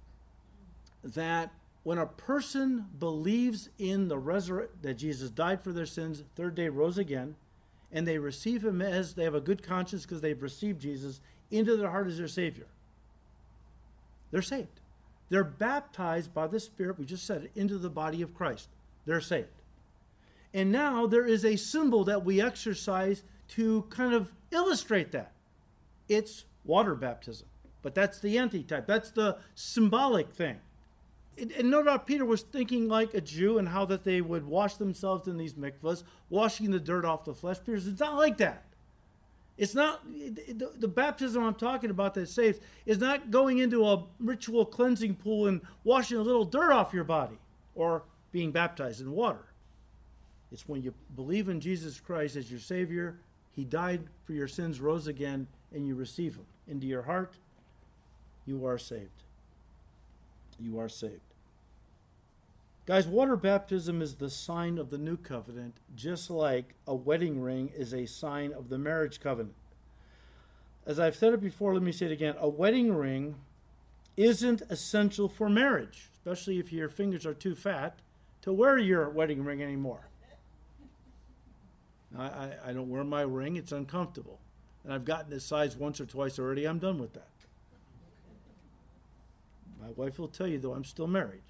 that 1.03 1.51
when 1.82 1.99
a 1.99 2.07
person 2.07 2.86
believes 2.99 3.68
in 3.78 4.09
the 4.09 4.18
resurrection, 4.18 4.76
that 4.82 4.95
Jesus 4.95 5.30
died 5.30 5.62
for 5.62 5.72
their 5.72 5.86
sins, 5.86 6.22
third 6.36 6.55
day 6.55 6.68
rose 6.68 6.99
again, 6.99 7.34
and 7.90 8.07
they 8.07 8.18
receive 8.18 8.64
him 8.64 8.80
as 8.80 9.14
they 9.14 9.24
have 9.24 9.34
a 9.34 9.40
good 9.40 9.62
conscience 9.62 10.03
because 10.03 10.20
they've 10.20 10.43
received 10.43 10.80
Jesus 10.80 11.20
into 11.51 11.76
their 11.76 11.90
heart 11.90 12.07
as 12.07 12.18
their 12.18 12.28
Savior. 12.28 12.66
they're 14.30 14.40
saved. 14.43 14.80
They're 15.28 15.45
baptized 15.45 16.32
by 16.32 16.47
the 16.47 16.61
Spirit, 16.61 16.99
we 16.99 17.05
just 17.05 17.26
said 17.26 17.45
it, 17.45 17.53
into 17.55 17.78
the 17.78 17.90
body 17.90 18.22
of 18.22 18.34
Christ. 18.34 18.68
They're 19.07 19.20
saved. 19.20 19.49
And 20.55 20.70
now 20.70 21.07
there 21.07 21.26
is 21.26 21.45
a 21.45 21.57
symbol 21.57 22.05
that 22.05 22.24
we 22.24 22.40
exercise 22.40 23.22
to 23.57 23.82
kind 23.90 24.14
of 24.14 24.32
illustrate 24.50 25.12
that. 25.12 25.32
It's 26.09 26.44
water 26.64 26.94
baptism. 26.94 27.48
But 27.82 27.94
that's 27.94 28.20
the 28.20 28.38
antitype, 28.38 28.86
that's 28.86 29.11
the 29.11 29.38
symbolic 29.55 30.30
thing. 30.32 30.59
And 31.38 31.70
no 31.70 31.82
doubt 31.82 32.07
Peter 32.07 32.24
was 32.24 32.42
thinking 32.42 32.88
like 32.88 33.14
a 33.14 33.20
Jew 33.20 33.59
and 33.59 33.66
how 33.66 33.86
that 33.86 34.05
they 34.05 34.20
would 34.20 34.46
wash 34.46 34.74
themselves 34.74 35.28
in 35.28 35.38
these 35.38 35.55
mikvahs, 35.55 36.05
washing 36.28 36.70
the 36.70 36.78
dirt 36.78 37.05
off 37.05 37.24
the 37.24 37.34
flesh. 37.34 37.57
Peter 37.64 37.78
says, 37.78 37.88
it's 37.88 38.00
not 38.00 38.16
like 38.16 38.36
that. 38.36 38.64
It's 39.57 39.74
not 39.74 40.05
the, 40.12 40.72
the 40.78 40.88
baptism 40.88 41.42
I'm 41.42 41.55
talking 41.55 41.90
about 41.90 42.14
that 42.14 42.28
saves 42.28 42.59
is 42.86 42.98
not 42.98 43.30
going 43.30 43.59
into 43.59 43.86
a 43.86 44.05
ritual 44.20 44.64
cleansing 44.64 45.16
pool 45.16 45.46
and 45.46 45.61
washing 45.84 46.18
a 46.18 46.22
little 46.22 46.44
dirt 46.44 46.72
off 46.72 46.92
your 46.92 47.05
body 47.05 47.38
or 47.74 48.05
being 48.30 48.50
baptized 48.50 49.00
in 49.00 49.12
water. 49.12 49.44
It's 50.53 50.68
when 50.68 50.82
you 50.82 50.92
believe 51.16 51.48
in 51.48 51.61
Jesus 51.61 51.98
Christ 51.98 52.36
as 52.36 52.50
your 52.50 52.61
Savior, 52.61 53.18
He 53.55 53.64
died 53.64 54.05
for 54.24 54.32
your 54.32 54.48
sins, 54.48 54.80
rose 54.80 55.07
again, 55.07 55.46
and 55.74 55.86
you 55.86 55.94
receive 55.94 56.36
Him 56.36 56.46
into 56.66 56.86
your 56.86 57.03
heart, 57.03 57.34
you 58.46 58.66
are 58.66 58.78
saved. 58.78 59.24
You 60.59 60.78
are 60.78 60.88
saved. 60.88 61.20
Guys, 62.84 63.07
water 63.07 63.36
baptism 63.36 64.03
is 64.03 64.14
the 64.14 64.30
sign 64.30 64.76
of 64.76 64.90
the 64.90 64.98
new 64.98 65.16
covenant, 65.16 65.76
just 65.94 66.30
like 66.30 66.74
a 66.86 66.94
wedding 66.94 67.40
ring 67.40 67.70
is 67.76 67.94
a 67.94 68.07
sign 68.07 68.53
of 68.53 68.68
the 68.68 68.78
marriage 68.78 69.20
covenant. 69.20 69.55
As 70.84 70.98
I've 70.98 71.14
said 71.14 71.32
it 71.32 71.40
before, 71.40 71.74
let 71.74 71.82
me 71.82 71.92
say 71.92 72.07
it 72.07 72.12
again. 72.12 72.34
A 72.38 72.48
wedding 72.48 72.92
ring 72.92 73.36
isn't 74.16 74.62
essential 74.68 75.28
for 75.28 75.48
marriage, 75.48 76.11
especially 76.14 76.59
if 76.59 76.72
your 76.72 76.88
fingers 76.88 77.24
are 77.24 77.34
too 77.34 77.55
fat 77.55 78.00
to 78.42 78.53
wear 78.53 78.76
your 78.78 79.09
wedding 79.09 79.44
ring 79.44 79.62
anymore. 79.62 80.09
I, 82.19 82.25
I, 82.25 82.51
I 82.67 82.73
don't 82.73 82.91
wear 82.91 83.05
my 83.05 83.23
ring, 83.23 83.57
it's 83.57 83.73
uncomfortable. 83.73 84.39
And 84.85 84.93
I've 84.93 85.05
gotten 85.05 85.31
this 85.31 85.45
size 85.45 85.77
once 85.77 86.01
or 86.01 86.07
twice 86.07 86.39
already, 86.39 86.67
I'm 86.67 86.79
done 86.79 86.99
with 86.99 87.13
that. 87.15 87.29
My 89.81 89.91
wife 89.97 90.19
will 90.19 90.29
tell 90.29 90.47
you, 90.47 90.59
though, 90.59 90.75
I'm 90.75 90.85
still 90.85 91.07
married. 91.07 91.43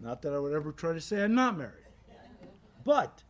Not 0.00 0.22
that 0.22 0.32
I 0.32 0.38
would 0.38 0.52
ever 0.52 0.72
try 0.72 0.92
to 0.92 1.00
say 1.00 1.22
I'm 1.22 1.34
not 1.34 1.56
married. 1.56 1.74
But 2.84 3.22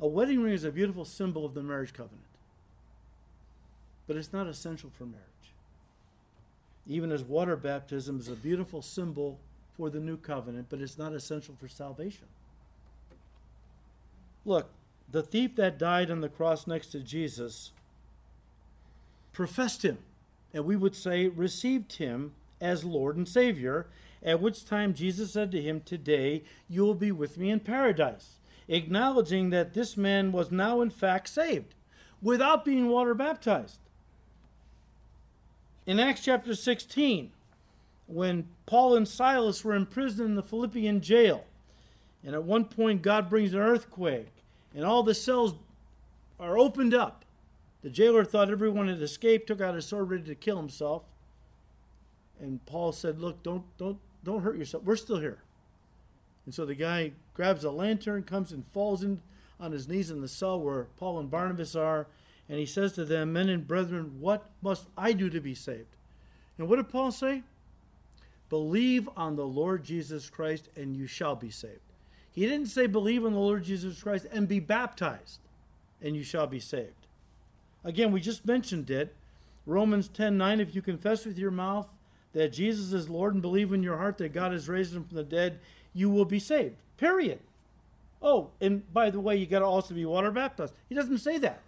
a 0.00 0.06
wedding 0.06 0.42
ring 0.42 0.52
is 0.52 0.64
a 0.64 0.72
beautiful 0.72 1.04
symbol 1.04 1.44
of 1.44 1.54
the 1.54 1.62
marriage 1.62 1.92
covenant. 1.92 2.24
But 4.06 4.16
it's 4.16 4.32
not 4.32 4.46
essential 4.46 4.90
for 4.90 5.04
marriage. 5.04 5.24
Even 6.86 7.12
as 7.12 7.22
water 7.22 7.56
baptism 7.56 8.18
is 8.18 8.28
a 8.28 8.34
beautiful 8.34 8.80
symbol 8.80 9.38
for 9.76 9.90
the 9.90 10.00
new 10.00 10.16
covenant, 10.16 10.66
but 10.70 10.80
it's 10.80 10.98
not 10.98 11.12
essential 11.12 11.54
for 11.60 11.68
salvation. 11.68 12.26
Look, 14.48 14.70
the 15.12 15.22
thief 15.22 15.56
that 15.56 15.78
died 15.78 16.10
on 16.10 16.22
the 16.22 16.28
cross 16.30 16.66
next 16.66 16.86
to 16.92 17.00
Jesus 17.00 17.70
professed 19.30 19.84
him, 19.84 19.98
and 20.54 20.64
we 20.64 20.74
would 20.74 20.96
say 20.96 21.28
received 21.28 21.96
him 21.96 22.32
as 22.58 22.82
Lord 22.82 23.18
and 23.18 23.28
Savior, 23.28 23.88
at 24.22 24.40
which 24.40 24.64
time 24.64 24.94
Jesus 24.94 25.32
said 25.32 25.52
to 25.52 25.60
him, 25.60 25.82
Today 25.82 26.44
you 26.66 26.82
will 26.82 26.94
be 26.94 27.12
with 27.12 27.36
me 27.36 27.50
in 27.50 27.60
paradise, 27.60 28.36
acknowledging 28.68 29.50
that 29.50 29.74
this 29.74 29.98
man 29.98 30.32
was 30.32 30.50
now 30.50 30.80
in 30.80 30.88
fact 30.88 31.28
saved 31.28 31.74
without 32.22 32.64
being 32.64 32.88
water 32.88 33.12
baptized. 33.12 33.80
In 35.84 36.00
Acts 36.00 36.24
chapter 36.24 36.54
16, 36.54 37.32
when 38.06 38.48
Paul 38.64 38.96
and 38.96 39.06
Silas 39.06 39.62
were 39.62 39.74
imprisoned 39.74 40.30
in 40.30 40.36
the 40.36 40.42
Philippian 40.42 41.02
jail, 41.02 41.44
and 42.24 42.34
at 42.34 42.44
one 42.44 42.64
point 42.64 43.02
God 43.02 43.28
brings 43.28 43.52
an 43.52 43.60
earthquake, 43.60 44.37
and 44.78 44.86
all 44.86 45.02
the 45.02 45.12
cells 45.12 45.56
are 46.38 46.56
opened 46.56 46.94
up. 46.94 47.24
The 47.82 47.90
jailer 47.90 48.24
thought 48.24 48.48
everyone 48.48 48.86
had 48.86 49.02
escaped, 49.02 49.48
took 49.48 49.60
out 49.60 49.74
his 49.74 49.86
sword 49.86 50.08
ready 50.08 50.22
to 50.22 50.36
kill 50.36 50.56
himself. 50.56 51.02
And 52.38 52.64
Paul 52.64 52.92
said, 52.92 53.18
Look, 53.18 53.42
don't, 53.42 53.64
don't, 53.76 53.98
don't 54.22 54.40
hurt 54.40 54.56
yourself. 54.56 54.84
We're 54.84 54.94
still 54.94 55.18
here. 55.18 55.42
And 56.46 56.54
so 56.54 56.64
the 56.64 56.76
guy 56.76 57.10
grabs 57.34 57.64
a 57.64 57.72
lantern, 57.72 58.22
comes 58.22 58.52
and 58.52 58.64
falls 58.72 59.02
in 59.02 59.20
on 59.58 59.72
his 59.72 59.88
knees 59.88 60.12
in 60.12 60.20
the 60.20 60.28
cell 60.28 60.60
where 60.60 60.84
Paul 60.96 61.18
and 61.18 61.28
Barnabas 61.28 61.74
are, 61.74 62.06
and 62.48 62.60
he 62.60 62.66
says 62.66 62.92
to 62.92 63.04
them, 63.04 63.32
Men 63.32 63.48
and 63.48 63.66
brethren, 63.66 64.20
what 64.20 64.48
must 64.62 64.86
I 64.96 65.12
do 65.12 65.28
to 65.28 65.40
be 65.40 65.56
saved? 65.56 65.96
And 66.56 66.68
what 66.68 66.76
did 66.76 66.88
Paul 66.88 67.10
say? 67.10 67.42
Believe 68.48 69.08
on 69.16 69.34
the 69.34 69.44
Lord 69.44 69.82
Jesus 69.82 70.30
Christ, 70.30 70.68
and 70.76 70.96
you 70.96 71.08
shall 71.08 71.34
be 71.34 71.50
saved. 71.50 71.87
He 72.38 72.46
didn't 72.46 72.68
say 72.68 72.86
believe 72.86 73.24
on 73.24 73.32
the 73.32 73.40
Lord 73.40 73.64
Jesus 73.64 74.00
Christ 74.00 74.24
and 74.30 74.46
be 74.46 74.60
baptized, 74.60 75.40
and 76.00 76.14
you 76.14 76.22
shall 76.22 76.46
be 76.46 76.60
saved. 76.60 77.08
Again, 77.82 78.12
we 78.12 78.20
just 78.20 78.46
mentioned 78.46 78.90
it. 78.90 79.12
Romans 79.66 80.06
10 80.06 80.38
9, 80.38 80.60
if 80.60 80.72
you 80.72 80.80
confess 80.80 81.26
with 81.26 81.36
your 81.36 81.50
mouth 81.50 81.88
that 82.34 82.52
Jesus 82.52 82.92
is 82.92 83.08
Lord 83.08 83.32
and 83.32 83.42
believe 83.42 83.72
in 83.72 83.82
your 83.82 83.96
heart 83.96 84.18
that 84.18 84.32
God 84.32 84.52
has 84.52 84.68
raised 84.68 84.94
him 84.94 85.02
from 85.02 85.16
the 85.16 85.24
dead, 85.24 85.58
you 85.92 86.08
will 86.10 86.24
be 86.24 86.38
saved. 86.38 86.76
Period. 86.96 87.40
Oh, 88.22 88.50
and 88.60 88.84
by 88.94 89.10
the 89.10 89.18
way, 89.18 89.34
you 89.34 89.44
got 89.44 89.58
to 89.58 89.64
also 89.64 89.92
be 89.92 90.06
water 90.06 90.30
baptized. 90.30 90.74
He 90.88 90.94
doesn't 90.94 91.18
say 91.18 91.38
that. 91.38 91.62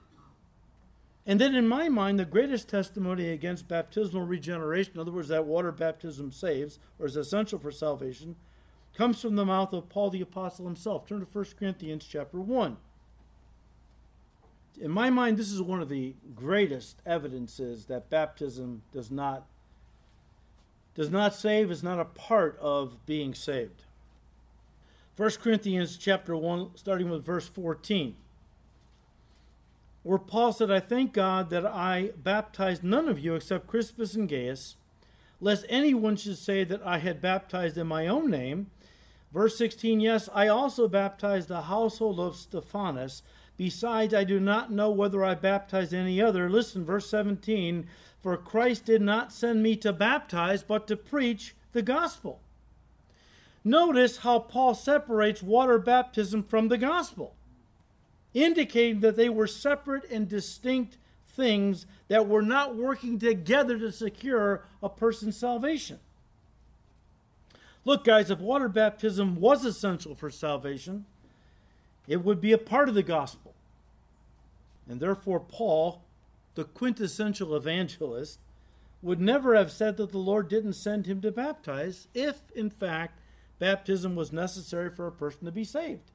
And 1.27 1.41
then, 1.41 1.57
in 1.57 1.67
my 1.67 1.89
mind, 1.89 2.21
the 2.21 2.25
greatest 2.25 2.69
testimony 2.69 3.31
against 3.31 3.67
baptismal 3.67 4.23
regeneration, 4.23 4.93
in 4.95 5.01
other 5.01 5.11
words, 5.11 5.31
that 5.31 5.47
water 5.47 5.73
baptism 5.73 6.31
saves 6.31 6.79
or 7.01 7.07
is 7.07 7.17
essential 7.17 7.59
for 7.59 7.73
salvation, 7.73 8.37
comes 8.97 9.21
from 9.21 9.37
the 9.37 9.45
mouth 9.45 9.73
of 9.73 9.89
Paul 9.89 10.11
the 10.11 10.21
Apostle 10.21 10.67
himself. 10.67 11.07
Turn 11.07 11.21
to 11.21 11.27
1 11.27 11.45
Corinthians 11.59 12.07
chapter 12.09 12.39
1. 12.39 12.77
In 14.81 14.91
my 14.91 15.11
mind, 15.11 15.37
this 15.37 15.53
is 15.53 15.61
one 15.61 15.83
of 15.83 15.89
the 15.89 16.15
greatest 16.35 17.03
evidences 17.05 17.87
that 17.87 18.11
baptism 18.11 18.83
does 18.93 19.11
not 19.11 19.47
does 20.95 21.11
not 21.11 21.35
save, 21.35 21.71
is 21.71 21.83
not 21.83 22.01
a 22.01 22.05
part 22.05 22.59
of 22.61 23.07
being 23.07 23.33
saved. 23.33 23.85
1 25.17 25.31
Corinthians 25.43 25.97
chapter 25.97 26.37
1, 26.37 26.71
starting 26.75 27.11
with 27.11 27.25
verse 27.25 27.47
14, 27.47 28.17
where 30.03 30.19
Paul 30.19 30.53
said, 30.53 30.71
I 30.71 30.81
thank 30.81 31.13
God 31.13 31.51
that 31.51 31.65
I 31.65 32.11
baptized 32.17 32.83
none 32.83 33.09
of 33.09 33.19
you 33.19 33.35
except 33.35 33.67
Crispus 33.67 34.15
and 34.15 34.29
Gaius, 34.29 34.77
lest 35.41 35.65
anyone 35.69 36.17
should 36.17 36.39
say 36.39 36.65
that 36.65 36.83
I 36.85 36.99
had 36.99 37.21
baptized 37.21 37.79
in 37.79 37.87
my 37.87 38.07
own 38.07 38.31
name. 38.31 38.71
Verse 39.33 39.57
16, 39.57 40.01
yes, 40.01 40.29
I 40.35 40.49
also 40.49 40.89
baptized 40.89 41.49
the 41.49 41.63
household 41.63 42.19
of 42.19 42.37
Stephanas. 42.37 43.23
Besides, 43.57 44.13
I 44.15 44.25
do 44.25 44.41
not 44.41 44.73
know 44.73 44.91
whether 44.91 45.25
I 45.25 45.35
baptized 45.35 45.95
any 45.95 46.21
other. 46.21 46.49
Listen, 46.49 46.85
verse 46.85 47.09
17, 47.11 47.87
for 48.23 48.37
Christ 48.37 48.87
did 48.87 49.03
not 49.03 49.33
send 49.33 49.63
me 49.63 49.77
to 49.77 49.93
baptize, 49.93 50.63
but 50.63 50.87
to 50.89 50.97
preach 50.97 51.55
the 51.73 51.83
gospel. 51.83 52.41
Notice 53.63 54.19
how 54.19 54.39
Paul 54.39 54.75
separates 54.75 55.43
water 55.43 55.79
baptism 55.79 56.43
from 56.43 56.69
the 56.69 56.79
gospel, 56.79 57.37
indicating 58.33 59.01
that 59.01 59.17
they 59.17 59.29
were 59.29 59.47
separate 59.47 60.11
and 60.11 60.29
distinct 60.29 60.97
things 61.27 61.87
that 62.09 62.27
were 62.27 62.43
not 62.43 62.75
working 62.75 63.19
together 63.19 63.79
to 63.79 63.93
secure 63.93 64.65
a 64.83 64.89
person's 64.89 65.37
salvation. 65.37 66.01
Look, 67.85 68.05
guys, 68.05 68.31
if 68.31 68.41
water 68.41 68.69
baptism 68.69 69.37
was 69.37 69.65
essential 69.65 70.15
for 70.15 70.31
salvation, 70.31 71.07
it 72.07 72.25
would 72.25 72.41
be 72.41 72.53
a 72.53 72.59
part 72.59 72.89
of 72.89 72.95
the 72.95 73.03
gospel. 73.03 73.55
And 74.89 75.01
therefore, 75.01 75.41
Paul 75.41 76.03
the 76.55 76.65
quintessential 76.65 77.55
evangelist, 77.55 78.39
would 79.03 79.21
never 79.21 79.55
have 79.55 79.73
said 79.73 79.97
that 79.97 80.13
the 80.13 80.19
Lord 80.19 80.49
didn't 80.49 80.75
send 80.75 81.07
him 81.07 81.21
to 81.23 81.33
baptize 81.33 82.09
if, 82.13 82.51
in 82.55 82.69
fact, 82.69 83.21
baptism 83.59 84.15
was 84.15 84.33
necessary 84.33 84.91
for 84.91 85.07
a 85.07 85.13
person 85.13 85.47
to 85.47 85.53
be 85.53 85.65
saved. 85.65 86.11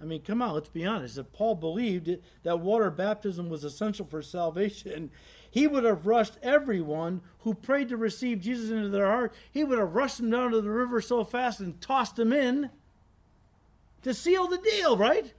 I 0.00 0.04
mean, 0.04 0.22
come 0.22 0.42
on, 0.42 0.54
let's 0.54 0.68
be 0.68 0.86
honest. 0.86 1.18
If 1.18 1.32
Paul 1.32 1.56
believed 1.56 2.08
that 2.44 2.60
water 2.60 2.90
baptism 2.90 3.48
was 3.48 3.64
essential 3.64 4.06
for 4.06 4.22
salvation, 4.22 5.10
he 5.50 5.66
would 5.66 5.84
have 5.84 6.06
rushed 6.06 6.38
everyone 6.42 7.20
who 7.40 7.54
prayed 7.54 7.88
to 7.88 7.96
receive 7.96 8.40
Jesus 8.40 8.70
into 8.70 8.88
their 8.88 9.06
heart. 9.06 9.34
He 9.50 9.64
would 9.64 9.78
have 9.78 9.94
rushed 9.94 10.18
them 10.18 10.30
down 10.30 10.52
to 10.52 10.60
the 10.60 10.70
river 10.70 11.00
so 11.00 11.24
fast 11.24 11.60
and 11.60 11.80
tossed 11.80 12.16
them 12.16 12.32
in 12.32 12.70
to 14.02 14.14
seal 14.14 14.46
the 14.46 14.58
deal, 14.58 14.96
right? 14.96 15.34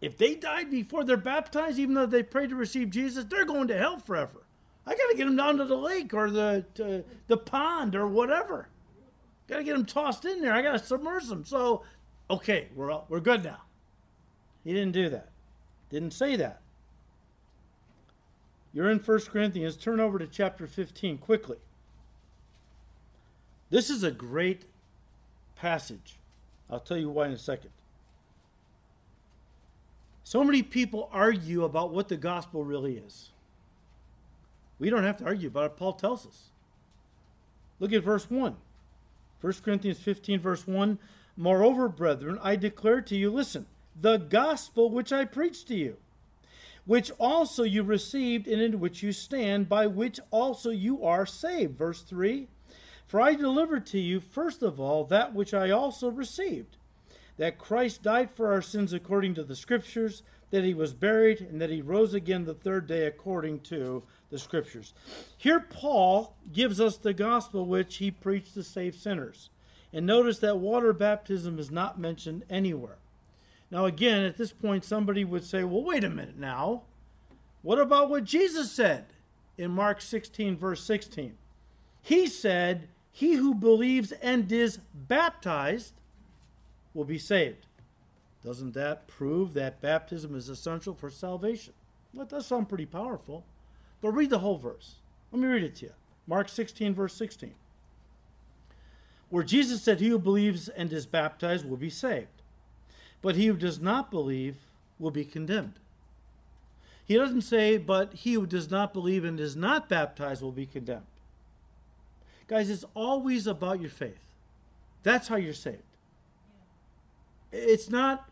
If 0.00 0.18
they 0.18 0.34
died 0.34 0.70
before 0.70 1.04
they're 1.04 1.16
baptized, 1.16 1.78
even 1.78 1.94
though 1.94 2.06
they 2.06 2.22
prayed 2.22 2.50
to 2.50 2.56
receive 2.56 2.90
Jesus, 2.90 3.24
they're 3.24 3.44
going 3.44 3.68
to 3.68 3.78
hell 3.78 3.98
forever. 3.98 4.44
I 4.84 4.90
got 4.90 5.10
to 5.10 5.16
get 5.16 5.26
them 5.26 5.36
down 5.36 5.58
to 5.58 5.64
the 5.64 5.76
lake 5.76 6.12
or 6.12 6.28
the 6.30 7.04
the 7.28 7.36
pond 7.36 7.94
or 7.94 8.08
whatever. 8.08 8.68
Got 9.46 9.58
to 9.58 9.64
get 9.64 9.74
them 9.74 9.86
tossed 9.86 10.24
in 10.24 10.40
there. 10.40 10.52
I 10.52 10.62
got 10.62 10.72
to 10.72 10.78
submerge 10.78 11.28
them. 11.28 11.44
So, 11.44 11.84
okay, 12.32 12.68
we're 12.74 12.90
all, 12.90 13.06
we're 13.08 13.20
good 13.20 13.44
now. 13.44 13.60
He 14.64 14.72
didn't 14.72 14.92
do 14.92 15.08
that. 15.10 15.28
Didn't 15.90 16.12
say 16.12 16.36
that. 16.36 16.60
You're 18.72 18.90
in 18.90 18.98
1 18.98 19.20
Corinthians. 19.22 19.76
Turn 19.76 20.00
over 20.00 20.18
to 20.18 20.26
chapter 20.26 20.66
15 20.66 21.18
quickly. 21.18 21.58
This 23.70 23.90
is 23.90 24.02
a 24.02 24.10
great 24.10 24.64
passage. 25.56 26.16
I'll 26.70 26.80
tell 26.80 26.96
you 26.96 27.10
why 27.10 27.26
in 27.26 27.32
a 27.32 27.38
second. 27.38 27.70
So 30.24 30.42
many 30.42 30.62
people 30.62 31.10
argue 31.12 31.64
about 31.64 31.92
what 31.92 32.08
the 32.08 32.16
gospel 32.16 32.64
really 32.64 32.96
is. 32.96 33.30
We 34.78 34.88
don't 34.88 35.04
have 35.04 35.18
to 35.18 35.24
argue 35.24 35.48
about 35.48 35.66
it. 35.66 35.76
Paul 35.76 35.92
tells 35.92 36.26
us. 36.26 36.44
Look 37.78 37.92
at 37.92 38.02
verse 38.02 38.30
1. 38.30 38.56
1 39.40 39.52
Corinthians 39.64 39.98
15, 39.98 40.40
verse 40.40 40.66
1. 40.66 40.98
Moreover, 41.36 41.88
brethren, 41.88 42.38
I 42.42 42.56
declare 42.56 43.00
to 43.02 43.16
you, 43.16 43.30
listen, 43.30 43.66
the 44.00 44.16
gospel 44.16 44.90
which 44.90 45.12
I 45.12 45.24
preached 45.24 45.68
to 45.68 45.74
you, 45.74 45.96
which 46.84 47.10
also 47.18 47.62
you 47.62 47.82
received 47.82 48.46
and 48.46 48.60
in 48.60 48.80
which 48.80 49.02
you 49.02 49.12
stand, 49.12 49.68
by 49.68 49.86
which 49.86 50.20
also 50.30 50.70
you 50.70 51.04
are 51.04 51.26
saved. 51.26 51.78
Verse 51.78 52.02
3 52.02 52.48
For 53.06 53.20
I 53.20 53.34
delivered 53.34 53.86
to 53.86 53.98
you, 53.98 54.20
first 54.20 54.62
of 54.62 54.80
all, 54.80 55.04
that 55.04 55.34
which 55.34 55.54
I 55.54 55.70
also 55.70 56.10
received 56.10 56.76
that 57.38 57.58
Christ 57.58 58.02
died 58.02 58.30
for 58.30 58.52
our 58.52 58.62
sins 58.62 58.92
according 58.92 59.34
to 59.34 59.44
the 59.44 59.56
Scriptures, 59.56 60.22
that 60.50 60.64
he 60.64 60.74
was 60.74 60.92
buried, 60.92 61.40
and 61.40 61.60
that 61.60 61.70
he 61.70 61.80
rose 61.80 62.14
again 62.14 62.44
the 62.44 62.54
third 62.54 62.86
day 62.86 63.06
according 63.06 63.60
to 63.60 64.02
the 64.30 64.38
Scriptures. 64.38 64.92
Here, 65.36 65.60
Paul 65.60 66.36
gives 66.52 66.80
us 66.80 66.96
the 66.96 67.14
gospel 67.14 67.66
which 67.66 67.96
he 67.96 68.10
preached 68.10 68.54
to 68.54 68.62
save 68.62 68.94
sinners. 68.94 69.48
And 69.92 70.06
notice 70.06 70.38
that 70.38 70.58
water 70.58 70.92
baptism 70.92 71.58
is 71.58 71.70
not 71.70 71.98
mentioned 71.98 72.44
anywhere. 72.48 72.96
Now, 73.70 73.86
again, 73.86 74.24
at 74.24 74.36
this 74.36 74.52
point, 74.52 74.84
somebody 74.84 75.24
would 75.24 75.44
say, 75.44 75.64
well, 75.64 75.82
wait 75.82 76.04
a 76.04 76.10
minute 76.10 76.38
now. 76.38 76.82
What 77.62 77.78
about 77.78 78.10
what 78.10 78.24
Jesus 78.24 78.70
said 78.70 79.06
in 79.56 79.70
Mark 79.70 80.00
16, 80.00 80.56
verse 80.56 80.82
16? 80.82 81.34
He 82.02 82.26
said, 82.26 82.88
He 83.10 83.34
who 83.34 83.54
believes 83.54 84.12
and 84.12 84.50
is 84.50 84.78
baptized 84.94 85.94
will 86.92 87.04
be 87.04 87.18
saved. 87.18 87.66
Doesn't 88.44 88.74
that 88.74 89.06
prove 89.06 89.54
that 89.54 89.80
baptism 89.80 90.34
is 90.34 90.48
essential 90.48 90.94
for 90.94 91.10
salvation? 91.10 91.74
That 92.12 92.28
does 92.28 92.46
sound 92.46 92.68
pretty 92.68 92.86
powerful. 92.86 93.44
But 94.00 94.10
read 94.10 94.30
the 94.30 94.40
whole 94.40 94.58
verse. 94.58 94.96
Let 95.30 95.40
me 95.40 95.46
read 95.46 95.62
it 95.62 95.76
to 95.76 95.86
you. 95.86 95.92
Mark 96.26 96.48
16, 96.48 96.94
verse 96.94 97.14
16. 97.14 97.54
Where 99.32 99.42
Jesus 99.42 99.80
said, 99.80 99.98
He 99.98 100.10
who 100.10 100.18
believes 100.18 100.68
and 100.68 100.92
is 100.92 101.06
baptized 101.06 101.64
will 101.64 101.78
be 101.78 101.88
saved, 101.88 102.42
but 103.22 103.34
he 103.34 103.46
who 103.46 103.56
does 103.56 103.80
not 103.80 104.10
believe 104.10 104.56
will 104.98 105.10
be 105.10 105.24
condemned. 105.24 105.78
He 107.06 107.16
doesn't 107.16 107.40
say, 107.40 107.78
But 107.78 108.12
he 108.12 108.34
who 108.34 108.44
does 108.44 108.70
not 108.70 108.92
believe 108.92 109.24
and 109.24 109.40
is 109.40 109.56
not 109.56 109.88
baptized 109.88 110.42
will 110.42 110.52
be 110.52 110.66
condemned. 110.66 111.06
Guys, 112.46 112.68
it's 112.68 112.84
always 112.92 113.46
about 113.46 113.80
your 113.80 113.88
faith. 113.88 114.20
That's 115.02 115.28
how 115.28 115.36
you're 115.36 115.54
saved. 115.54 115.78
It's 117.50 117.88
not 117.88 118.28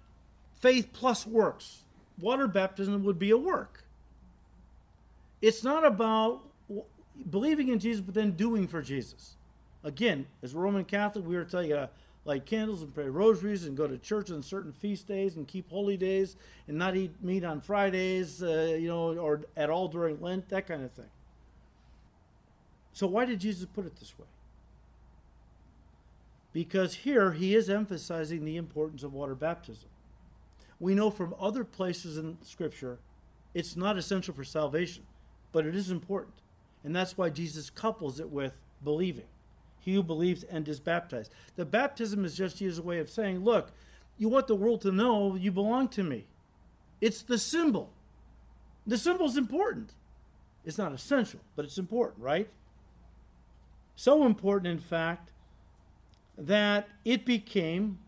faith 0.61 0.91
plus 0.93 1.27
works. 1.27 1.79
Water 2.21 2.47
baptism 2.47 3.05
would 3.05 3.19
be 3.19 3.31
a 3.31 3.39
work. 3.39 3.85
It's 5.41 5.65
not 5.65 5.87
about 5.87 6.43
believing 7.31 7.69
in 7.69 7.79
Jesus 7.79 8.03
but 8.03 8.13
then 8.13 8.33
doing 8.33 8.69
for 8.69 8.83
Jesus. 8.83 9.37
Again, 9.83 10.27
as 10.43 10.55
a 10.55 10.59
Roman 10.59 10.85
Catholic, 10.85 11.27
we 11.27 11.37
were 11.37 11.45
tell 11.45 11.63
you 11.63 11.75
to 11.75 11.91
light 12.25 12.45
candles 12.45 12.83
and 12.83 12.95
pray 12.95 13.09
rosaries 13.09 13.65
and 13.65 13.77
go 13.77 13.87
to 13.87 13.97
church 13.97 14.31
on 14.31 14.43
certain 14.43 14.73
feast 14.73 15.07
days 15.07 15.37
and 15.37 15.49
keep 15.49 15.71
holy 15.71 15.97
days 15.97 16.37
and 16.69 16.77
not 16.77 16.97
eat 16.97 17.13
meat 17.23 17.45
on 17.45 17.61
Fridays, 17.61 18.43
uh, 18.43 18.77
you 18.79 18.89
know, 18.89 19.19
or 19.19 19.43
at 19.57 19.71
all 19.71 19.89
during 19.89 20.21
Lent, 20.21 20.49
that 20.51 20.67
kind 20.67 20.85
of 20.85 20.93
thing. 20.93 21.09
So 22.93 23.07
why 23.07 23.25
did 23.25 23.41
Jesus 23.41 23.67
put 23.73 23.87
it 23.87 23.97
this 23.97 24.19
way? 24.19 24.27
because 26.53 26.95
here 26.95 27.33
he 27.33 27.55
is 27.55 27.71
emphasizing 27.71 28.45
the 28.45 28.57
importance 28.57 29.03
of 29.03 29.13
water 29.13 29.35
baptism. 29.35 29.89
We 30.79 30.95
know 30.95 31.11
from 31.11 31.35
other 31.39 31.65
places 31.65 32.19
in 32.19 32.39
Scripture 32.43 32.99
it's 33.55 33.77
not 33.77 33.99
essential 33.99 34.35
for 34.35 34.45
salvation, 34.45 35.05
but 35.53 35.67
it 35.67 35.75
is 35.75 35.91
important. 35.91 36.35
And 36.85 36.95
that's 36.95 37.19
why 37.19 37.31
Jesus 37.31 37.69
couples 37.69 38.21
it 38.21 38.31
with 38.31 38.57
believing. 38.83 39.27
He 39.81 39.95
who 39.95 40.03
believes 40.03 40.45
and 40.45 40.69
is 40.69 40.79
baptized. 40.79 41.33
The 41.57 41.65
baptism 41.65 42.25
is 42.25 42.37
just 42.37 42.59
Jesus' 42.59 42.85
way 42.85 42.99
of 42.99 43.11
saying, 43.11 43.43
look, 43.45 43.73
you 44.19 44.29
want 44.29 44.47
the 44.47 44.55
world 44.55 44.83
to 44.83 44.93
know 44.93 45.35
you 45.35 45.51
belong 45.51 45.89
to 45.89 46.03
me. 46.03 46.27
It's 47.01 47.23
the 47.23 47.39
symbol. 47.39 47.91
The 48.87 48.99
symbol 48.99 49.27
is 49.27 49.39
important. 49.39 49.95
It's 50.65 50.77
not 50.79 50.93
essential, 50.93 51.41
but 51.57 51.65
it's 51.65 51.79
important, 51.79 52.23
right? 52.23 52.49
So 53.97 54.27
important, 54.27 54.67
in 54.71 54.79
fact, 54.79 55.33
that 56.37 56.89
it 57.05 57.25
became 57.25 57.99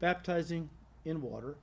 baptizing 0.00 0.70
in 1.04 1.22
water. 1.22 1.56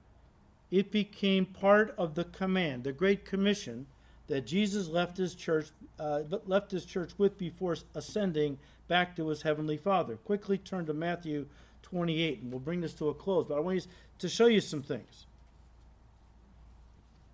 It 0.71 0.91
became 0.91 1.45
part 1.45 1.93
of 1.97 2.15
the 2.15 2.23
command, 2.23 2.85
the 2.85 2.93
Great 2.93 3.25
Commission 3.25 3.87
that 4.33 4.47
Jesus 4.47 4.87
left 4.87 5.15
his 5.15 5.35
church, 5.35 5.67
uh, 5.99 6.21
left 6.47 6.71
his 6.71 6.85
church 6.85 7.11
with 7.19 7.37
before 7.37 7.77
ascending 7.93 8.57
back 8.87 9.15
to 9.15 9.27
his 9.27 9.43
heavenly 9.43 9.77
Father. 9.77 10.15
Quickly 10.15 10.57
turn 10.57 10.87
to 10.87 10.93
Matthew 10.93 11.45
28, 11.83 12.41
and 12.41 12.51
we'll 12.51 12.59
bring 12.59 12.81
this 12.81 12.93
to 12.95 13.09
a 13.09 13.13
close. 13.13 13.45
But 13.47 13.57
I 13.57 13.59
want 13.59 13.85
to 14.17 14.29
show 14.29 14.47
you 14.47 14.59
some 14.59 14.81
things. 14.81 15.27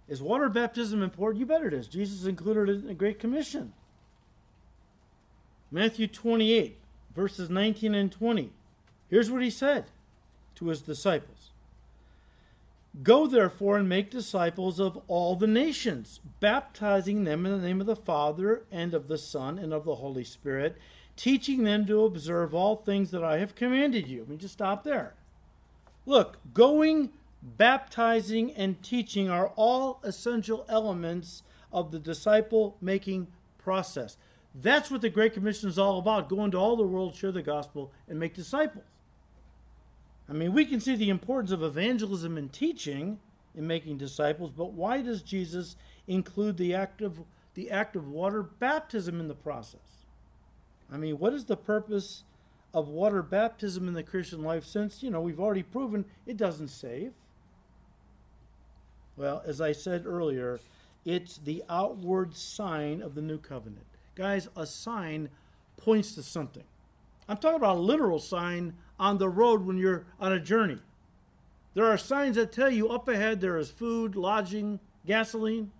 Is 0.10 0.22
water 0.22 0.50
baptism 0.50 1.02
important? 1.02 1.40
You 1.40 1.46
bet 1.46 1.64
it 1.64 1.74
is. 1.74 1.88
Jesus 1.88 2.26
included 2.26 2.68
it 2.68 2.82
in 2.82 2.88
the 2.88 2.94
Great 2.94 3.18
Commission. 3.18 3.72
Matthew 5.72 6.08
28 6.08 6.78
verses 7.16 7.50
19 7.50 7.96
and 7.96 8.12
20. 8.12 8.52
Here's 9.10 9.32
what 9.32 9.42
he 9.42 9.50
said 9.50 9.86
to 10.56 10.68
his 10.68 10.82
disciples 10.82 11.49
Go 13.04 13.28
therefore 13.28 13.78
and 13.78 13.88
make 13.88 14.10
disciples 14.10 14.80
of 14.80 15.00
all 15.08 15.36
the 15.36 15.48
nations, 15.48 16.20
baptizing 16.40 17.24
them 17.24 17.46
in 17.46 17.52
the 17.52 17.66
name 17.66 17.80
of 17.80 17.88
the 17.88 17.96
Father 17.96 18.64
and 18.72 18.94
of 18.94 19.08
the 19.08 19.18
Son 19.18 19.58
and 19.60 19.72
of 19.74 19.86
the 19.86 19.96
Holy 19.96 20.24
Spirit, 20.24 20.78
teaching 21.16 21.64
them 21.64 21.86
to 21.86 22.04
observe 22.04 22.54
all 22.54 22.76
things 22.76 23.12
that 23.12 23.24
I 23.24 23.38
have 23.38 23.56
commanded 23.56 24.08
you. 24.08 24.26
Me 24.28 24.38
just 24.38 24.54
stop 24.54 24.84
there. 24.84 25.14
Look, 26.06 26.40
going, 26.54 27.12
baptizing, 27.42 28.52
and 28.54 28.82
teaching 28.82 29.30
are 29.30 29.54
all 29.56 30.00
essential 30.04 30.66
elements 30.68 31.44
of 31.72 31.92
the 31.92 32.00
disciple 32.00 32.76
making 32.82 33.28
process. 33.58 34.18
That's 34.56 34.90
what 34.90 35.02
the 35.02 35.10
Great 35.10 35.34
Commission 35.34 35.70
is 35.70 35.78
all 35.78 36.00
about 36.00 36.28
go 36.28 36.44
into 36.44 36.58
all 36.58 36.76
the 36.76 36.84
world, 36.84 37.16
share 37.16 37.32
the 37.32 37.44
gospel, 37.44 37.92
and 38.08 38.20
make 38.20 38.34
disciples. 38.34 38.84
I 40.30 40.34
mean, 40.34 40.54
we 40.54 40.66
can 40.66 40.80
see 40.80 40.96
the 40.96 41.10
importance 41.10 41.52
of 41.52 41.64
evangelism 41.64 42.38
and 42.38 42.54
teaching 42.54 43.20
in 43.56 43.66
making 43.66 43.98
disciples, 43.98 44.52
but 44.52 44.74
why 44.74 45.02
does 45.02 45.24
Jesus 45.24 45.76
include 46.08 46.58
the 46.58 46.76
act 46.76 47.02
of, 47.02 47.20
the 47.56 47.72
act 47.72 47.96
of 47.96 48.08
water 48.08 48.44
baptism 48.44 49.20
in 49.20 49.28
the 49.28 49.34
process? 49.34 50.06
I 50.92 50.98
mean, 50.98 51.18
what 51.18 51.34
is 51.34 51.46
the 51.46 51.58
purpose 51.58 52.24
of 52.74 52.88
water 52.88 53.24
baptism 53.24 53.88
in 53.88 53.96
the 53.96 54.04
Christian 54.04 54.44
life 54.44 54.66
since, 54.66 55.02
you 55.02 55.10
know, 55.10 55.22
we've 55.22 55.40
already 55.40 55.64
proven 55.64 56.06
it 56.28 56.38
doesn't 56.38 56.70
save? 56.70 57.14
Well, 59.18 59.42
as 59.46 59.60
I 59.60 59.72
said 59.72 60.06
earlier, 60.06 60.60
it's 61.06 61.38
the 61.38 61.64
outward 61.70 62.36
sign 62.36 63.02
of 63.02 63.16
the 63.16 63.22
new 63.22 63.40
covenant. 63.40 63.86
Guys, 64.16 64.48
a 64.56 64.66
sign 64.66 65.30
points 65.78 66.14
to 66.16 66.24
something. 66.24 66.64
I'm 67.28 67.38
talking 67.38 67.58
about 67.58 67.78
a 67.78 67.80
literal 67.80 68.20
sign 68.20 68.76
on 69.00 69.18
the 69.18 69.30
road 69.30 69.66
when 69.66 69.78
you're 69.78 70.06
on 70.20 70.34
a 70.34 70.40
journey. 70.40 70.80
There 71.74 71.86
are 71.86 71.98
signs 71.98 72.36
that 72.36 72.52
tell 72.52 72.70
you 72.70 72.90
up 72.90 73.08
ahead 73.08 73.40
there 73.40 73.58
is 73.58 73.70
food, 73.70 74.16
lodging, 74.16 74.80
gasoline, 75.06 75.72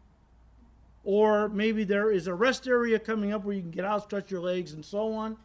or 1.04 1.50
maybe 1.50 1.84
there 1.84 2.12
is 2.12 2.28
a 2.28 2.34
rest 2.34 2.68
area 2.68 3.00
coming 3.00 3.34
up 3.34 3.44
where 3.44 3.56
you 3.56 3.62
can 3.62 3.72
get 3.72 3.86
out, 3.86 4.04
stretch 4.04 4.30
your 4.32 4.42
legs, 4.42 4.74
and 4.74 4.86
so 4.86 5.12
on. 5.14 5.38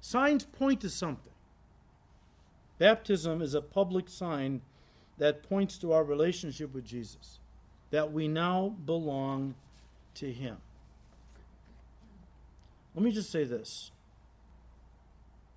Signs 0.00 0.44
point 0.44 0.80
to 0.80 0.90
something. 0.90 1.32
Baptism 2.78 3.40
is 3.40 3.54
a 3.54 3.62
public 3.62 4.08
sign 4.08 4.60
that 5.18 5.48
points 5.48 5.78
to 5.78 5.92
our 5.92 6.02
relationship 6.02 6.74
with 6.74 6.84
Jesus, 6.84 7.38
that 7.90 8.12
we 8.12 8.26
now 8.26 8.74
belong 8.84 9.54
to 10.14 10.32
Him. 10.32 10.56
Let 12.94 13.04
me 13.04 13.12
just 13.12 13.30
say 13.30 13.44
this 13.44 13.91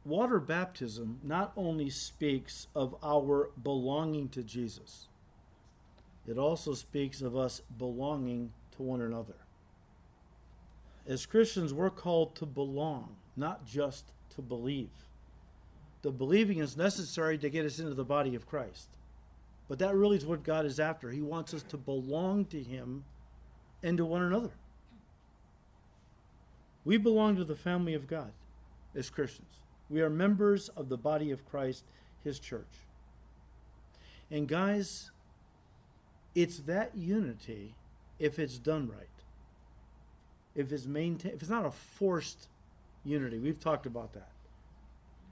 water 0.05 0.39
baptism 0.39 1.19
not 1.23 1.51
only 1.57 1.89
speaks 1.89 2.67
of 2.75 2.95
our 3.03 3.49
belonging 3.61 4.29
to 4.29 4.43
Jesus, 4.43 5.07
it 6.27 6.37
also 6.37 6.73
speaks 6.73 7.21
of 7.21 7.35
us 7.35 7.61
belonging 7.77 8.51
to 8.75 8.83
one 8.83 9.01
another. 9.01 9.35
As 11.07 11.25
Christians, 11.25 11.73
we're 11.73 11.89
called 11.89 12.35
to 12.35 12.45
belong, 12.45 13.15
not 13.35 13.65
just 13.65 14.05
to 14.35 14.41
believe. 14.41 14.89
The 16.01 16.11
believing 16.11 16.59
is 16.59 16.77
necessary 16.77 17.37
to 17.39 17.49
get 17.49 17.65
us 17.65 17.79
into 17.79 17.93
the 17.93 18.03
body 18.03 18.35
of 18.35 18.47
Christ. 18.47 18.89
But 19.67 19.79
that 19.79 19.95
really 19.95 20.17
is 20.17 20.25
what 20.25 20.43
God 20.43 20.65
is 20.65 20.79
after. 20.79 21.09
He 21.09 21.21
wants 21.21 21.53
us 21.53 21.63
to 21.63 21.77
belong 21.77 22.45
to 22.45 22.61
Him 22.61 23.03
and 23.81 23.97
to 23.97 24.05
one 24.05 24.21
another. 24.21 24.51
We 26.83 26.97
belong 26.97 27.35
to 27.37 27.43
the 27.43 27.55
family 27.55 27.95
of 27.95 28.07
God 28.07 28.31
as 28.95 29.09
Christians. 29.09 29.47
We 29.89 30.01
are 30.01 30.09
members 30.09 30.69
of 30.69 30.89
the 30.89 30.97
body 30.97 31.31
of 31.31 31.45
Christ, 31.45 31.83
his 32.23 32.39
church. 32.39 32.65
And 34.31 34.47
guys, 34.47 35.11
it's 36.33 36.59
that 36.59 36.95
unity 36.95 37.75
if 38.19 38.39
it's 38.39 38.57
done 38.57 38.89
right. 38.89 39.07
If 40.55 40.71
it's 40.71 40.86
maintained, 40.86 41.36
if 41.36 41.41
it's 41.41 41.51
not 41.51 41.65
a 41.65 41.71
forced 41.71 42.47
unity. 43.03 43.38
We've 43.38 43.59
talked 43.59 43.86
about 43.86 44.13
that. 44.13 44.29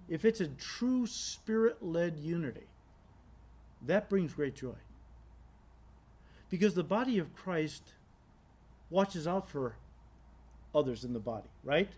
If 0.07 0.25
it's 0.25 0.41
a 0.41 0.47
true 0.47 1.07
spirit-led 1.07 2.17
unity, 2.17 2.67
that 3.85 4.09
brings 4.09 4.33
great 4.33 4.55
joy. 4.55 4.75
Because 6.49 6.75
the 6.75 6.83
body 6.83 7.17
of 7.17 7.33
Christ 7.33 7.83
watches 8.89 9.27
out 9.27 9.49
for 9.49 9.75
others 10.75 11.03
in 11.03 11.13
the 11.13 11.19
body, 11.19 11.49
right? 11.63 11.89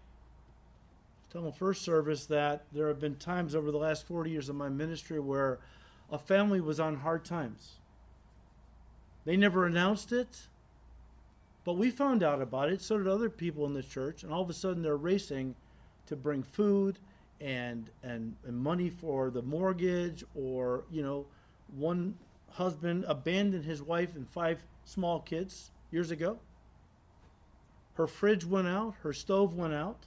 First 1.58 1.82
service 1.82 2.26
that 2.28 2.64
there 2.72 2.88
have 2.88 3.00
been 3.00 3.18
times 3.18 3.56
over 3.56 3.70
the 3.70 3.78
last 3.78 4.08
40 4.08 4.30
years 4.30 4.48
of 4.48 4.56
my 4.56 4.70
ministry 4.70 5.20
where 5.20 5.60
a 6.10 6.18
family 6.18 6.62
was 6.62 6.80
on 6.80 6.96
hard 6.96 7.26
times. 7.26 7.74
They 9.26 9.36
never 9.36 9.66
announced 9.66 10.14
it, 10.14 10.48
but 11.66 11.74
we 11.74 11.92
found 11.92 12.24
out 12.24 12.42
about 12.42 12.72
it. 12.72 12.82
So 12.82 12.98
did 12.98 13.08
other 13.08 13.30
people 13.30 13.66
in 13.66 13.74
the 13.74 13.84
church, 13.84 14.24
and 14.24 14.32
all 14.32 14.42
of 14.42 14.50
a 14.50 14.54
sudden 14.54 14.82
they're 14.82 14.96
racing 14.96 15.56
to 16.08 16.16
bring 16.16 16.42
food 16.42 17.00
and 17.42 17.90
and, 18.02 18.36
and 18.48 18.58
money 18.58 18.90
for 18.90 19.30
the 19.30 19.42
mortgage, 19.42 20.24
or 20.36 20.86
you 20.90 21.04
know, 21.04 21.26
one 21.76 22.16
husband 22.52 23.04
abandoned 23.10 23.66
his 23.66 23.82
wife 23.82 24.16
and 24.16 24.30
five 24.30 24.64
small 24.86 25.20
kids 25.20 25.72
years 25.92 26.12
ago. 26.12 26.40
Her 27.96 28.08
fridge 28.08 28.46
went 28.46 28.68
out, 28.68 28.96
her 29.02 29.12
stove 29.12 29.54
went 29.54 29.74
out. 29.74 30.06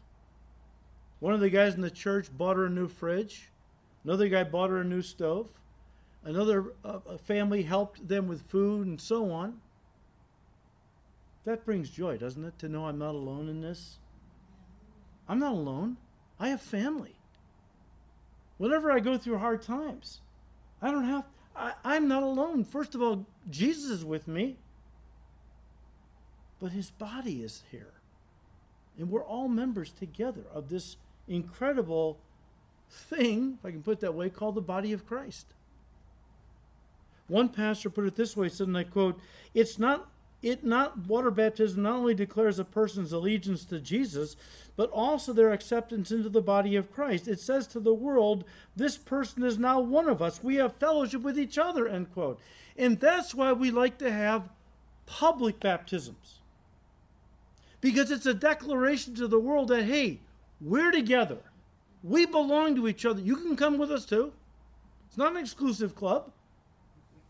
One 1.20 1.34
of 1.34 1.40
the 1.40 1.50
guys 1.50 1.74
in 1.74 1.80
the 1.80 1.90
church 1.90 2.28
bought 2.36 2.56
her 2.56 2.66
a 2.66 2.70
new 2.70 2.88
fridge. 2.88 3.50
Another 4.04 4.28
guy 4.28 4.44
bought 4.44 4.70
her 4.70 4.80
a 4.80 4.84
new 4.84 5.02
stove. 5.02 5.50
Another 6.24 6.72
uh, 6.84 6.98
family 7.24 7.62
helped 7.62 8.06
them 8.06 8.28
with 8.28 8.42
food 8.42 8.86
and 8.86 9.00
so 9.00 9.30
on. 9.30 9.60
That 11.44 11.64
brings 11.64 11.90
joy, 11.90 12.18
doesn't 12.18 12.44
it, 12.44 12.58
to 12.58 12.68
know 12.68 12.86
I'm 12.86 12.98
not 12.98 13.14
alone 13.14 13.48
in 13.48 13.60
this? 13.60 13.98
I'm 15.28 15.38
not 15.38 15.52
alone. 15.52 15.96
I 16.38 16.48
have 16.48 16.60
family. 16.60 17.16
Whenever 18.58 18.90
I 18.90 19.00
go 19.00 19.16
through 19.16 19.38
hard 19.38 19.62
times, 19.62 20.20
I 20.82 20.90
don't 20.90 21.04
have, 21.04 21.24
I, 21.56 21.72
I'm 21.84 22.08
not 22.08 22.22
alone. 22.22 22.64
First 22.64 22.94
of 22.94 23.02
all, 23.02 23.26
Jesus 23.50 23.90
is 23.90 24.04
with 24.04 24.28
me, 24.28 24.56
but 26.60 26.72
his 26.72 26.90
body 26.90 27.42
is 27.42 27.62
here. 27.70 27.92
And 28.98 29.10
we're 29.10 29.24
all 29.24 29.48
members 29.48 29.90
together 29.92 30.42
of 30.52 30.68
this 30.68 30.96
incredible 31.28 32.18
thing, 32.90 33.58
if 33.58 33.66
I 33.66 33.70
can 33.70 33.82
put 33.82 34.00
that 34.00 34.14
way, 34.14 34.30
called 34.30 34.54
the 34.54 34.60
body 34.60 34.92
of 34.92 35.06
Christ. 35.06 35.46
One 37.26 37.48
pastor 37.50 37.90
put 37.90 38.06
it 38.06 38.16
this 38.16 38.36
way, 38.36 38.48
said, 38.48 38.68
and 38.68 38.76
I 38.76 38.84
quote, 38.84 39.20
It's 39.54 39.78
not 39.78 40.08
it 40.40 40.64
not 40.64 41.06
water 41.06 41.30
baptism 41.30 41.82
not 41.82 41.96
only 41.96 42.14
declares 42.14 42.58
a 42.58 42.64
person's 42.64 43.12
allegiance 43.12 43.64
to 43.64 43.80
Jesus, 43.80 44.36
but 44.76 44.90
also 44.90 45.32
their 45.32 45.52
acceptance 45.52 46.12
into 46.12 46.28
the 46.28 46.40
body 46.40 46.76
of 46.76 46.92
Christ. 46.92 47.26
It 47.26 47.40
says 47.40 47.66
to 47.68 47.80
the 47.80 47.94
world, 47.94 48.44
this 48.76 48.96
person 48.96 49.42
is 49.42 49.58
now 49.58 49.80
one 49.80 50.08
of 50.08 50.22
us. 50.22 50.42
We 50.42 50.56
have 50.56 50.76
fellowship 50.76 51.22
with 51.22 51.38
each 51.38 51.58
other, 51.58 51.88
end 51.88 52.12
quote. 52.12 52.38
And 52.76 53.00
that's 53.00 53.34
why 53.34 53.52
we 53.52 53.72
like 53.72 53.98
to 53.98 54.12
have 54.12 54.48
public 55.06 55.58
baptisms. 55.58 56.38
Because 57.80 58.12
it's 58.12 58.26
a 58.26 58.34
declaration 58.34 59.16
to 59.16 59.26
the 59.26 59.40
world 59.40 59.68
that, 59.68 59.84
hey, 59.84 60.20
we're 60.60 60.90
together. 60.90 61.38
We 62.02 62.26
belong 62.26 62.76
to 62.76 62.88
each 62.88 63.04
other. 63.04 63.20
You 63.20 63.36
can 63.36 63.56
come 63.56 63.78
with 63.78 63.90
us 63.90 64.04
too. 64.04 64.32
It's 65.08 65.16
not 65.16 65.32
an 65.32 65.38
exclusive 65.38 65.94
club. 65.94 66.30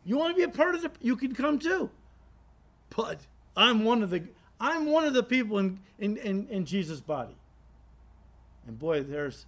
You 0.05 0.17
want 0.17 0.35
to 0.35 0.37
be 0.37 0.43
a 0.43 0.49
part 0.49 0.75
of 0.75 0.85
it, 0.85 0.93
you 1.01 1.17
can 1.17 1.35
come 1.35 1.59
too. 1.59 1.91
But 2.97 3.21
I'm 3.57 3.85
one 3.85 4.03
of 4.03 4.11
the 4.11 4.23
I'm 4.61 4.87
one 4.87 5.05
of 5.05 5.15
the 5.15 5.23
people 5.23 5.59
in 5.59 5.79
in, 5.99 6.17
in, 6.17 6.49
in 6.49 6.65
Jesus' 6.65 7.01
body. 7.01 7.37
And 8.67 8.79
boy, 8.79 9.03
there's 9.03 9.47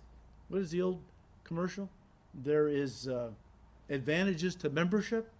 what 0.49 0.61
is 0.61 0.70
the 0.70 0.83
old 0.83 1.01
commercial? 1.45 1.89
There 2.35 2.68
is 2.68 3.09
uh, 3.09 3.31
advantages 3.89 4.55
to 4.57 4.70
membership. 4.70 5.31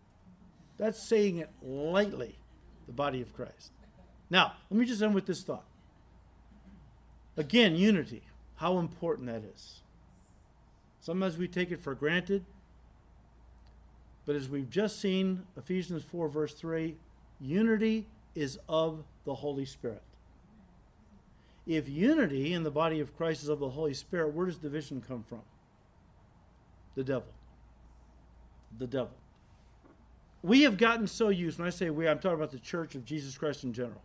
That's 0.79 1.03
saying 1.03 1.39
it 1.39 1.51
lightly, 1.63 2.37
the 2.87 2.93
body 2.93 3.21
of 3.21 3.35
Christ. 3.35 3.73
Now, 4.31 4.55
let 4.71 4.81
me 4.81 4.87
just 4.87 5.03
end 5.03 5.15
with 5.15 5.27
this 5.27 5.43
thought. 5.43 5.65
Again, 7.37 7.77
unity, 7.77 8.23
how 8.61 8.79
important 8.79 9.27
that 9.27 9.43
is. 9.43 9.81
Sometimes 11.01 11.39
we 11.39 11.49
take 11.49 11.71
it 11.71 11.81
for 11.81 11.95
granted. 11.95 12.45
But 14.27 14.37
as 14.37 14.51
we've 14.51 14.69
just 14.69 15.01
seen, 15.01 15.45
Ephesians 15.57 16.05
4, 16.05 16.29
verse 16.29 16.53
3, 16.53 16.95
unity 17.41 18.07
is 18.35 18.59
of 18.69 19.03
the 19.25 19.35
Holy 19.35 19.65
Spirit. 19.65 20.03
If 21.67 21.89
unity 21.89 22.53
in 22.53 22.63
the 22.63 22.71
body 22.71 23.01
of 23.01 23.17
Christ 23.17 23.45
is 23.45 23.49
of 23.49 23.61
the 23.61 23.71
Holy 23.71 23.95
Spirit, 23.95 24.35
where 24.35 24.45
does 24.45 24.59
division 24.59 25.03
come 25.09 25.25
from? 25.27 25.41
The 26.97 27.05
devil. 27.05 27.33
The 28.79 28.87
devil. 28.87 29.17
We 30.43 30.63
have 30.63 30.77
gotten 30.77 31.07
so 31.07 31.31
used, 31.31 31.59
when 31.59 31.67
I 31.67 31.71
say 31.71 31.89
we, 31.89 32.07
I'm 32.07 32.19
talking 32.19 32.37
about 32.37 32.51
the 32.51 32.59
church 32.59 32.95
of 32.95 33.07
Jesus 33.07 33.39
Christ 33.39 33.65
in 33.65 33.73
general. 33.73 34.03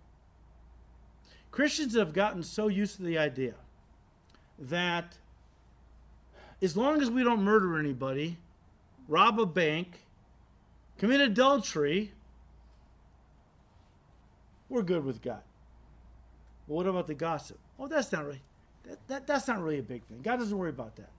Christians 1.51 1.93
have 1.95 2.13
gotten 2.13 2.41
so 2.41 2.69
used 2.69 2.95
to 2.97 3.03
the 3.03 3.17
idea 3.17 3.55
that 4.59 5.17
as 6.61 6.75
long 6.75 7.01
as 7.01 7.09
we 7.09 7.23
don't 7.23 7.43
murder 7.43 7.77
anybody, 7.77 8.37
rob 9.07 9.39
a 9.39 9.45
bank, 9.45 9.99
commit 10.97 11.21
adultery, 11.21 12.11
we're 14.69 14.81
good 14.81 15.03
with 15.03 15.21
God. 15.21 15.41
But 16.67 16.73
what 16.73 16.87
about 16.87 17.07
the 17.07 17.13
gossip? 17.13 17.59
Oh, 17.77 17.87
that's 17.87 18.11
not 18.11 18.25
really 18.25 18.41
that, 18.87 19.07
that, 19.07 19.27
that's 19.27 19.47
not 19.47 19.61
really 19.61 19.79
a 19.79 19.83
big 19.83 20.03
thing. 20.05 20.21
God 20.21 20.37
doesn't 20.37 20.57
worry 20.57 20.69
about 20.69 20.95
that. 20.97 21.09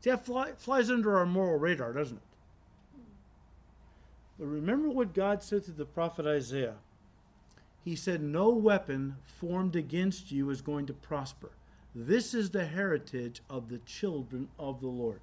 See, 0.00 0.10
that 0.10 0.24
fly, 0.24 0.52
flies 0.58 0.90
under 0.90 1.16
our 1.16 1.26
moral 1.26 1.58
radar, 1.58 1.92
doesn't 1.92 2.16
it? 2.16 2.22
But 4.38 4.46
remember 4.46 4.88
what 4.88 5.14
God 5.14 5.42
said 5.42 5.64
to 5.64 5.70
the 5.70 5.84
prophet 5.84 6.26
Isaiah. 6.26 6.74
He 7.84 7.94
said, 7.94 8.22
No 8.22 8.50
weapon 8.50 9.16
formed 9.24 9.76
against 9.76 10.32
you 10.32 10.50
is 10.50 10.60
going 10.60 10.86
to 10.86 10.92
prosper. 10.92 11.50
This 11.94 12.34
is 12.34 12.50
the 12.50 12.66
heritage 12.66 13.40
of 13.48 13.68
the 13.68 13.78
children 13.78 14.48
of 14.58 14.80
the 14.80 14.88
Lord. 14.88 15.20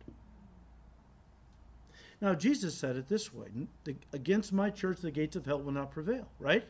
Now, 2.22 2.36
Jesus 2.36 2.78
said 2.78 2.96
it 2.96 3.10
this 3.10 3.34
way 3.34 3.48
Against 4.14 4.54
my 4.54 4.70
church, 4.70 5.02
the 5.02 5.12
gates 5.12 5.36
of 5.36 5.46
hell 5.46 5.62
will 5.62 5.72
not 5.72 5.92
prevail, 5.92 6.28
right? 6.40 6.66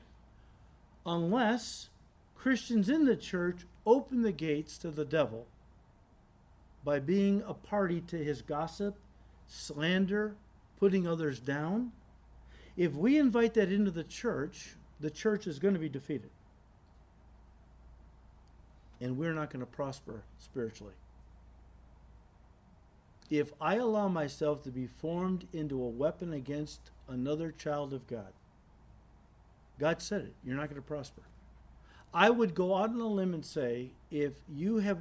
Unless 1.05 1.89
Christians 2.35 2.89
in 2.89 3.05
the 3.05 3.15
church 3.15 3.65
open 3.85 4.21
the 4.21 4.31
gates 4.31 4.77
to 4.79 4.89
the 4.89 5.05
devil 5.05 5.45
by 6.83 6.99
being 6.99 7.43
a 7.45 7.53
party 7.53 8.01
to 8.01 8.17
his 8.17 8.41
gossip, 8.41 8.97
slander, 9.47 10.35
putting 10.79 11.05
others 11.05 11.39
down. 11.39 11.91
If 12.75 12.93
we 12.93 13.19
invite 13.19 13.53
that 13.55 13.71
into 13.71 13.91
the 13.91 14.03
church, 14.03 14.75
the 14.99 15.11
church 15.11 15.45
is 15.45 15.59
going 15.59 15.73
to 15.73 15.79
be 15.79 15.89
defeated. 15.89 16.31
And 19.01 19.17
we're 19.17 19.33
not 19.33 19.49
going 19.49 19.61
to 19.61 19.65
prosper 19.65 20.21
spiritually 20.37 20.93
if 23.31 23.53
I 23.61 23.75
allow 23.75 24.09
myself 24.09 24.61
to 24.63 24.69
be 24.69 24.87
formed 24.87 25.47
into 25.53 25.81
a 25.81 25.87
weapon 25.87 26.33
against 26.33 26.91
another 27.07 27.51
child 27.51 27.93
of 27.93 28.05
God, 28.05 28.33
God 29.79 30.01
said 30.01 30.21
it, 30.23 30.33
you're 30.43 30.57
not 30.57 30.69
going 30.69 30.81
to 30.81 30.87
prosper. 30.87 31.21
I 32.13 32.29
would 32.29 32.53
go 32.53 32.75
out 32.75 32.89
on 32.89 32.99
a 32.99 33.07
limb 33.07 33.33
and 33.33 33.45
say, 33.45 33.91
if 34.11 34.33
you 34.53 34.77
have 34.77 34.99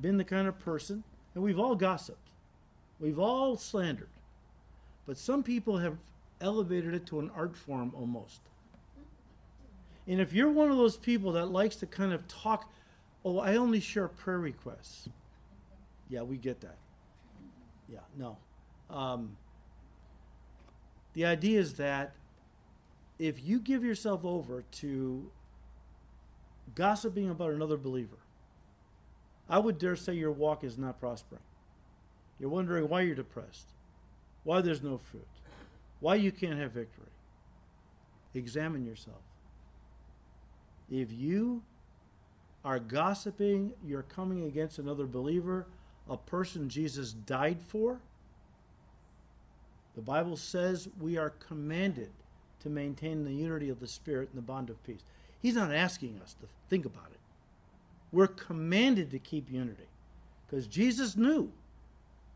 been 0.00 0.16
the 0.16 0.24
kind 0.24 0.48
of 0.48 0.58
person, 0.58 1.04
and 1.34 1.44
we've 1.44 1.58
all 1.58 1.74
gossiped, 1.74 2.30
we've 2.98 3.18
all 3.18 3.58
slandered, 3.58 4.08
but 5.06 5.18
some 5.18 5.42
people 5.42 5.76
have 5.76 5.98
elevated 6.40 6.94
it 6.94 7.04
to 7.06 7.20
an 7.20 7.30
art 7.36 7.54
form 7.54 7.92
almost. 7.94 8.40
And 10.06 10.22
if 10.22 10.32
you're 10.32 10.50
one 10.50 10.70
of 10.70 10.78
those 10.78 10.96
people 10.96 11.32
that 11.32 11.50
likes 11.50 11.76
to 11.76 11.86
kind 11.86 12.14
of 12.14 12.26
talk, 12.28 12.72
oh, 13.24 13.38
I 13.38 13.56
only 13.56 13.80
share 13.80 14.08
prayer 14.08 14.38
requests. 14.38 15.08
Yeah, 16.08 16.22
we 16.22 16.36
get 16.36 16.60
that. 16.60 16.76
Yeah, 17.88 18.00
no. 18.16 18.36
Um, 18.90 19.36
the 21.14 21.26
idea 21.26 21.60
is 21.60 21.74
that 21.74 22.14
if 23.18 23.44
you 23.44 23.58
give 23.58 23.84
yourself 23.84 24.24
over 24.24 24.62
to 24.72 25.30
gossiping 26.74 27.30
about 27.30 27.50
another 27.50 27.76
believer, 27.76 28.18
I 29.48 29.58
would 29.58 29.78
dare 29.78 29.96
say 29.96 30.14
your 30.14 30.32
walk 30.32 30.62
is 30.62 30.78
not 30.78 31.00
prospering. 31.00 31.42
You're 32.38 32.50
wondering 32.50 32.88
why 32.88 33.00
you're 33.00 33.16
depressed, 33.16 33.72
why 34.44 34.60
there's 34.60 34.82
no 34.82 34.98
fruit, 34.98 35.26
why 36.00 36.14
you 36.14 36.30
can't 36.30 36.58
have 36.58 36.72
victory. 36.72 37.06
Examine 38.34 38.84
yourself. 38.84 39.22
If 40.90 41.10
you 41.10 41.62
are 42.64 42.78
gossiping, 42.78 43.72
you're 43.84 44.02
coming 44.02 44.44
against 44.44 44.78
another 44.78 45.06
believer, 45.06 45.66
a 46.08 46.16
person 46.16 46.68
Jesus 46.68 47.12
died 47.12 47.58
for. 47.66 48.00
The 49.94 50.02
Bible 50.02 50.36
says 50.36 50.88
we 51.00 51.16
are 51.16 51.30
commanded 51.30 52.10
to 52.60 52.70
maintain 52.70 53.24
the 53.24 53.32
unity 53.32 53.68
of 53.68 53.80
the 53.80 53.86
Spirit 53.86 54.28
and 54.30 54.38
the 54.38 54.46
bond 54.46 54.70
of 54.70 54.82
peace. 54.84 55.02
He's 55.40 55.54
not 55.54 55.72
asking 55.72 56.20
us 56.22 56.34
to 56.40 56.46
think 56.68 56.84
about 56.84 57.10
it. 57.12 57.18
We're 58.10 58.26
commanded 58.26 59.10
to 59.10 59.18
keep 59.18 59.50
unity 59.50 59.88
because 60.46 60.66
Jesus 60.66 61.16
knew 61.16 61.52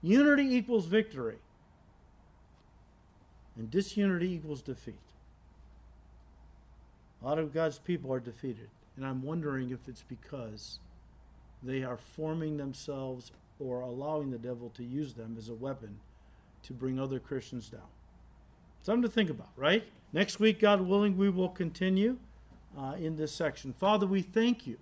unity 0.02 0.54
equals 0.54 0.86
victory 0.86 1.38
and 3.56 3.70
disunity 3.70 4.32
equals 4.32 4.62
defeat. 4.62 4.94
A 7.22 7.26
lot 7.26 7.38
of 7.38 7.54
God's 7.54 7.78
people 7.78 8.12
are 8.12 8.20
defeated, 8.20 8.68
and 8.96 9.06
I'm 9.06 9.22
wondering 9.22 9.70
if 9.70 9.88
it's 9.88 10.04
because 10.08 10.78
they 11.62 11.82
are 11.82 11.96
forming 11.96 12.56
themselves 12.56 13.32
or 13.58 13.80
allowing 13.80 14.30
the 14.30 14.38
devil 14.38 14.70
to 14.74 14.84
use 14.84 15.14
them 15.14 15.36
as 15.38 15.48
a 15.48 15.54
weapon 15.54 15.98
to 16.64 16.72
bring 16.72 16.98
other 16.98 17.18
Christians 17.18 17.68
down. 17.68 17.80
Something 18.82 19.02
to 19.02 19.08
think 19.08 19.30
about, 19.30 19.50
right? 19.56 19.84
Next 20.12 20.40
week, 20.40 20.60
God 20.60 20.80
willing, 20.80 21.16
we 21.16 21.30
will 21.30 21.48
continue 21.48 22.18
uh, 22.76 22.94
in 22.98 23.16
this 23.16 23.32
section. 23.32 23.72
Father, 23.72 24.06
we 24.06 24.22
thank 24.22 24.66
you 24.66 24.76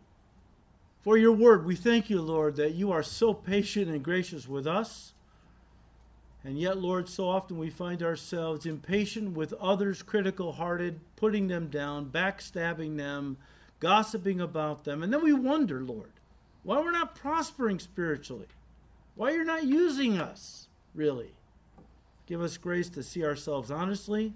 for 1.03 1.17
your 1.17 1.33
word. 1.33 1.65
We 1.65 1.77
thank 1.77 2.11
you, 2.11 2.21
Lord, 2.21 2.57
that 2.57 2.75
you 2.75 2.91
are 2.93 3.03
so 3.03 3.35
patient 3.35 3.89
and 3.89 4.03
gracious 4.03 4.49
with 4.49 4.67
us. 4.67 5.13
And 6.43 6.59
yet, 6.59 6.79
Lord, 6.79 7.09
so 7.09 7.29
often 7.29 7.59
we 7.59 7.69
find 7.69 8.03
ourselves 8.03 8.65
impatient 8.65 9.37
with 9.37 9.53
others, 9.55 10.03
critical 10.03 10.53
hearted, 10.53 11.01
putting 11.17 11.49
them 11.49 11.69
down, 11.69 12.07
backstabbing 12.07 12.97
them, 12.97 13.37
gossiping 13.81 14.41
about 14.41 14.85
them. 14.85 15.03
And 15.03 15.13
then 15.13 15.25
we 15.25 15.33
wonder, 15.33 15.81
Lord, 15.81 16.13
why 16.63 16.79
we're 16.79 16.93
not 16.93 17.15
prospering 17.15 17.79
spiritually, 17.79 18.47
why 19.17 19.33
you're 19.33 19.45
not 19.45 19.65
using 19.65 20.19
us, 20.19 20.69
really. 20.95 21.31
Give 22.27 22.43
us 22.43 22.59
grace 22.59 22.89
to 22.91 23.03
see 23.03 23.25
ourselves 23.25 23.71
honestly, 23.71 24.35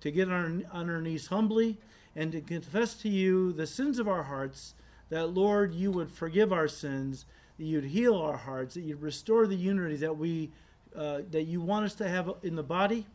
to 0.00 0.10
get 0.10 0.30
on 0.30 0.64
our 0.72 1.00
knees 1.00 1.26
humbly, 1.26 1.78
and 2.14 2.30
to 2.32 2.40
confess 2.40 2.94
to 2.94 3.08
you 3.08 3.52
the 3.52 3.66
sins 3.66 3.98
of 3.98 4.06
our 4.06 4.24
hearts, 4.24 4.74
that, 5.08 5.28
Lord, 5.28 5.74
you 5.74 5.90
would 5.90 6.10
forgive 6.10 6.52
our 6.52 6.68
sins, 6.68 7.24
that 7.58 7.64
you'd 7.64 7.84
heal 7.84 8.16
our 8.16 8.36
hearts, 8.36 8.74
that 8.74 8.82
you'd 8.82 9.02
restore 9.02 9.46
the 9.46 9.56
unity 9.56 9.96
that 9.96 10.16
we 10.16 10.50
uh, 10.94 11.22
that 11.30 11.44
you 11.44 11.58
want 11.58 11.86
us 11.86 11.94
to 11.94 12.06
have 12.06 12.30
in 12.42 12.54
the 12.54 12.62
body, 12.62 13.06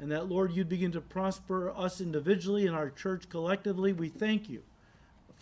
and 0.00 0.10
that, 0.10 0.28
Lord, 0.28 0.52
you'd 0.52 0.68
begin 0.68 0.90
to 0.90 1.00
prosper 1.00 1.70
us 1.70 2.00
individually 2.00 2.66
and 2.66 2.74
our 2.74 2.90
church 2.90 3.28
collectively. 3.28 3.92
We 3.92 4.08
thank 4.08 4.48
you 4.48 4.64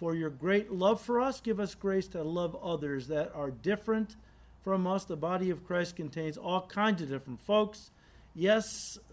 for 0.00 0.14
your 0.14 0.30
great 0.30 0.72
love 0.72 0.98
for 0.98 1.20
us. 1.20 1.42
Give 1.42 1.60
us 1.60 1.74
grace 1.74 2.08
to 2.08 2.22
love 2.22 2.56
others 2.62 3.08
that 3.08 3.30
are 3.34 3.50
different 3.50 4.16
from 4.64 4.86
us. 4.86 5.04
The 5.04 5.14
body 5.14 5.50
of 5.50 5.62
Christ 5.66 5.94
contains 5.94 6.38
all 6.38 6.62
kinds 6.66 7.02
of 7.02 7.10
different 7.10 7.42
folks. 7.42 7.90
Yes, 8.34 8.64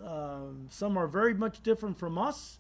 um, 0.02 0.68
some 0.72 0.98
are 0.98 1.08
very 1.08 1.34
much 1.34 1.62
different 1.62 2.00
from 2.00 2.18
us, 2.18 2.60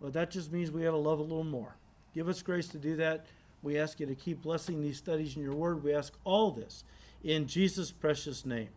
but 0.00 0.14
that 0.14 0.30
just 0.30 0.50
means 0.50 0.70
we 0.70 0.82
got 0.82 0.92
to 0.92 0.96
love 0.96 1.18
a 1.18 1.22
little 1.22 1.44
more. 1.44 1.76
Give 2.14 2.28
us 2.28 2.40
grace 2.40 2.68
to 2.68 2.78
do 2.78 2.96
that. 2.96 3.26
We 3.62 3.78
ask 3.78 4.00
you 4.00 4.06
to 4.06 4.14
keep 4.14 4.40
blessing 4.40 4.80
these 4.80 4.96
studies 4.96 5.36
in 5.36 5.42
your 5.42 5.54
word. 5.54 5.84
We 5.84 5.92
ask 5.92 6.14
all 6.24 6.50
this 6.50 6.84
in 7.22 7.46
Jesus' 7.46 7.92
precious 7.92 8.46
name. 8.46 8.70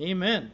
Amen. 0.00 0.50